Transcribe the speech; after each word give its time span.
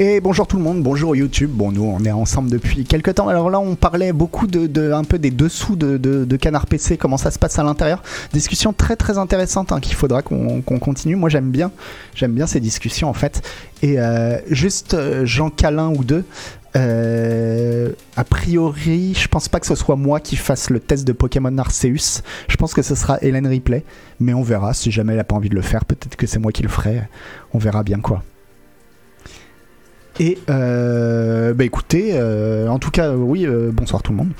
Et 0.00 0.20
bonjour 0.20 0.46
tout 0.46 0.58
le 0.58 0.62
monde, 0.62 0.80
bonjour 0.80 1.16
YouTube. 1.16 1.50
Bon, 1.52 1.72
nous 1.72 1.82
on 1.82 2.04
est 2.04 2.12
ensemble 2.12 2.48
depuis 2.50 2.84
quelques 2.84 3.16
temps. 3.16 3.26
Alors 3.26 3.50
là, 3.50 3.58
on 3.58 3.74
parlait 3.74 4.12
beaucoup 4.12 4.46
de, 4.46 4.92
un 4.92 5.02
peu 5.02 5.18
des 5.18 5.32
dessous 5.32 5.74
de, 5.74 6.36
Canard 6.36 6.66
PC, 6.66 6.96
comment 6.96 7.16
ça 7.16 7.32
se 7.32 7.38
passe 7.40 7.58
à 7.58 7.64
l'intérieur. 7.64 8.00
Discussion 8.32 8.72
très 8.72 8.94
très 8.94 9.18
intéressante 9.18 9.72
hein, 9.72 9.80
qu'il 9.80 9.96
faudra 9.96 10.22
qu'on 10.22 10.62
continue. 10.62 11.16
Moi 11.16 11.30
j'aime 11.30 11.50
bien, 11.50 11.72
j'aime 12.14 12.32
bien 12.32 12.46
ces 12.46 12.60
discussions 12.60 13.08
en 13.08 13.12
fait. 13.12 13.42
Et 13.82 13.98
euh, 13.98 14.38
juste 14.48 14.94
euh, 14.94 15.26
Jean 15.26 15.50
Calin 15.50 15.88
ou 15.88 16.04
deux. 16.04 16.24
Euh, 16.76 17.90
a 18.14 18.22
priori, 18.22 19.14
je 19.14 19.26
pense 19.26 19.48
pas 19.48 19.58
que 19.58 19.66
ce 19.66 19.74
soit 19.74 19.96
moi 19.96 20.20
qui 20.20 20.36
fasse 20.36 20.70
le 20.70 20.78
test 20.78 21.08
de 21.08 21.12
Pokémon 21.12 21.58
Arceus. 21.58 22.22
Je 22.46 22.56
pense 22.56 22.72
que 22.72 22.82
ce 22.82 22.94
sera 22.94 23.18
Hélène 23.20 23.48
Ripley. 23.48 23.82
Mais 24.20 24.32
on 24.32 24.42
verra. 24.42 24.74
Si 24.74 24.92
jamais 24.92 25.14
elle 25.14 25.18
a 25.18 25.24
pas 25.24 25.34
envie 25.34 25.48
de 25.48 25.56
le 25.56 25.62
faire, 25.62 25.84
peut-être 25.84 26.14
que 26.14 26.28
c'est 26.28 26.38
moi 26.38 26.52
qui 26.52 26.62
le 26.62 26.68
ferai. 26.68 27.02
On 27.52 27.58
verra 27.58 27.82
bien 27.82 27.98
quoi. 27.98 28.22
Et 30.18 30.38
euh, 30.50 31.54
bah 31.54 31.64
écoutez, 31.64 32.10
euh, 32.14 32.68
en 32.68 32.78
tout 32.78 32.90
cas, 32.90 33.14
oui, 33.14 33.46
euh, 33.46 33.70
bonsoir 33.72 34.02
tout 34.02 34.12
le 34.12 34.18
monde. 34.18 34.32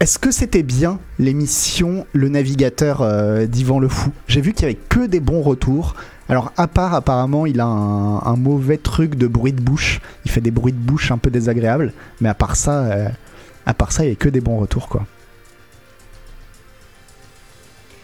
Est-ce 0.00 0.18
que 0.18 0.30
c'était 0.30 0.62
bien 0.62 0.98
l'émission 1.18 2.06
Le 2.14 2.28
Navigateur 2.28 3.06
d'Yvan 3.46 3.78
Le 3.78 3.88
Fou? 3.88 4.12
J'ai 4.28 4.40
vu 4.40 4.54
qu'il 4.54 4.62
y 4.62 4.64
avait 4.64 4.78
que 4.88 5.06
des 5.06 5.20
bons 5.20 5.42
retours. 5.42 5.94
Alors, 6.30 6.52
à 6.56 6.68
part, 6.68 6.94
apparemment, 6.94 7.44
il 7.44 7.60
a 7.60 7.66
un, 7.66 8.36
mauvais 8.36 8.78
truc 8.78 9.16
de 9.16 9.26
bruit 9.26 9.52
de 9.52 9.60
bouche. 9.60 10.00
Il 10.24 10.30
fait 10.30 10.40
des 10.40 10.50
bruits 10.50 10.72
de 10.72 10.78
bouche 10.78 11.10
un 11.12 11.18
peu 11.18 11.28
désagréables. 11.30 11.92
Mais 12.22 12.30
à 12.30 12.34
part 12.34 12.56
ça, 12.56 13.10
à 13.66 13.74
part 13.74 13.92
ça, 13.92 14.04
il 14.04 14.06
n'y 14.06 14.12
a 14.12 14.16
que 14.16 14.30
des 14.30 14.40
bons 14.40 14.56
retours, 14.56 14.88
quoi. 14.88 15.04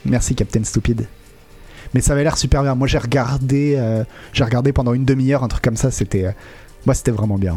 Merci, 0.05 0.35
Captain 0.35 0.65
Stupide 0.65 1.07
mais 1.97 2.03
ça 2.03 2.13
avait 2.13 2.25
l'air 2.25 2.37
super 2.37 2.63
bien. 2.63 2.75
Moi, 2.75 2.87
j'ai 2.87 2.99
regardé, 2.99 3.75
euh, 3.79 4.05
j'ai 4.35 4.45
regardé 4.45 4.71
pendant 4.75 4.93
une 4.93 5.07
demi-heure, 5.07 5.43
un 5.43 5.49
truc 5.49 5.65
comme 5.65 5.79
ça. 5.79 5.91
C'était, 5.91 6.27
euh, 6.27 6.33
moi, 6.85 6.95
c'était 6.95 7.11
vraiment 7.11 7.39
bien. 7.39 7.57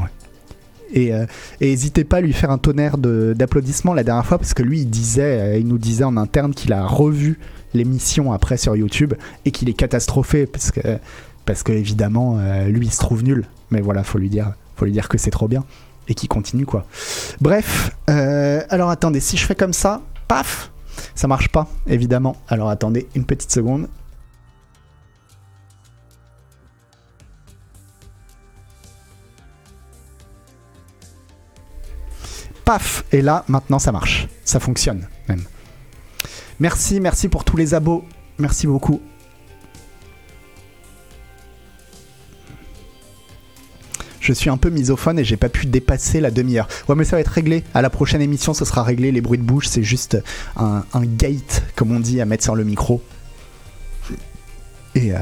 Et, 0.93 1.13
euh, 1.13 1.25
n'hésitez 1.59 2.05
pas 2.05 2.17
à 2.17 2.21
lui 2.21 2.31
faire 2.31 2.49
un 2.49 2.57
tonnerre 2.57 2.97
d'applaudissements 2.97 3.93
la 3.93 4.05
dernière 4.05 4.25
fois 4.25 4.37
parce 4.37 4.53
que 4.53 4.63
lui, 4.63 4.79
il 4.79 4.89
disait, 4.89 5.59
il 5.59 5.67
nous 5.67 5.77
disait 5.77 6.05
en 6.05 6.15
interne 6.15 6.53
qu'il 6.53 6.71
a 6.71 6.85
revu 6.85 7.37
l'émission 7.73 8.31
après 8.31 8.55
sur 8.55 8.77
YouTube 8.77 9.13
et 9.43 9.51
qu'il 9.51 9.67
est 9.67 9.73
catastrophé 9.73 10.45
parce 10.45 10.71
que, 10.71 10.79
parce 11.43 11.61
que 11.61 11.73
évidemment, 11.73 12.39
lui, 12.65 12.85
il 12.85 12.93
se 12.93 12.99
trouve 12.99 13.25
nul. 13.25 13.45
Mais 13.71 13.81
voilà, 13.81 14.05
faut 14.05 14.19
lui 14.19 14.29
dire, 14.29 14.53
faut 14.77 14.85
lui 14.85 14.93
dire 14.93 15.09
que 15.09 15.17
c'est 15.17 15.31
trop 15.31 15.49
bien 15.49 15.65
et 16.07 16.13
qu'il 16.13 16.29
continue 16.29 16.65
quoi. 16.65 16.85
Bref, 17.41 17.91
alors 18.07 18.89
attendez, 18.89 19.19
si 19.19 19.35
je 19.35 19.45
fais 19.45 19.55
comme 19.55 19.73
ça, 19.73 20.01
paf, 20.29 20.71
ça 21.13 21.27
marche 21.27 21.49
pas, 21.49 21.67
évidemment. 21.87 22.37
Alors 22.47 22.69
attendez 22.69 23.05
une 23.15 23.25
petite 23.25 23.51
seconde. 23.51 23.89
Paf 32.69 33.03
Et 33.11 33.23
là, 33.23 33.45
maintenant, 33.47 33.79
ça 33.79 33.91
marche. 33.91 34.27
Ça 34.45 34.59
fonctionne, 34.59 35.07
même. 35.27 35.41
Merci, 36.59 36.99
merci 36.99 37.27
pour 37.27 37.43
tous 37.43 37.57
les 37.57 37.73
abos. 37.73 38.05
Merci 38.37 38.67
beaucoup. 38.67 39.01
je 44.21 44.33
suis 44.33 44.51
un 44.51 44.57
peu 44.57 44.69
misophone 44.69 45.17
et 45.17 45.23
j'ai 45.23 45.37
pas 45.37 45.49
pu 45.49 45.65
dépasser 45.65 46.19
la 46.19 46.29
demi-heure. 46.29 46.67
Ouais, 46.87 46.93
mais 46.93 47.03
ça 47.03 47.15
va 47.15 47.21
être 47.21 47.29
réglé. 47.29 47.63
À 47.73 47.81
la 47.81 47.89
prochaine 47.89 48.21
émission, 48.21 48.53
ce 48.53 48.63
sera 48.63 48.83
réglé. 48.83 49.11
Les 49.11 49.21
bruits 49.21 49.39
de 49.39 49.43
bouche, 49.43 49.67
c'est 49.67 49.81
juste 49.81 50.19
un, 50.55 50.83
gate, 51.03 51.63
comme 51.75 51.91
on 51.91 51.99
dit, 51.99 52.21
à 52.21 52.25
mettre 52.25 52.43
sur 52.43 52.53
le 52.53 52.63
micro. 52.63 53.01
Et, 54.93 55.13
euh, 55.13 55.17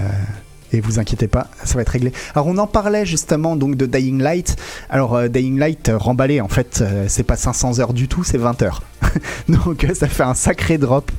et 0.77 0.81
vous 0.81 0.99
inquiétez 0.99 1.27
pas, 1.27 1.47
ça 1.63 1.75
va 1.75 1.81
être 1.81 1.89
réglé. 1.89 2.13
Alors 2.35 2.47
on 2.47 2.57
en 2.57 2.67
parlait 2.67 3.05
justement 3.05 3.55
donc 3.55 3.75
de 3.75 3.85
Dying 3.85 4.21
Light. 4.21 4.55
Alors 4.89 5.15
euh, 5.15 5.27
Dying 5.27 5.57
Light 5.57 5.89
euh, 5.89 5.97
remballé 5.97 6.39
en 6.39 6.47
fait, 6.47 6.79
euh, 6.81 7.05
c'est 7.07 7.23
pas 7.23 7.35
500 7.35 7.79
heures 7.79 7.93
du 7.93 8.07
tout, 8.07 8.23
c'est 8.23 8.37
20 8.37 8.61
heures. 8.61 8.83
donc 9.49 9.85
ça 9.93 10.07
fait 10.07 10.23
un 10.23 10.33
sacré 10.33 10.77
drop. 10.77 11.11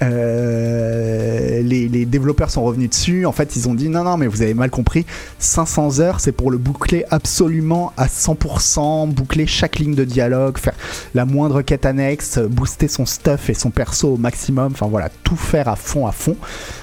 Les, 0.00 1.88
les, 1.88 2.06
développeurs 2.06 2.50
sont 2.50 2.62
revenus 2.62 2.90
dessus. 2.90 3.26
En 3.26 3.32
fait, 3.32 3.56
ils 3.56 3.68
ont 3.68 3.74
dit 3.74 3.88
non 3.88 4.04
non 4.04 4.16
mais 4.16 4.26
vous 4.26 4.42
avez 4.42 4.54
mal 4.54 4.70
compris. 4.70 5.06
500 5.38 6.00
heures, 6.00 6.20
c'est 6.20 6.32
pour 6.32 6.50
le 6.50 6.58
boucler 6.58 7.04
absolument 7.10 7.92
à 7.96 8.06
100%, 8.06 9.08
boucler 9.12 9.46
chaque 9.46 9.78
ligne 9.78 9.94
de 9.94 10.04
dialogue, 10.04 10.58
faire 10.58 10.74
la 11.14 11.24
moindre 11.24 11.62
quête 11.62 11.86
annexe, 11.86 12.38
booster 12.38 12.88
son 12.88 13.06
stuff 13.06 13.50
et 13.50 13.54
son 13.54 13.70
perso 13.70 14.14
au 14.14 14.16
maximum. 14.16 14.72
Enfin 14.72 14.86
voilà, 14.86 15.10
tout 15.24 15.36
faire 15.36 15.68
à 15.68 15.76
fond 15.76 16.06
à 16.06 16.12
fond. 16.12 16.36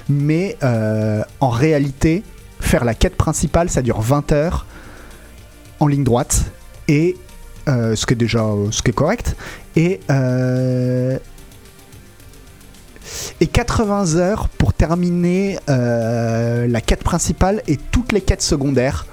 Mais 0.08 0.56
en 0.62 1.48
réalité 1.48 2.22
faire 2.60 2.84
la 2.84 2.94
quête 2.94 3.16
principale, 3.16 3.70
ça 3.70 3.82
dure 3.82 4.00
20 4.00 4.32
heures 4.32 4.66
en 5.80 5.86
ligne 5.86 6.04
droite. 6.04 6.44
Et 6.88 7.16
euh, 7.68 7.96
ce 7.96 8.06
qui 8.06 8.14
est 8.14 8.16
déjà 8.16 8.44
ce 8.70 8.82
qui 8.82 8.90
est 8.90 8.94
correct. 8.94 9.36
Et, 9.74 10.00
euh, 10.10 11.18
et 13.40 13.46
80 13.46 14.16
heures 14.16 14.48
pour 14.48 14.72
terminer 14.72 15.58
euh, 15.68 16.66
la 16.66 16.80
quête 16.80 17.02
principale 17.02 17.62
et 17.66 17.76
toutes 17.76 18.12
les 18.12 18.20
quêtes 18.20 18.42
secondaires. 18.42 19.06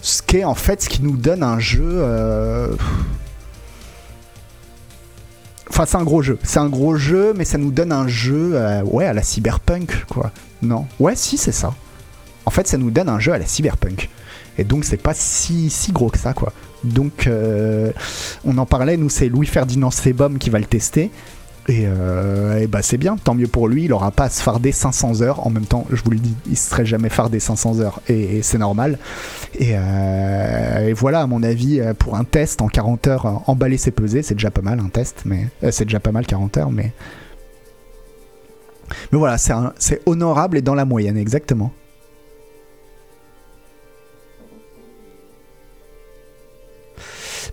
Ce 0.00 0.22
qui 0.22 0.38
est 0.38 0.44
en 0.44 0.54
fait 0.54 0.82
ce 0.82 0.88
qui 0.88 1.02
nous 1.02 1.16
donne 1.16 1.42
un 1.42 1.60
jeu. 1.60 2.04
Enfin, 5.70 5.86
c'est 5.86 5.96
un 5.96 6.02
gros 6.02 6.22
jeu. 6.22 6.38
C'est 6.42 6.58
un 6.58 6.68
gros 6.68 6.96
jeu, 6.96 7.32
mais 7.36 7.44
ça 7.44 7.56
nous 7.56 7.70
donne 7.70 7.92
un 7.92 8.08
jeu, 8.08 8.60
ouais, 8.84 9.06
à 9.06 9.12
la 9.12 9.22
cyberpunk, 9.22 10.04
quoi. 10.06 10.32
Non. 10.60 10.86
Ouais, 10.98 11.14
si, 11.14 11.38
c'est 11.38 11.52
ça 11.52 11.72
en 12.46 12.50
fait, 12.50 12.66
ça 12.66 12.78
nous 12.78 12.90
donne 12.90 13.08
un 13.08 13.18
jeu 13.18 13.32
à 13.32 13.38
la 13.38 13.46
cyberpunk. 13.46 14.08
Et 14.58 14.64
donc, 14.64 14.84
c'est 14.84 15.00
pas 15.00 15.14
si, 15.14 15.70
si 15.70 15.92
gros 15.92 16.10
que 16.10 16.18
ça, 16.18 16.34
quoi. 16.34 16.52
Donc, 16.84 17.26
euh, 17.26 17.92
on 18.44 18.58
en 18.58 18.66
parlait, 18.66 18.96
nous, 18.96 19.08
c'est 19.08 19.28
Louis-Ferdinand 19.28 19.90
Sebum 19.90 20.38
qui 20.38 20.50
va 20.50 20.58
le 20.58 20.66
tester. 20.66 21.10
Et, 21.68 21.84
euh, 21.86 22.66
bah 22.66 22.82
c'est 22.82 22.96
bien, 22.96 23.16
tant 23.16 23.34
mieux 23.34 23.46
pour 23.46 23.68
lui, 23.68 23.84
il 23.84 23.92
aura 23.92 24.10
pas 24.10 24.24
à 24.24 24.30
se 24.30 24.42
farder 24.42 24.72
500 24.72 25.22
heures. 25.22 25.46
En 25.46 25.50
même 25.50 25.66
temps, 25.66 25.86
je 25.92 26.02
vous 26.02 26.10
le 26.10 26.18
dis, 26.18 26.34
il 26.48 26.56
se 26.56 26.70
serait 26.70 26.84
jamais 26.84 27.08
fardé 27.08 27.38
500 27.38 27.80
heures 27.80 28.00
et, 28.08 28.42
c'est 28.42 28.58
normal. 28.58 28.98
Euh, 29.60 30.88
et, 30.88 30.92
voilà, 30.92 31.20
à 31.20 31.26
mon 31.26 31.42
avis, 31.42 31.80
pour 31.98 32.16
un 32.16 32.24
test 32.24 32.62
en 32.62 32.68
40 32.68 33.06
heures, 33.06 33.42
emballer 33.46 33.76
ses 33.76 33.92
pesées, 33.92 34.22
c'est 34.22 34.34
déjà 34.34 34.50
pas 34.50 34.62
mal 34.62 34.80
un 34.80 34.88
test, 34.88 35.22
mais 35.24 35.48
c'est 35.70 35.84
déjà 35.84 36.00
pas 36.00 36.12
mal 36.12 36.26
40 36.26 36.56
heures, 36.58 36.70
mais. 36.70 36.92
Mais 39.10 39.18
voilà, 39.18 39.38
c'est 39.38 40.02
honorable 40.04 40.58
et 40.58 40.62
dans 40.62 40.74
la 40.74 40.84
moyenne, 40.84 41.16
exactement. 41.16 41.72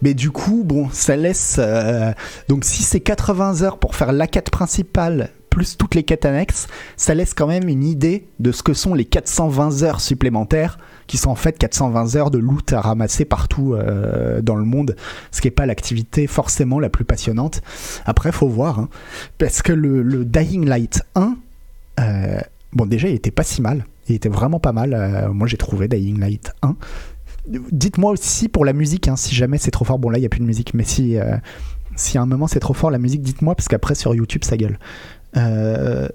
Mais 0.01 0.13
du 0.13 0.31
coup, 0.31 0.63
bon, 0.65 0.89
ça 0.91 1.15
laisse. 1.15 1.57
Euh, 1.59 2.11
donc, 2.47 2.65
si 2.65 2.83
c'est 2.83 2.99
80 2.99 3.61
heures 3.61 3.77
pour 3.77 3.95
faire 3.95 4.11
la 4.11 4.27
quête 4.27 4.49
principale 4.49 5.31
plus 5.49 5.77
toutes 5.77 5.95
les 5.95 6.03
quêtes 6.03 6.25
annexes, 6.25 6.67
ça 6.95 7.15
laisse 7.15 7.33
quand 7.33 7.47
même 7.47 7.67
une 7.67 7.83
idée 7.83 8.27
de 8.39 8.51
ce 8.51 8.61
que 8.61 8.73
sont 8.73 8.93
les 8.93 9.05
420 9.05 9.81
heures 9.81 9.99
supplémentaires, 9.99 10.77
qui 11.07 11.17
sont 11.17 11.31
en 11.31 11.35
fait 11.35 11.57
420 11.57 12.15
heures 12.15 12.29
de 12.29 12.37
loot 12.37 12.71
à 12.71 12.81
ramasser 12.81 13.25
partout 13.25 13.73
euh, 13.73 14.41
dans 14.41 14.55
le 14.55 14.63
monde, 14.63 14.95
ce 15.31 15.41
qui 15.41 15.47
n'est 15.47 15.51
pas 15.51 15.65
l'activité 15.65 16.27
forcément 16.27 16.79
la 16.79 16.89
plus 16.89 17.03
passionnante. 17.03 17.61
Après, 18.05 18.31
faut 18.31 18.47
voir, 18.47 18.79
hein, 18.79 18.89
parce 19.39 19.63
que 19.63 19.73
le, 19.73 20.23
Dying 20.23 20.65
Light 20.65 21.01
1, 21.15 21.35
euh, 21.99 22.39
bon, 22.73 22.85
déjà, 22.85 23.09
il 23.09 23.15
était 23.15 23.31
pas 23.31 23.43
si 23.43 23.61
mal. 23.61 23.85
Il 24.07 24.15
était 24.15 24.29
vraiment 24.29 24.59
pas 24.59 24.71
mal. 24.71 25.29
moi, 25.33 25.47
j'ai 25.47 25.57
trouvé 25.57 25.87
Dying 25.87 26.19
Light 26.19 26.51
1 26.61 26.75
dites-moi 27.49 28.11
aussi 28.11 28.47
pour 28.49 28.65
la 28.65 28.73
musique, 28.73 29.07
hein, 29.07 29.15
si 29.15 29.35
jamais 29.35 29.57
c'est 29.57 29.71
trop 29.71 29.85
fort. 29.85 29.99
Bon, 29.99 30.09
là, 30.09 30.17
il 30.17 30.21
n'y 30.21 30.27
a 30.27 30.29
plus 30.29 30.39
de 30.39 30.45
musique, 30.45 30.73
mais 30.73 30.83
si, 30.83 31.17
euh, 31.17 31.35
si 31.95 32.17
à 32.17 32.21
un 32.21 32.25
moment 32.25 32.47
c'est 32.47 32.59
trop 32.59 32.73
fort, 32.73 32.91
la 32.91 32.99
musique, 32.99 33.21
dites-moi, 33.21 33.55
parce 33.55 33.67
qu'après, 33.67 33.95
sur 33.95 34.13
YouTube, 34.15 34.43
ça 34.43 34.57
gueule. 34.57 34.79
Euh, 35.37 36.07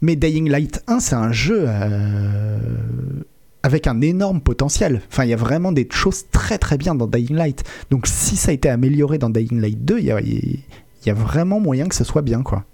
mais 0.00 0.16
Dying 0.16 0.48
Light 0.48 0.82
1, 0.86 1.00
c'est 1.00 1.14
un 1.14 1.32
jeu 1.32 1.64
euh, 1.66 2.58
avec 3.62 3.86
un 3.86 4.00
énorme 4.00 4.40
potentiel. 4.40 5.02
Enfin, 5.10 5.24
il 5.24 5.30
y 5.30 5.34
a 5.34 5.36
vraiment 5.36 5.72
des 5.72 5.86
choses 5.90 6.24
très 6.30 6.58
très 6.58 6.78
bien 6.78 6.94
dans 6.94 7.06
Dying 7.06 7.36
Light. 7.36 7.64
Donc, 7.90 8.06
si 8.06 8.36
ça 8.36 8.50
a 8.50 8.54
été 8.54 8.68
amélioré 8.68 9.18
dans 9.18 9.30
Dying 9.30 9.60
Light 9.60 9.84
2, 9.84 9.98
il 9.98 10.04
y 10.04 10.12
a, 10.12 10.20
y 10.20 11.10
a 11.10 11.14
vraiment 11.14 11.60
moyen 11.60 11.88
que 11.88 11.94
ce 11.94 12.04
soit 12.04 12.22
bien, 12.22 12.42
quoi. 12.42 12.64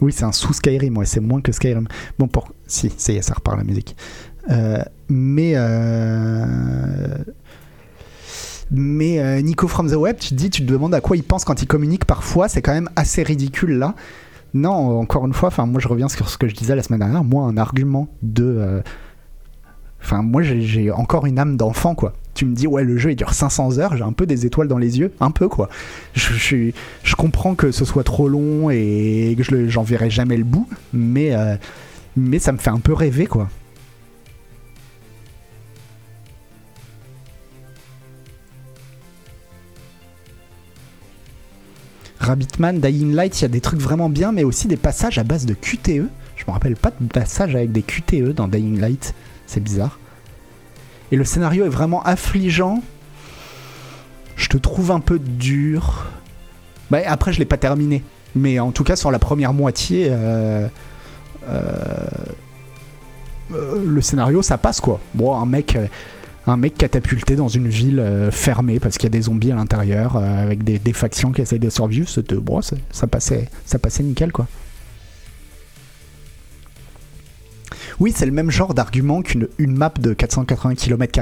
Oui, 0.00 0.12
c'est 0.12 0.24
un 0.24 0.32
sous 0.32 0.52
Skyrim, 0.52 0.96
ouais, 0.96 1.06
c'est 1.06 1.20
moins 1.20 1.40
que 1.40 1.52
Skyrim. 1.52 1.88
Bon, 2.18 2.28
pour. 2.28 2.52
Si, 2.66 2.92
ça 2.96 3.12
y 3.12 3.16
est, 3.16 3.22
ça 3.22 3.34
repart 3.34 3.56
la 3.56 3.64
musique. 3.64 3.96
Euh, 4.50 4.82
mais. 5.08 5.52
Euh, 5.56 7.16
mais 8.70 9.18
euh, 9.18 9.40
Nico 9.40 9.66
from 9.66 9.90
the 9.90 9.94
Web, 9.94 10.18
tu 10.18 10.28
te 10.30 10.34
dis, 10.34 10.50
tu 10.50 10.62
te 10.64 10.70
demandes 10.70 10.94
à 10.94 11.00
quoi 11.00 11.16
il 11.16 11.22
pense 11.22 11.44
quand 11.44 11.62
il 11.62 11.66
communique 11.66 12.04
parfois, 12.04 12.48
c'est 12.48 12.60
quand 12.60 12.74
même 12.74 12.90
assez 12.96 13.22
ridicule 13.22 13.78
là. 13.78 13.94
Non, 14.52 15.00
encore 15.00 15.26
une 15.26 15.32
fois, 15.32 15.50
moi 15.64 15.80
je 15.80 15.88
reviens 15.88 16.08
sur 16.08 16.28
ce 16.28 16.36
que 16.36 16.48
je 16.48 16.54
disais 16.54 16.76
la 16.76 16.82
semaine 16.82 17.00
dernière, 17.00 17.24
moi 17.24 17.44
un 17.44 17.56
argument 17.56 18.08
de 18.22 18.82
Enfin, 20.02 20.22
moi, 20.22 20.42
j'ai 20.42 20.90
encore 20.90 21.26
une 21.26 21.38
âme 21.38 21.56
d'enfant, 21.56 21.94
quoi. 21.94 22.14
Tu 22.34 22.46
me 22.46 22.54
dis, 22.54 22.66
ouais, 22.66 22.84
le 22.84 22.96
jeu, 22.96 23.10
il 23.10 23.16
dure 23.16 23.34
500 23.34 23.78
heures, 23.78 23.96
j'ai 23.96 24.04
un 24.04 24.12
peu 24.12 24.26
des 24.26 24.46
étoiles 24.46 24.68
dans 24.68 24.78
les 24.78 24.98
yeux, 24.98 25.12
un 25.20 25.30
peu, 25.30 25.48
quoi. 25.48 25.68
Je, 26.14 26.70
je, 27.02 27.14
comprends 27.16 27.54
que 27.54 27.72
ce 27.72 27.84
soit 27.84 28.04
trop 28.04 28.28
long 28.28 28.70
et 28.70 29.34
que 29.36 29.68
j'en 29.68 29.82
verrai 29.82 30.08
jamais 30.08 30.36
le 30.36 30.44
bout, 30.44 30.68
mais, 30.92 31.34
euh, 31.34 31.56
mais 32.16 32.38
ça 32.38 32.52
me 32.52 32.58
fait 32.58 32.70
un 32.70 32.78
peu 32.78 32.92
rêver, 32.92 33.26
quoi. 33.26 33.48
Rabbitman, 42.20 42.78
Dying 42.80 43.14
Light, 43.14 43.40
il 43.40 43.42
y 43.42 43.44
a 43.46 43.48
des 43.48 43.60
trucs 43.60 43.80
vraiment 43.80 44.10
bien, 44.10 44.32
mais 44.32 44.44
aussi 44.44 44.68
des 44.68 44.76
passages 44.76 45.18
à 45.18 45.24
base 45.24 45.46
de 45.46 45.54
QTE. 45.54 46.08
Je 46.36 46.44
me 46.46 46.52
rappelle 46.52 46.76
pas 46.76 46.92
de 47.00 47.06
passages 47.06 47.56
avec 47.56 47.72
des 47.72 47.82
QTE 47.82 48.34
dans 48.34 48.48
Dying 48.48 48.78
Light. 48.78 49.14
C'est 49.48 49.60
bizarre. 49.60 49.98
Et 51.10 51.16
le 51.16 51.24
scénario 51.24 51.64
est 51.64 51.70
vraiment 51.70 52.02
affligeant. 52.04 52.82
Je 54.36 54.48
te 54.48 54.58
trouve 54.58 54.92
un 54.92 55.00
peu 55.00 55.18
dur. 55.18 56.06
Bah, 56.90 56.98
après, 57.06 57.32
je 57.32 57.40
l'ai 57.40 57.44
pas 57.44 57.56
terminé. 57.56 58.04
Mais 58.36 58.60
en 58.60 58.70
tout 58.70 58.84
cas, 58.84 58.94
sur 58.94 59.10
la 59.10 59.18
première 59.18 59.54
moitié, 59.54 60.08
euh, 60.10 60.68
euh, 61.48 61.62
euh, 63.52 63.84
le 63.84 64.00
scénario, 64.02 64.42
ça 64.42 64.58
passe 64.58 64.80
quoi. 64.80 65.00
Bon, 65.14 65.34
un 65.34 65.46
mec 65.46 65.76
un 66.46 66.56
mec 66.56 66.78
catapulté 66.78 67.36
dans 67.36 67.48
une 67.48 67.68
ville 67.68 68.02
fermée 68.30 68.80
parce 68.80 68.96
qu'il 68.96 69.04
y 69.04 69.12
a 69.12 69.18
des 69.18 69.22
zombies 69.22 69.52
à 69.52 69.54
l'intérieur 69.54 70.16
avec 70.16 70.64
des, 70.64 70.92
factions 70.94 71.30
qui 71.30 71.42
essayent 71.42 71.58
de 71.58 71.68
survivre. 71.68 72.08
Bon, 72.40 72.62
ça, 72.62 73.06
passait, 73.06 73.50
ça 73.66 73.78
passait 73.78 74.02
nickel 74.02 74.32
quoi. 74.32 74.46
Oui, 78.00 78.12
c'est 78.14 78.26
le 78.26 78.32
même 78.32 78.50
genre 78.50 78.74
d'argument 78.74 79.22
qu'une 79.22 79.48
une 79.58 79.76
map 79.76 79.92
de 79.98 80.12
480 80.12 80.74
km. 80.74 81.20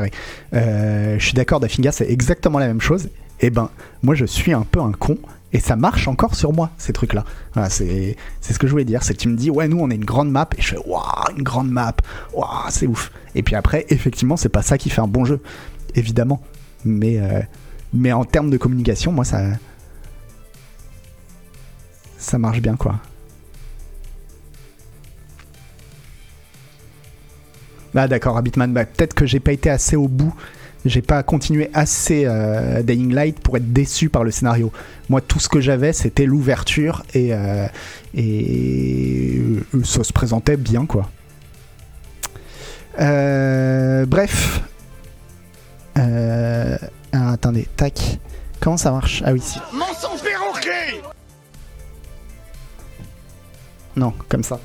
Euh, 0.55 1.19
je 1.19 1.25
suis 1.25 1.35
d'accord, 1.35 1.61
Dafinga, 1.61 1.93
c'est 1.93 2.11
exactement 2.11 2.59
la 2.59 2.67
même 2.67 2.81
chose. 2.81 3.09
Eh 3.41 3.51
ben, 3.51 3.71
moi 4.03 4.15
je 4.15 4.25
suis 4.25 4.53
un 4.53 4.63
peu 4.63 4.81
un 4.81 4.93
con 4.93 5.19
et 5.53 5.61
ça 5.61 5.77
marche 5.77 6.09
encore 6.09 6.35
sur 6.35 6.53
moi, 6.53 6.71
ces 6.77 6.93
trucs-là. 6.93 7.25
C'est 7.71 8.17
ce 8.43 8.59
que 8.59 8.67
je 8.67 8.73
voulais 8.73 8.85
dire. 8.85 9.03
C'est 9.03 9.15
que 9.15 9.19
tu 9.19 9.29
me 9.29 9.37
dis, 9.37 9.51
ouais, 9.51 9.69
nous, 9.69 9.79
on 9.79 9.91
est 9.91 9.95
une 9.95 10.05
grande 10.05 10.31
map. 10.31 10.49
Et 10.59 10.61
je 10.61 10.69
fais, 10.69 10.79
waouh, 10.87 11.03
une 11.37 11.43
grande 11.43 11.71
map. 11.71 11.95
Waouh, 12.35 12.69
c'est 12.69 12.87
ouf. 12.87 13.13
Et 13.35 13.43
puis 13.43 13.55
après, 13.55 13.87
effectivement, 13.89 14.37
c'est 14.37 14.49
pas 14.49 14.63
ça 14.63 14.77
qui 14.77 14.91
fait 14.91 15.01
un 15.01 15.07
bon 15.07 15.25
jeu. 15.25 15.41
Évidemment. 15.95 16.43
Mais, 16.85 17.19
euh, 17.19 17.41
mais 17.95 18.13
en 18.13 18.25
termes 18.25 18.51
de 18.51 18.59
communication, 18.59 19.13
moi, 19.13 19.25
ça. 19.25 19.41
Ça 22.19 22.39
marche 22.39 22.61
bien, 22.61 22.77
quoi. 22.77 22.97
Ah, 27.97 28.09
d'accord, 28.09 28.37
Habitman. 28.37 28.73
Bah, 28.73 28.85
Peut-être 28.85 29.15
que 29.15 29.27
j'ai 29.27 29.41
pas 29.41 29.53
été 29.53 29.71
assez 29.71 29.97
au 29.97 30.09
bout 30.09 30.35
j'ai 30.87 31.03
pas 31.03 31.23
continué 31.23 31.71
assez 31.75 32.25
euh, 32.27 32.83
Dying 32.83 33.13
Light 33.13 33.41
pour 33.41 33.57
être 33.57 33.73
déçu 33.73 34.09
par 34.09 34.25
le 34.25 34.31
scénario. 34.31 34.73
Moi, 35.09 35.21
tout 35.21 35.41
ce 35.41 35.49
que 35.49 35.61
j'avais, 35.61 35.93
c'était 35.93 36.27
l'ouverture 36.27 37.05
et, 37.15 37.35
euh, 37.35 37.67
et 38.15 39.39
euh, 39.75 39.85
ça 39.85 40.05
se 40.05 40.13
présentait 40.13 40.57
bien, 40.57 40.87
quoi. 40.87 41.11
bref. 42.99 44.63
Ah, 45.97 47.33
attendez, 47.33 47.67
tac. 47.77 48.19
Comment 48.61 48.77
ça 48.77 48.91
marche? 48.91 49.23
Ah 49.25 49.33
oui, 49.33 49.41
si. 49.41 49.59
Non, 53.97 54.13
comme 54.29 54.43
ça. 54.43 54.61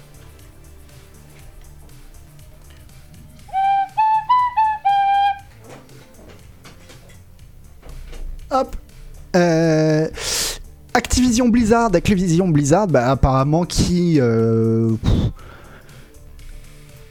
Hop. 8.52 8.76
Euh, 9.36 10.08
Activision 10.94 11.48
Blizzard, 11.48 11.92
Activision 11.94 12.50
Blizzard, 12.50 12.88
bah, 12.88 13.10
apparemment 13.10 13.64
qui. 13.64 14.20
Euh, 14.20 14.92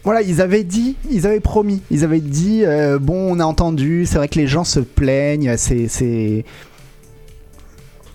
voilà, 0.04 0.22
ils 0.22 0.40
avaient 0.40 0.64
dit, 0.64 0.96
ils 1.10 1.26
avaient 1.26 1.40
promis, 1.40 1.82
ils 1.90 2.04
avaient 2.04 2.20
dit, 2.20 2.62
euh, 2.64 2.98
bon, 2.98 3.36
on 3.36 3.40
a 3.40 3.44
entendu, 3.44 4.06
c'est 4.06 4.16
vrai 4.16 4.28
que 4.28 4.38
les 4.38 4.46
gens 4.46 4.64
se 4.64 4.80
plaignent, 4.80 5.56
c'est 5.56 6.44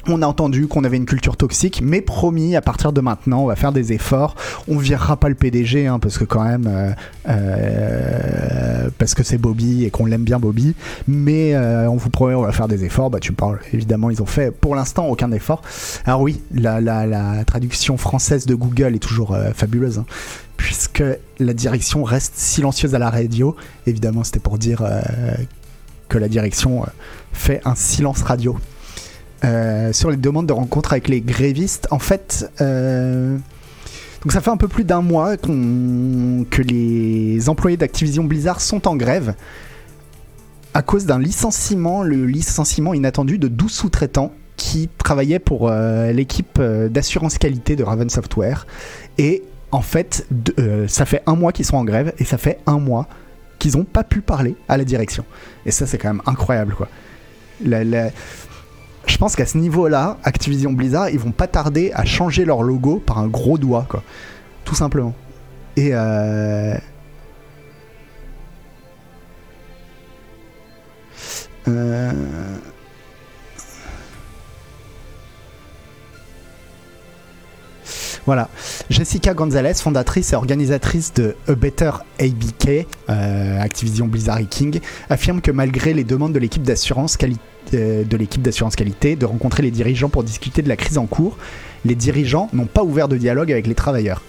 on 0.07 0.22
a 0.22 0.28
entendu 0.28 0.68
qu'on 0.68 0.84
avait 0.84 0.98
une 0.98 1.06
culture 1.06 1.38
toxique, 1.38 1.81
mais 1.84 2.02
promis, 2.02 2.56
à 2.56 2.62
partir 2.62 2.94
de 2.94 3.02
maintenant, 3.02 3.44
on 3.44 3.46
va 3.46 3.56
faire 3.56 3.72
des 3.72 3.94
efforts. 3.94 4.36
On 4.68 4.78
virera 4.78 5.18
pas 5.18 5.30
le 5.30 5.36
PDG, 5.36 5.88
hein, 5.88 6.00
parce 6.00 6.18
que 6.18 6.24
quand 6.24 6.44
même, 6.44 6.68
euh, 6.68 6.92
euh, 7.28 8.90
parce 8.98 9.13
que 9.13 9.24
c'est 9.24 9.38
Bobby 9.38 9.86
et 9.86 9.90
qu'on 9.90 10.06
l'aime 10.06 10.24
bien 10.24 10.40
Bobby. 10.40 10.75
Mais 11.07 11.56
euh, 11.56 11.90
on 11.90 11.96
vous 11.96 12.10
promet, 12.10 12.36
on 12.36 12.42
va 12.42 12.52
faire 12.52 12.68
des 12.68 12.84
efforts. 12.84 13.10
Bah, 13.10 13.19
tu 13.19 13.34
parles. 13.34 13.60
Évidemment, 13.74 14.10
ils 14.10 14.22
ont 14.22 14.28
fait 14.28 14.52
pour 14.52 14.75
l'instant 14.75 15.07
aucun 15.07 15.31
effort. 15.31 15.62
Alors 16.06 16.22
oui, 16.22 16.42
la, 16.54 17.44
traduction 17.46 17.98
française 17.98 18.46
de 18.46 18.56
Google 18.56 18.96
est 18.96 19.00
toujours 19.00 19.38
fabuleuse. 19.54 20.00
Hein, 20.00 20.06
puisque 20.58 21.04
la 21.40 21.54
direction 21.54 22.04
reste 22.04 22.36
silencieuse 22.36 22.96
à 22.96 23.00
la 23.00 23.10
radio. 23.10 23.56
Évidemment, 23.88 24.24
c'était 24.24 24.40
pour 24.40 24.58
dire 24.58 24.84
que 26.08 26.18
la 26.18 26.28
direction 26.28 26.86
fait 27.34 27.62
un 27.66 27.75
silence 27.75 28.22
radio. 28.22 28.58
Euh, 29.44 29.92
sur 29.92 30.10
les 30.10 30.18
demandes 30.18 30.48
de 30.48 30.54
rencontre 30.54 30.94
avec 30.94 31.08
les 31.08 31.22
grévistes. 31.22 31.88
En 31.92 32.00
fait, 32.00 32.50
euh, 32.62 33.38
donc 34.22 34.32
ça 34.32 34.42
fait 34.42 34.50
un 34.50 34.58
peu 34.58 34.68
plus 34.68 34.86
d'un 34.86 35.02
mois 35.02 35.36
que 35.38 36.62
les 36.62 37.50
employés 37.50 37.78
d'Activision 37.78 38.24
Blizzard 38.24 38.62
sont 38.62 38.88
en 38.88 38.96
grève 38.96 39.36
à 40.74 40.82
cause 40.82 41.06
d'un 41.06 41.20
licenciement, 41.20 42.02
le 42.02 42.26
licenciement 42.26 42.94
inattendu 42.94 43.38
de 43.38 43.48
12 43.48 43.72
sous-traitants 43.72 44.32
qui 44.58 44.90
travaillaient 44.98 45.40
pour 45.40 45.70
euh, 45.70 46.12
l'équipe 46.12 46.62
d'assurance 46.62 47.38
qualité 47.38 47.76
de 47.76 47.84
Raven 47.84 48.10
Software. 48.10 48.66
Et 49.18 49.44
en 49.72 49.82
fait, 49.82 50.26
ça 50.88 51.06
fait 51.06 51.22
un 51.28 51.36
mois 51.36 51.52
qu'ils 51.52 51.66
sont 51.66 51.78
en 51.78 51.84
grève 51.84 52.14
et 52.18 52.24
ça 52.24 52.38
fait 52.38 52.60
un 52.66 52.80
mois 52.80 53.08
qu'ils 53.60 53.78
n'ont 53.78 53.84
pas 53.84 54.04
pu 54.04 54.22
parler 54.22 54.56
à 54.70 54.78
la 54.78 54.86
direction. 54.86 55.26
Et 55.66 55.72
ça, 55.72 55.86
c'est 55.86 55.98
quand 55.98 56.10
même 56.10 56.22
incroyable, 56.26 56.74
quoi. 56.76 56.88
Je 59.07 59.18
pense 59.18 59.36
qu'à 59.36 59.46
ce 59.46 59.57
niveau-là, 59.57 60.18
Activision 60.24 60.72
Blizzard, 60.74 61.10
ils 61.10 61.19
vont 61.19 61.31
pas 61.31 61.48
tarder 61.48 61.92
à 61.94 62.06
changer 62.06 62.46
leur 62.46 62.63
logo 62.63 63.02
par 63.06 63.19
un 63.19 63.28
gros 63.28 63.57
doigt, 63.57 63.86
quoi. 63.88 64.04
Tout 64.63 64.75
simplement. 64.75 65.13
Et 65.78 65.90
euh... 65.94 66.75
Euh... 71.68 72.12
Voilà. 78.25 78.50
Jessica 78.89 79.34
Gonzalez, 79.36 79.75
fondatrice 79.75 80.34
et 80.34 80.36
organisatrice 80.36 81.13
de 81.13 81.36
A 81.48 81.53
Better 81.53 81.91
ABK, 82.20 82.88
euh, 83.10 83.62
Activision 83.62 84.08
Blizzard 84.08 84.39
King, 84.50 84.79
affirme 85.10 85.41
que 85.41 85.51
malgré 85.51 85.94
les 85.94 86.03
demandes 86.03 86.34
de 86.34 86.39
l'équipe 86.39 86.63
d'assurance 86.63 87.18
qualité 87.18 87.41
euh, 87.74 88.03
de 88.03 88.17
l'équipe 88.17 88.41
d'assurance 88.41 88.75
qualité 88.75 89.15
de 89.15 89.25
rencontrer 89.25 89.63
les 89.63 89.72
dirigeants 89.72 90.10
pour 90.10 90.24
discuter 90.24 90.62
de 90.62 90.69
la 90.69 90.75
crise 90.75 90.98
en 90.98 91.05
cours. 91.05 91.38
Les 91.84 91.95
dirigeants 91.95 92.50
n'ont 92.53 92.65
pas 92.65 92.84
ouvert 92.84 93.07
de 93.07 93.17
dialogue 93.17 93.51
avec 93.51 93.67
les 93.67 93.75
travailleurs. 93.75 94.22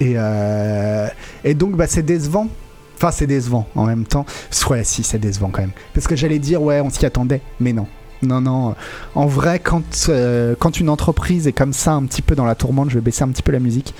Et, 0.00 0.14
euh, 0.16 1.08
et 1.44 1.54
donc, 1.54 1.76
bah, 1.76 1.86
c'est 1.86 2.02
décevant. 2.02 2.48
Enfin, 2.96 3.10
c'est 3.10 3.26
décevant 3.26 3.66
en 3.74 3.84
même 3.84 4.04
temps. 4.04 4.26
Ouais, 4.70 4.84
si, 4.84 5.02
c'est 5.02 5.18
décevant 5.18 5.48
quand 5.48 5.60
même. 5.60 5.72
Parce 5.94 6.06
que 6.06 6.16
j'allais 6.16 6.38
dire, 6.38 6.62
ouais, 6.62 6.80
on 6.80 6.90
s'y 6.90 7.06
attendait, 7.06 7.40
mais 7.60 7.72
non. 7.72 7.86
Non, 8.22 8.40
non. 8.40 8.74
En 9.14 9.26
vrai, 9.26 9.58
quand, 9.58 10.06
euh, 10.08 10.54
quand 10.58 10.80
une 10.80 10.88
entreprise 10.88 11.46
est 11.46 11.52
comme 11.52 11.72
ça, 11.72 11.92
un 11.92 12.04
petit 12.04 12.22
peu 12.22 12.34
dans 12.34 12.46
la 12.46 12.54
tourmente, 12.54 12.90
je 12.90 12.94
vais 12.94 13.02
baisser 13.02 13.22
un 13.22 13.28
petit 13.28 13.42
peu 13.42 13.52
la 13.52 13.60
musique. 13.60 13.94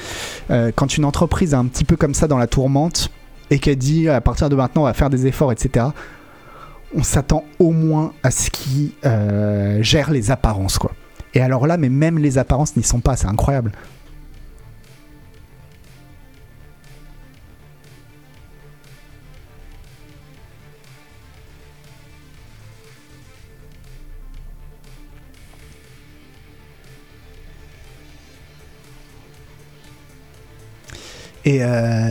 quand 0.74 0.96
une 0.96 1.04
entreprise 1.04 1.52
est 1.52 1.56
un 1.56 1.66
petit 1.66 1.84
peu 1.84 1.96
comme 1.96 2.14
ça 2.14 2.26
dans 2.26 2.38
la 2.38 2.46
tourmente 2.46 3.10
et 3.50 3.58
qu'elle 3.58 3.76
dit 3.76 4.08
à 4.08 4.20
partir 4.20 4.48
de 4.48 4.56
maintenant 4.56 4.82
on 4.82 4.86
va 4.86 4.94
faire 4.94 5.10
des 5.10 5.26
efforts, 5.26 5.52
etc 5.52 5.86
on 6.94 7.02
s'attend 7.02 7.44
au 7.58 7.70
moins 7.72 8.12
à 8.22 8.30
ce 8.30 8.50
qui 8.50 8.94
euh, 9.04 9.82
gère 9.82 10.10
les 10.10 10.30
apparences, 10.30 10.78
quoi. 10.78 10.92
Et 11.34 11.40
alors 11.40 11.66
là, 11.66 11.76
mais 11.76 11.88
même 11.88 12.18
les 12.18 12.38
apparences 12.38 12.76
n'y 12.76 12.82
sont 12.82 13.00
pas, 13.00 13.16
c'est 13.16 13.26
incroyable. 13.26 13.72
Et 31.46 31.62
euh, 31.62 32.10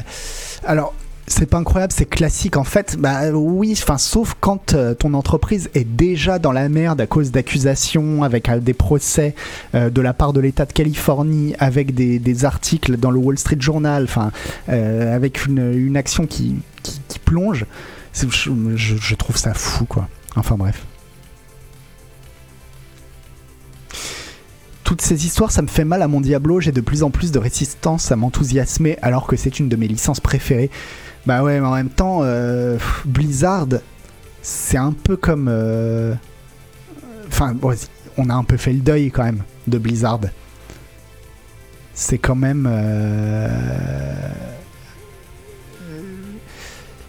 alors, 0.64 0.94
c'est 1.28 1.48
pas 1.48 1.58
incroyable, 1.58 1.92
c'est 1.92 2.06
classique 2.06 2.56
en 2.58 2.64
fait. 2.64 2.98
Bah 3.00 3.32
oui, 3.32 3.74
enfin 3.74 3.98
sauf 3.98 4.36
quand 4.40 4.74
euh, 4.74 4.94
ton 4.94 5.14
entreprise 5.14 5.70
est 5.74 5.84
déjà 5.84 6.38
dans 6.38 6.52
la 6.52 6.70
merde 6.70 7.02
à 7.02 7.08
cause 7.08 7.32
d'accusations, 7.32 8.24
avec 8.24 8.48
euh, 8.48 8.60
des 8.60 8.74
procès 8.74 9.34
euh, 9.74 9.90
de 9.90 10.02
la 10.02 10.14
part 10.14 10.34
de 10.34 10.40
l'État 10.40 10.66
de 10.66 10.74
Californie, 10.74 11.56
avec 11.58 11.96
des, 11.96 12.46
articles 12.46 12.98
dans 12.98 13.12
le 13.12 13.18
Wall 13.18 13.40
Street 13.40 13.58
Journal, 13.60 14.04
enfin 14.04 14.32
avec 14.68 15.46
une, 15.46 15.96
action 15.96 16.28
qui 16.28 16.56
qui, 16.84 17.20
plonge. 17.20 17.66
Je 18.14 19.16
trouve 19.16 19.38
ça 19.38 19.54
fou, 19.54 19.86
quoi. 19.86 20.08
Enfin 20.36 20.56
bref. 20.58 20.86
Toutes 24.84 25.02
ces 25.02 25.26
histoires, 25.26 25.52
ça 25.52 25.64
me 25.64 25.68
fait 25.68 25.86
mal 25.86 26.04
à 26.04 26.08
mon 26.08 26.22
Diablo. 26.22 26.60
J'ai 26.60 26.72
de 26.72 26.82
plus 26.82 27.02
en 27.02 27.10
plus 27.10 27.32
de 27.32 27.40
résistance 27.40 28.12
à 28.12 28.16
m'enthousiasmer 28.16 28.98
alors 29.02 29.26
que 29.26 29.36
c'est 29.36 29.60
une 29.60 29.70
de 29.70 29.76
mes 29.76 29.88
licences 29.88 30.20
préférées. 30.20 30.70
Bah 31.26 31.44
ouais, 31.44 31.60
mais 31.60 31.66
en 31.68 31.74
même 31.74 31.90
temps, 31.90 32.20
euh, 32.24 32.78
Blizzard, 33.06 33.68
c'est 34.42 34.78
un 34.78 34.92
peu 34.92 35.18
comme. 35.18 35.48
euh, 35.50 36.14
Enfin, 37.28 37.56
on 38.18 38.30
a 38.30 38.34
un 38.34 38.44
peu 38.44 38.58
fait 38.58 38.72
le 38.72 38.80
deuil 38.80 39.12
quand 39.12 39.24
même 39.24 39.44
de 39.68 39.78
Blizzard. 39.78 40.22
C'est 41.94 42.18
quand 42.18 42.36
même. 42.36 42.68
euh, 42.70 43.48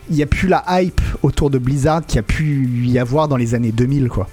Il 0.08 0.16
n'y 0.16 0.22
a 0.22 0.26
plus 0.26 0.48
la 0.48 0.64
hype 0.68 1.00
autour 1.22 1.50
de 1.50 1.58
Blizzard 1.58 2.04
qu'il 2.06 2.16
y 2.16 2.18
a 2.20 2.22
pu 2.22 2.66
y 2.84 2.98
avoir 2.98 3.28
dans 3.28 3.36
les 3.36 3.54
années 3.54 3.72
2000, 3.72 4.08
quoi. 4.08 4.28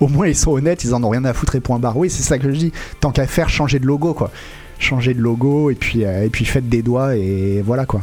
Au 0.00 0.06
moins, 0.06 0.28
ils 0.28 0.36
sont 0.36 0.52
honnêtes, 0.52 0.84
ils 0.84 0.94
en 0.94 1.02
ont 1.02 1.08
rien 1.08 1.24
à 1.24 1.32
foutre 1.32 1.56
et 1.56 1.60
point 1.60 1.78
barre. 1.78 1.96
Oui, 1.96 2.08
c'est 2.08 2.22
ça 2.22 2.38
que 2.38 2.52
je 2.52 2.56
dis. 2.56 2.72
Tant 3.00 3.10
qu'à 3.10 3.26
faire, 3.26 3.48
changer 3.48 3.78
de 3.80 3.86
logo, 3.86 4.14
quoi. 4.14 4.30
Changer 4.78 5.12
de 5.14 5.20
logo 5.20 5.70
et 5.70 5.74
puis, 5.74 6.04
euh, 6.04 6.24
et 6.24 6.28
puis 6.30 6.44
faites 6.44 6.68
des 6.68 6.82
doigts 6.82 7.16
et 7.16 7.62
voilà, 7.62 7.84
quoi. 7.86 8.02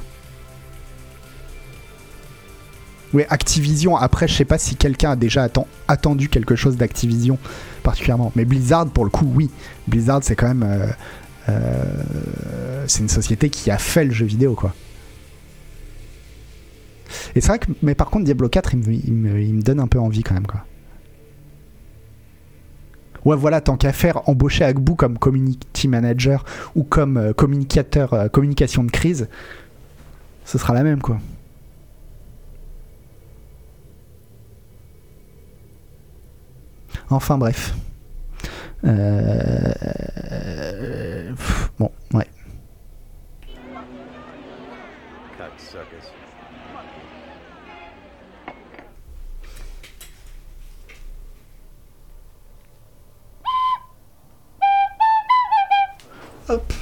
Oui, 3.14 3.24
Activision, 3.30 3.96
après, 3.96 4.28
je 4.28 4.34
sais 4.34 4.46
pas 4.46 4.58
si 4.58 4.76
quelqu'un 4.76 5.12
a 5.12 5.16
déjà 5.16 5.48
atten- 5.48 5.66
attendu 5.88 6.28
quelque 6.28 6.56
chose 6.56 6.76
d'Activision 6.76 7.38
particulièrement. 7.82 8.32
Mais 8.36 8.44
Blizzard, 8.44 8.88
pour 8.88 9.06
le 9.06 9.10
coup, 9.10 9.32
oui. 9.34 9.50
Blizzard, 9.88 10.20
c'est 10.24 10.36
quand 10.36 10.48
même. 10.54 10.64
euh, 10.64 10.88
euh, 11.48 12.84
c'est 12.88 13.00
une 13.00 13.10
société 13.10 13.50
qui 13.50 13.72
a 13.72 13.78
fait 13.78 14.04
le 14.04 14.12
jeu 14.12 14.26
vidéo, 14.26 14.54
quoi. 14.54 14.74
Et 17.36 17.42
c'est 17.42 17.48
vrai 17.48 17.60
que. 17.60 17.68
Mais 17.84 17.96
par 17.96 18.10
contre, 18.10 18.26
Diablo 18.26 18.50
4, 18.50 18.74
il 18.74 18.80
me, 18.80 18.94
il 18.94 19.14
me- 19.14 19.42
il 19.42 19.54
me 19.54 19.62
donne 19.62 19.80
un 19.80 19.88
peu 19.88 20.00
envie 20.00 20.24
quand 20.24 20.34
même, 20.34 20.48
quoi. 20.48 20.66
Ouais, 23.26 23.36
voilà, 23.36 23.60
tant 23.60 23.76
qu'à 23.76 23.92
faire, 23.92 24.28
embaucher 24.30 24.64
Agbu 24.66 24.96
comme 24.96 25.18
community 25.18 25.88
manager 25.88 26.46
ou 26.76 26.84
comme 26.84 27.18
euh, 27.18 27.34
communicateur, 27.34 28.14
euh, 28.14 28.28
communication 28.28 28.84
de 28.84 28.92
crise, 28.92 29.28
ce 30.46 30.58
sera 30.58 30.74
la 30.74 30.84
même, 30.84 31.02
quoi. 31.02 31.18
Enfin 37.10 37.38
bref. 37.38 37.74
Euh, 38.86 39.74
Bon, 41.80 41.92
ouais. 42.14 42.28
Cocksuckers. 45.38 46.12
Hop. 56.50 56.74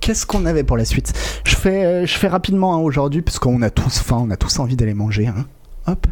Qu'est-ce 0.00 0.26
qu'on 0.26 0.46
avait 0.46 0.64
pour 0.64 0.76
la 0.76 0.84
suite? 0.84 1.12
Je 1.44 1.54
fais, 1.54 1.84
euh, 1.84 2.06
je 2.06 2.14
fais 2.16 2.28
rapidement 2.28 2.74
hein, 2.74 2.78
aujourd'hui, 2.78 3.22
parce 3.22 3.38
qu'on 3.38 3.62
a 3.62 3.70
tous 3.70 3.98
faim, 3.98 4.18
on 4.26 4.30
a 4.30 4.36
tous 4.36 4.58
envie 4.58 4.76
d'aller 4.76 4.94
manger. 4.94 5.28
hein. 5.28 5.46
Hop. 5.86 6.06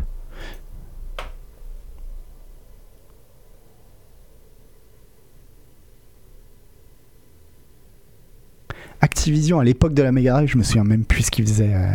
Activision 9.00 9.58
à 9.60 9.64
l'époque 9.64 9.94
de 9.94 10.02
la 10.02 10.12
Mega 10.12 10.32
Drive, 10.32 10.50
je 10.50 10.58
me 10.58 10.62
souviens 10.62 10.84
même 10.84 11.04
plus 11.04 11.22
ce 11.24 11.30
qu'ils 11.30 11.46
faisaient 11.46 11.74
euh, 11.74 11.94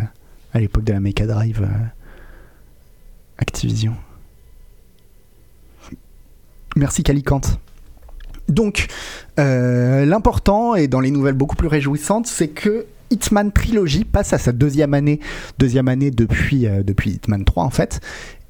à 0.52 0.60
l'époque 0.60 0.84
de 0.84 0.92
la 0.92 1.00
Mega 1.00 1.26
Drive. 1.26 1.62
euh, 1.62 1.84
Activision. 3.38 3.94
Merci 6.74 7.02
Calicante. 7.02 7.58
Donc, 8.48 8.86
euh, 9.38 10.04
l'important, 10.04 10.74
et 10.74 10.88
dans 10.88 11.00
les 11.00 11.10
nouvelles 11.10 11.34
beaucoup 11.34 11.56
plus 11.56 11.68
réjouissantes, 11.68 12.26
c'est 12.26 12.48
que 12.48 12.86
Hitman 13.10 13.52
Trilogy 13.52 14.04
passe 14.04 14.32
à 14.32 14.38
sa 14.38 14.52
deuxième 14.52 14.94
année, 14.94 15.20
deuxième 15.58 15.88
année 15.88 16.10
depuis, 16.10 16.66
euh, 16.66 16.82
depuis 16.82 17.10
Hitman 17.10 17.44
3 17.44 17.64
en 17.64 17.70
fait, 17.70 18.00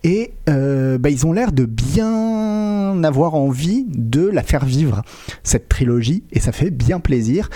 et 0.05 0.33
euh, 0.49 0.99
bah, 0.99 1.11
ils 1.11 1.27
ont 1.27 1.33
l'air 1.33 1.53
de 1.53 1.65
bien 1.65 3.03
avoir 3.05 3.35
envie 3.35 3.85
de 3.89 4.27
la 4.27 4.43
faire 4.43 4.65
vivre, 4.65 5.03
cette 5.43 5.69
trilogie, 5.69 6.25
et 6.31 6.41
ça 6.41 6.53
fait 6.53 6.71
bien 6.71 7.01
plaisir. 7.01 7.49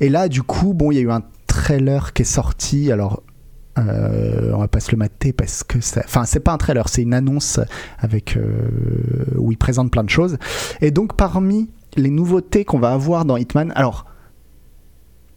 Et 0.00 0.08
là, 0.08 0.28
du 0.28 0.42
coup, 0.42 0.74
bon, 0.74 0.92
il 0.92 0.96
y 0.96 0.98
a 0.98 1.02
eu 1.02 1.10
un 1.10 1.22
trailer 1.46 2.12
qui 2.12 2.22
est 2.22 2.26
sorti, 2.26 2.92
alors... 2.92 3.22
euh, 3.78 4.52
on 4.54 4.58
va 4.58 4.68
pas 4.68 4.80
se 4.80 4.90
le 4.92 4.96
mater 4.96 5.32
parce 5.34 5.62
que 5.62 5.80
ça... 5.80 6.02
Enfin, 6.04 6.24
c'est 6.24 6.40
pas 6.40 6.52
un 6.52 6.56
trailer, 6.58 6.88
c'est 6.88 7.02
une 7.02 7.12
annonce 7.12 7.60
avec 7.98 8.38
où 9.36 9.52
ils 9.52 9.58
présentent 9.58 9.90
plein 9.90 10.04
de 10.04 10.10
choses. 10.10 10.38
Et 10.80 10.90
donc, 10.90 11.14
parmi 11.16 11.68
les 11.96 12.10
nouveautés 12.10 12.64
qu'on 12.64 12.78
va 12.78 12.92
avoir 12.92 13.24
dans 13.24 13.36
Hitman, 13.36 13.72
alors 13.74 14.06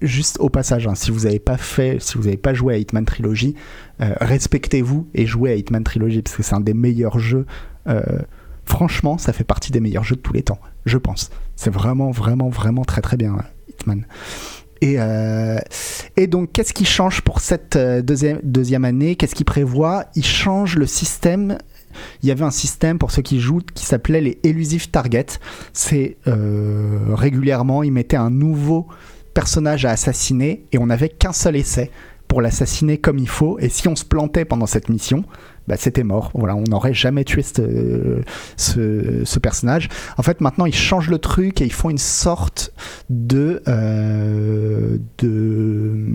juste 0.02 0.38
au 0.40 0.50
passage, 0.50 0.88
hein, 0.88 0.96
si 0.96 1.12
vous 1.12 1.22
n'avez 1.22 1.40
pas 1.40 1.58
fait, 1.58 2.02
si 2.02 2.18
vous 2.18 2.26
n'avez 2.26 2.38
pas 2.38 2.54
joué 2.54 2.74
à 2.76 2.78
Hitman 2.78 3.06
Trilogy, 3.06 3.56
euh, 4.02 4.14
respectez-vous 4.22 5.08
et 5.14 5.26
jouez 5.26 5.52
à 5.52 5.56
Hitman 5.56 5.84
Trilogy 5.84 6.22
parce 6.22 6.36
que 6.36 6.44
c'est 6.44 6.56
un 6.56 6.62
des 6.62 6.74
meilleurs 6.74 7.20
jeux. 7.20 7.46
euh, 7.88 8.02
franchement, 8.66 9.18
ça 9.18 9.34
fait 9.34 9.44
partie 9.44 9.72
des 9.72 9.80
meilleurs 9.80 10.04
jeux 10.04 10.16
de 10.16 10.22
tous 10.22 10.34
les 10.34 10.44
temps, 10.44 10.60
je 10.86 10.98
pense. 10.98 11.32
C'est 11.56 11.72
vraiment, 11.72 12.12
vraiment, 12.12 12.50
vraiment 12.50 12.86
très, 12.86 13.02
très 13.02 13.18
bien, 13.18 13.38
Hitman. 13.68 14.06
Et, 14.82 14.96
euh, 14.98 15.60
donc, 16.30 16.52
qu'est-ce 16.54 16.74
qui 16.74 16.86
change 16.86 17.22
pour 17.22 17.42
cette 17.42 17.76
euh, 17.76 18.02
deuxième, 18.02 18.40
deuxième 18.44 18.86
année? 18.86 19.16
Qu'est-ce 19.16 19.36
qui 19.36 19.44
prévoit? 19.44 20.06
Il 20.16 20.26
change 20.26 20.78
le 20.78 20.86
système. 20.86 21.58
Il 22.24 22.30
y 22.30 22.32
avait 22.32 22.44
un 22.44 22.52
système 22.52 22.98
pour 22.98 23.12
ceux 23.12 23.22
qui 23.22 23.40
jouent 23.40 23.62
qui 23.74 23.86
s'appelait 23.86 24.22
les 24.22 24.40
Elusive 24.44 24.90
Targets. 24.90 25.40
C'est 25.74 26.18
euh, 26.28 27.00
régulièrement, 27.14 27.84
ils 27.84 27.92
mettaient 27.92 28.18
un 28.18 28.30
nouveau 28.30 28.88
personnage 29.34 29.86
à 29.86 29.92
assassiner 29.92 30.66
et 30.72 30.78
on 30.78 30.88
n'avait 30.88 31.10
qu'un 31.10 31.34
seul 31.34 31.56
essai 31.56 31.92
pour 32.28 32.42
l'assassiner 32.42 32.98
comme 32.98 33.18
il 33.18 33.28
faut. 33.28 33.58
Et 33.60 33.70
si 33.70 33.88
on 33.88 33.96
se 33.96 34.06
plantait 34.06 34.46
pendant 34.46 34.68
cette 34.68 34.88
mission, 34.88 35.26
bah, 35.68 35.76
c'était 35.78 36.04
mort. 36.04 36.32
Voilà, 36.34 36.56
on 36.56 36.64
n'aurait 36.64 36.94
jamais 36.94 37.24
tué 37.24 37.42
ce, 37.42 38.22
ce, 38.56 39.24
ce 39.26 39.40
personnage. 39.40 39.90
En 40.18 40.24
fait, 40.24 40.40
maintenant, 40.40 40.66
ils 40.66 40.76
changent 40.76 41.10
le 41.10 41.18
truc 41.18 41.62
et 41.62 41.66
ils 41.66 41.74
font 41.74 41.90
une 41.90 41.98
sorte 41.98 42.72
de, 43.10 43.62
euh, 43.68 44.98
de... 45.18 46.06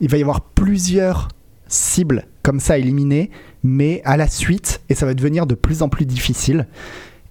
Il 0.00 0.08
va 0.08 0.18
y 0.18 0.22
avoir 0.22 0.40
plusieurs 0.40 1.28
cibles 1.66 2.26
comme 2.42 2.60
ça 2.60 2.78
éliminées, 2.78 3.30
mais 3.62 4.02
à 4.04 4.16
la 4.16 4.26
suite, 4.26 4.80
et 4.88 4.94
ça 4.94 5.06
va 5.06 5.14
devenir 5.14 5.46
de 5.46 5.54
plus 5.54 5.82
en 5.82 5.88
plus 5.88 6.06
difficile. 6.06 6.66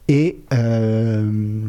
Et 0.07 0.39
euh, 0.53 1.61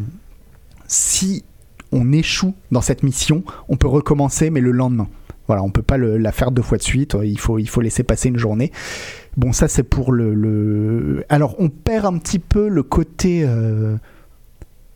si 0.86 1.44
on 1.90 2.12
échoue 2.12 2.54
dans 2.70 2.80
cette 2.80 3.02
mission, 3.02 3.44
on 3.68 3.76
peut 3.76 3.88
recommencer, 3.88 4.50
mais 4.50 4.60
le 4.60 4.70
lendemain. 4.70 5.08
Voilà, 5.46 5.62
on 5.62 5.70
peut 5.70 5.82
pas 5.82 5.98
la 5.98 6.32
faire 6.32 6.50
deux 6.50 6.62
fois 6.62 6.78
de 6.78 6.82
suite. 6.82 7.16
Il 7.22 7.38
faut, 7.38 7.58
il 7.58 7.68
faut 7.68 7.80
laisser 7.80 8.04
passer 8.04 8.28
une 8.28 8.38
journée. 8.38 8.72
Bon, 9.36 9.52
ça 9.52 9.68
c'est 9.68 9.82
pour 9.82 10.12
le, 10.12 11.24
Alors, 11.28 11.56
on 11.58 11.68
perd 11.68 12.06
un 12.06 12.18
petit 12.18 12.38
peu 12.38 12.68
le 12.68 12.82
côté 12.82 13.42
euh, 13.44 13.96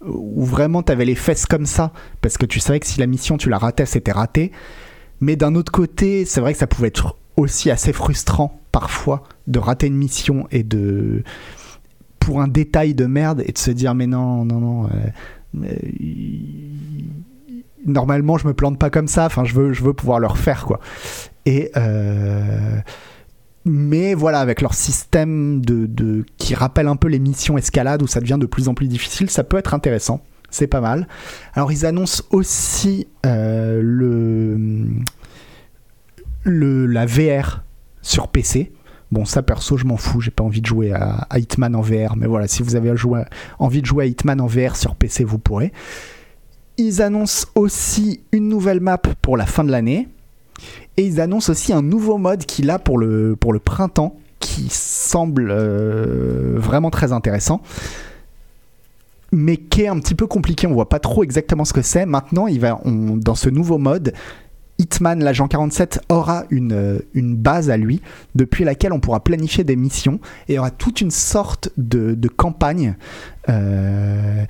où 0.04 0.44
vraiment 0.44 0.82
tu 0.82 0.92
avais 0.92 1.04
les 1.04 1.14
fesses 1.14 1.46
comme 1.46 1.66
ça, 1.66 1.92
parce 2.20 2.38
que 2.38 2.46
tu 2.46 2.60
savais 2.60 2.80
que 2.80 2.86
si 2.86 3.00
la 3.00 3.06
mission 3.06 3.36
tu 3.36 3.50
la 3.50 3.58
ratais, 3.58 3.86
c'était 3.86 4.12
raté. 4.12 4.52
Mais 5.20 5.36
d'un 5.36 5.54
autre 5.54 5.72
côté, 5.72 6.24
c'est 6.24 6.40
vrai 6.40 6.52
que 6.52 6.58
ça 6.58 6.66
pouvait 6.66 6.88
être 6.88 7.16
aussi 7.36 7.70
assez 7.70 7.92
frustrant 7.92 8.60
parfois 8.76 9.22
de 9.46 9.58
rater 9.58 9.86
une 9.86 9.96
mission 9.96 10.46
et 10.50 10.62
de 10.62 11.22
pour 12.20 12.42
un 12.42 12.46
détail 12.46 12.92
de 12.92 13.06
merde 13.06 13.42
et 13.46 13.52
de 13.52 13.56
se 13.56 13.70
dire 13.70 13.94
mais 13.94 14.06
non 14.06 14.44
non 14.44 14.60
non 14.60 14.84
euh, 14.84 15.64
euh, 15.64 15.76
normalement 17.86 18.36
je 18.36 18.46
me 18.46 18.52
plante 18.52 18.78
pas 18.78 18.90
comme 18.90 19.08
ça. 19.08 19.24
Enfin 19.24 19.44
je 19.46 19.54
veux 19.54 19.72
je 19.72 19.82
veux 19.82 19.94
pouvoir 19.94 20.20
le 20.20 20.26
refaire 20.26 20.66
quoi. 20.66 20.78
Et 21.46 21.70
euh, 21.78 22.78
mais 23.64 24.12
voilà 24.12 24.40
avec 24.40 24.60
leur 24.60 24.74
système 24.74 25.64
de, 25.64 25.86
de 25.86 26.26
qui 26.36 26.54
rappelle 26.54 26.88
un 26.88 26.96
peu 26.96 27.08
les 27.08 27.18
missions 27.18 27.56
escalade 27.56 28.02
où 28.02 28.06
ça 28.06 28.20
devient 28.20 28.36
de 28.38 28.44
plus 28.44 28.68
en 28.68 28.74
plus 28.74 28.88
difficile 28.88 29.30
ça 29.30 29.42
peut 29.42 29.56
être 29.56 29.72
intéressant. 29.72 30.20
C'est 30.50 30.66
pas 30.66 30.82
mal. 30.82 31.08
Alors 31.54 31.72
ils 31.72 31.86
annoncent 31.86 32.24
aussi 32.28 33.08
le 33.24 34.86
le 36.44 36.84
la 36.84 37.06
VR 37.06 37.62
sur 38.06 38.28
PC 38.28 38.72
Bon, 39.12 39.24
ça 39.24 39.42
perso, 39.42 39.76
je 39.76 39.84
m'en 39.84 39.96
fous, 39.96 40.20
j'ai 40.20 40.32
pas 40.32 40.42
envie 40.42 40.60
de 40.60 40.66
jouer 40.66 40.92
à, 40.92 41.28
Hitman 41.36 41.76
en 41.76 41.80
VR, 41.80 42.16
mais 42.16 42.26
voilà, 42.26 42.48
si 42.48 42.64
vous 42.64 42.74
avez 42.74 42.90
envie 43.58 43.80
de 43.80 43.86
jouer 43.86 44.04
à 44.04 44.06
Hitman 44.06 44.40
en 44.40 44.46
VR 44.46 44.74
sur 44.74 44.96
PC, 44.96 45.22
vous 45.22 45.38
pourrez. 45.38 45.72
Ils 46.76 47.02
annoncent 47.02 47.46
aussi 47.54 48.20
une 48.32 48.48
nouvelle 48.48 48.80
map 48.80 48.98
pour 48.98 49.36
la 49.36 49.46
fin 49.46 49.62
de 49.62 49.70
l'année, 49.70 50.08
et 50.96 51.06
ils 51.06 51.20
annoncent 51.20 51.52
aussi 51.52 51.72
un 51.72 51.82
nouveau 51.82 52.18
mode 52.18 52.46
qu'il 52.46 52.68
a 52.70 52.80
pour 52.80 52.98
le, 52.98 53.36
printemps, 53.64 54.16
qui 54.40 54.68
semble 54.70 55.50
euh, 55.52 56.54
vraiment 56.56 56.90
très 56.90 57.12
intéressant, 57.12 57.62
mais 59.30 59.56
qui 59.56 59.82
est 59.82 59.88
un 59.88 60.00
petit 60.00 60.16
peu 60.16 60.26
compliqué, 60.26 60.66
on 60.66 60.72
voit 60.72 60.88
pas 60.88 60.98
trop 60.98 61.22
exactement 61.22 61.64
ce 61.64 61.72
que 61.72 61.82
c'est. 61.82 62.06
Maintenant, 62.06 62.48
il 62.48 62.58
va, 62.58 62.80
dans 62.84 63.36
ce 63.36 63.48
nouveau 63.50 63.78
mode, 63.78 64.14
Hitman, 64.78 65.22
l'agent 65.22 65.48
47, 65.48 66.00
aura 66.08 66.44
une, 66.50 66.72
euh, 66.72 66.98
une 67.14 67.34
base 67.36 67.70
à 67.70 67.76
lui, 67.76 68.02
depuis 68.34 68.64
laquelle 68.64 68.92
on 68.92 69.00
pourra 69.00 69.20
planifier 69.20 69.64
des 69.64 69.76
missions, 69.76 70.20
et 70.48 70.58
aura 70.58 70.70
toute 70.70 71.00
une 71.00 71.10
sorte 71.10 71.70
de, 71.76 72.28
campagne 72.28 72.96
euh, 73.48 74.44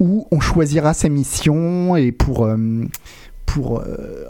où 0.00 0.26
on 0.30 0.40
choisira 0.40 0.94
ses 0.94 1.08
missions, 1.08 1.96
et 1.96 2.14
euh, 2.38 2.86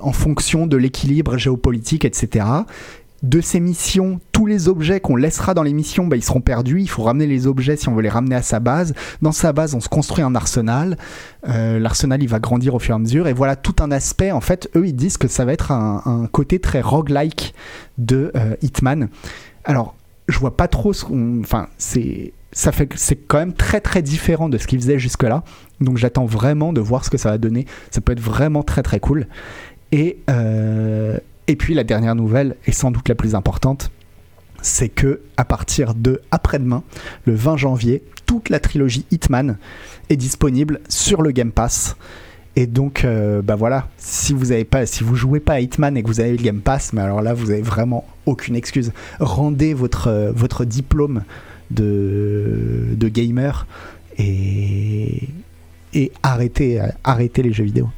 en 0.00 0.12
fonction 0.12 0.66
de 0.66 0.76
l'équilibre 0.76 1.36
géopolitique, 1.36 2.04
etc. 2.04 2.46
De 3.22 3.40
ces 3.40 3.60
missions, 3.60 4.20
tous 4.30 4.46
les 4.46 4.68
objets 4.68 5.00
qu'on 5.00 5.16
laissera 5.16 5.54
dans 5.54 5.62
les 5.62 5.72
missions, 5.72 6.06
bah, 6.06 6.16
ils 6.16 6.24
seront 6.24 6.42
perdus. 6.42 6.82
Il 6.82 6.88
faut 6.88 7.02
ramener 7.02 7.26
les 7.26 7.46
objets 7.46 7.76
si 7.76 7.88
on 7.88 7.94
veut 7.94 8.02
les 8.02 8.10
ramener 8.10 8.34
à 8.34 8.42
sa 8.42 8.60
base. 8.60 8.94
Dans 9.22 9.32
sa 9.32 9.52
base, 9.52 9.74
on 9.74 9.80
se 9.80 9.88
construit 9.88 10.22
un 10.22 10.34
arsenal. 10.34 10.98
Euh, 11.48 11.78
L'arsenal, 11.78 12.22
il 12.22 12.28
va 12.28 12.40
grandir 12.40 12.74
au 12.74 12.78
fur 12.78 12.94
et 12.94 12.96
à 12.96 12.98
mesure. 12.98 13.26
Et 13.26 13.32
voilà 13.32 13.56
tout 13.56 13.76
un 13.80 13.90
aspect. 13.90 14.32
En 14.32 14.42
fait, 14.42 14.68
eux, 14.76 14.86
ils 14.86 14.94
disent 14.94 15.16
que 15.16 15.28
ça 15.28 15.44
va 15.44 15.52
être 15.54 15.72
un, 15.72 16.28
côté 16.30 16.58
très 16.58 16.82
roguelike 16.82 17.54
de 17.96 18.32
euh, 18.36 18.54
Hitman. 18.60 19.08
Alors, 19.64 19.94
je 20.28 20.38
vois 20.38 20.56
pas 20.56 20.68
trop 20.68 20.92
ce 20.92 21.04
qu'on. 21.04 21.40
Enfin, 21.40 21.68
c'est. 21.78 22.32
Ça 22.52 22.72
fait 22.72 22.88
c'est 22.96 23.16
quand 23.16 23.38
même 23.38 23.52
très 23.52 23.80
très 23.82 24.00
différent 24.00 24.48
de 24.48 24.56
ce 24.56 24.66
qu'ils 24.66 24.80
faisaient 24.80 24.98
jusque-là. 24.98 25.42
Donc 25.82 25.98
j'attends 25.98 26.24
vraiment 26.24 26.72
de 26.72 26.80
voir 26.80 27.04
ce 27.04 27.10
que 27.10 27.18
ça 27.18 27.30
va 27.30 27.38
donner. 27.38 27.66
Ça 27.90 28.00
peut 28.00 28.12
être 28.12 28.20
vraiment 28.20 28.62
très 28.62 28.82
très 28.82 28.98
cool. 28.98 29.26
Et, 29.92 30.18
euh, 30.30 31.18
et 31.48 31.56
puis 31.56 31.74
la 31.74 31.84
dernière 31.84 32.14
nouvelle, 32.14 32.56
et 32.66 32.72
sans 32.72 32.90
doute 32.90 33.08
la 33.08 33.14
plus 33.14 33.34
importante, 33.34 33.90
c'est 34.62 34.88
que 34.88 35.20
à 35.36 35.44
partir 35.44 35.94
de 35.94 36.20
après-demain, 36.30 36.82
le 37.24 37.34
20 37.34 37.56
janvier, 37.56 38.02
toute 38.26 38.48
la 38.48 38.58
trilogie 38.58 39.06
Hitman 39.10 39.58
est 40.08 40.16
disponible 40.16 40.80
sur 40.88 41.22
le 41.22 41.30
Game 41.30 41.52
Pass. 41.52 41.96
Et 42.58 42.66
donc, 42.66 43.04
euh, 43.04 43.42
bah 43.42 43.54
voilà, 43.54 43.88
si 43.98 44.32
vous 44.32 44.50
avez 44.50 44.64
pas, 44.64 44.86
si 44.86 45.04
vous 45.04 45.14
jouez 45.14 45.40
pas 45.40 45.54
à 45.54 45.60
Hitman 45.60 45.96
et 45.96 46.02
que 46.02 46.08
vous 46.08 46.20
avez 46.20 46.30
le 46.30 46.42
Game 46.42 46.60
Pass, 46.60 46.94
mais 46.94 47.02
alors 47.02 47.20
là, 47.20 47.34
vous 47.34 47.50
avez 47.50 47.60
vraiment 47.60 48.06
aucune 48.24 48.56
excuse. 48.56 48.92
Rendez 49.20 49.74
votre 49.74 50.08
euh, 50.08 50.64
diplôme 50.64 51.22
de 51.70 53.08
gamer 53.08 53.66
et 54.18 55.28
euh, 55.94 56.88
arrêtez 57.04 57.42
les 57.42 57.52
jeux 57.52 57.64
vidéo. 57.64 57.88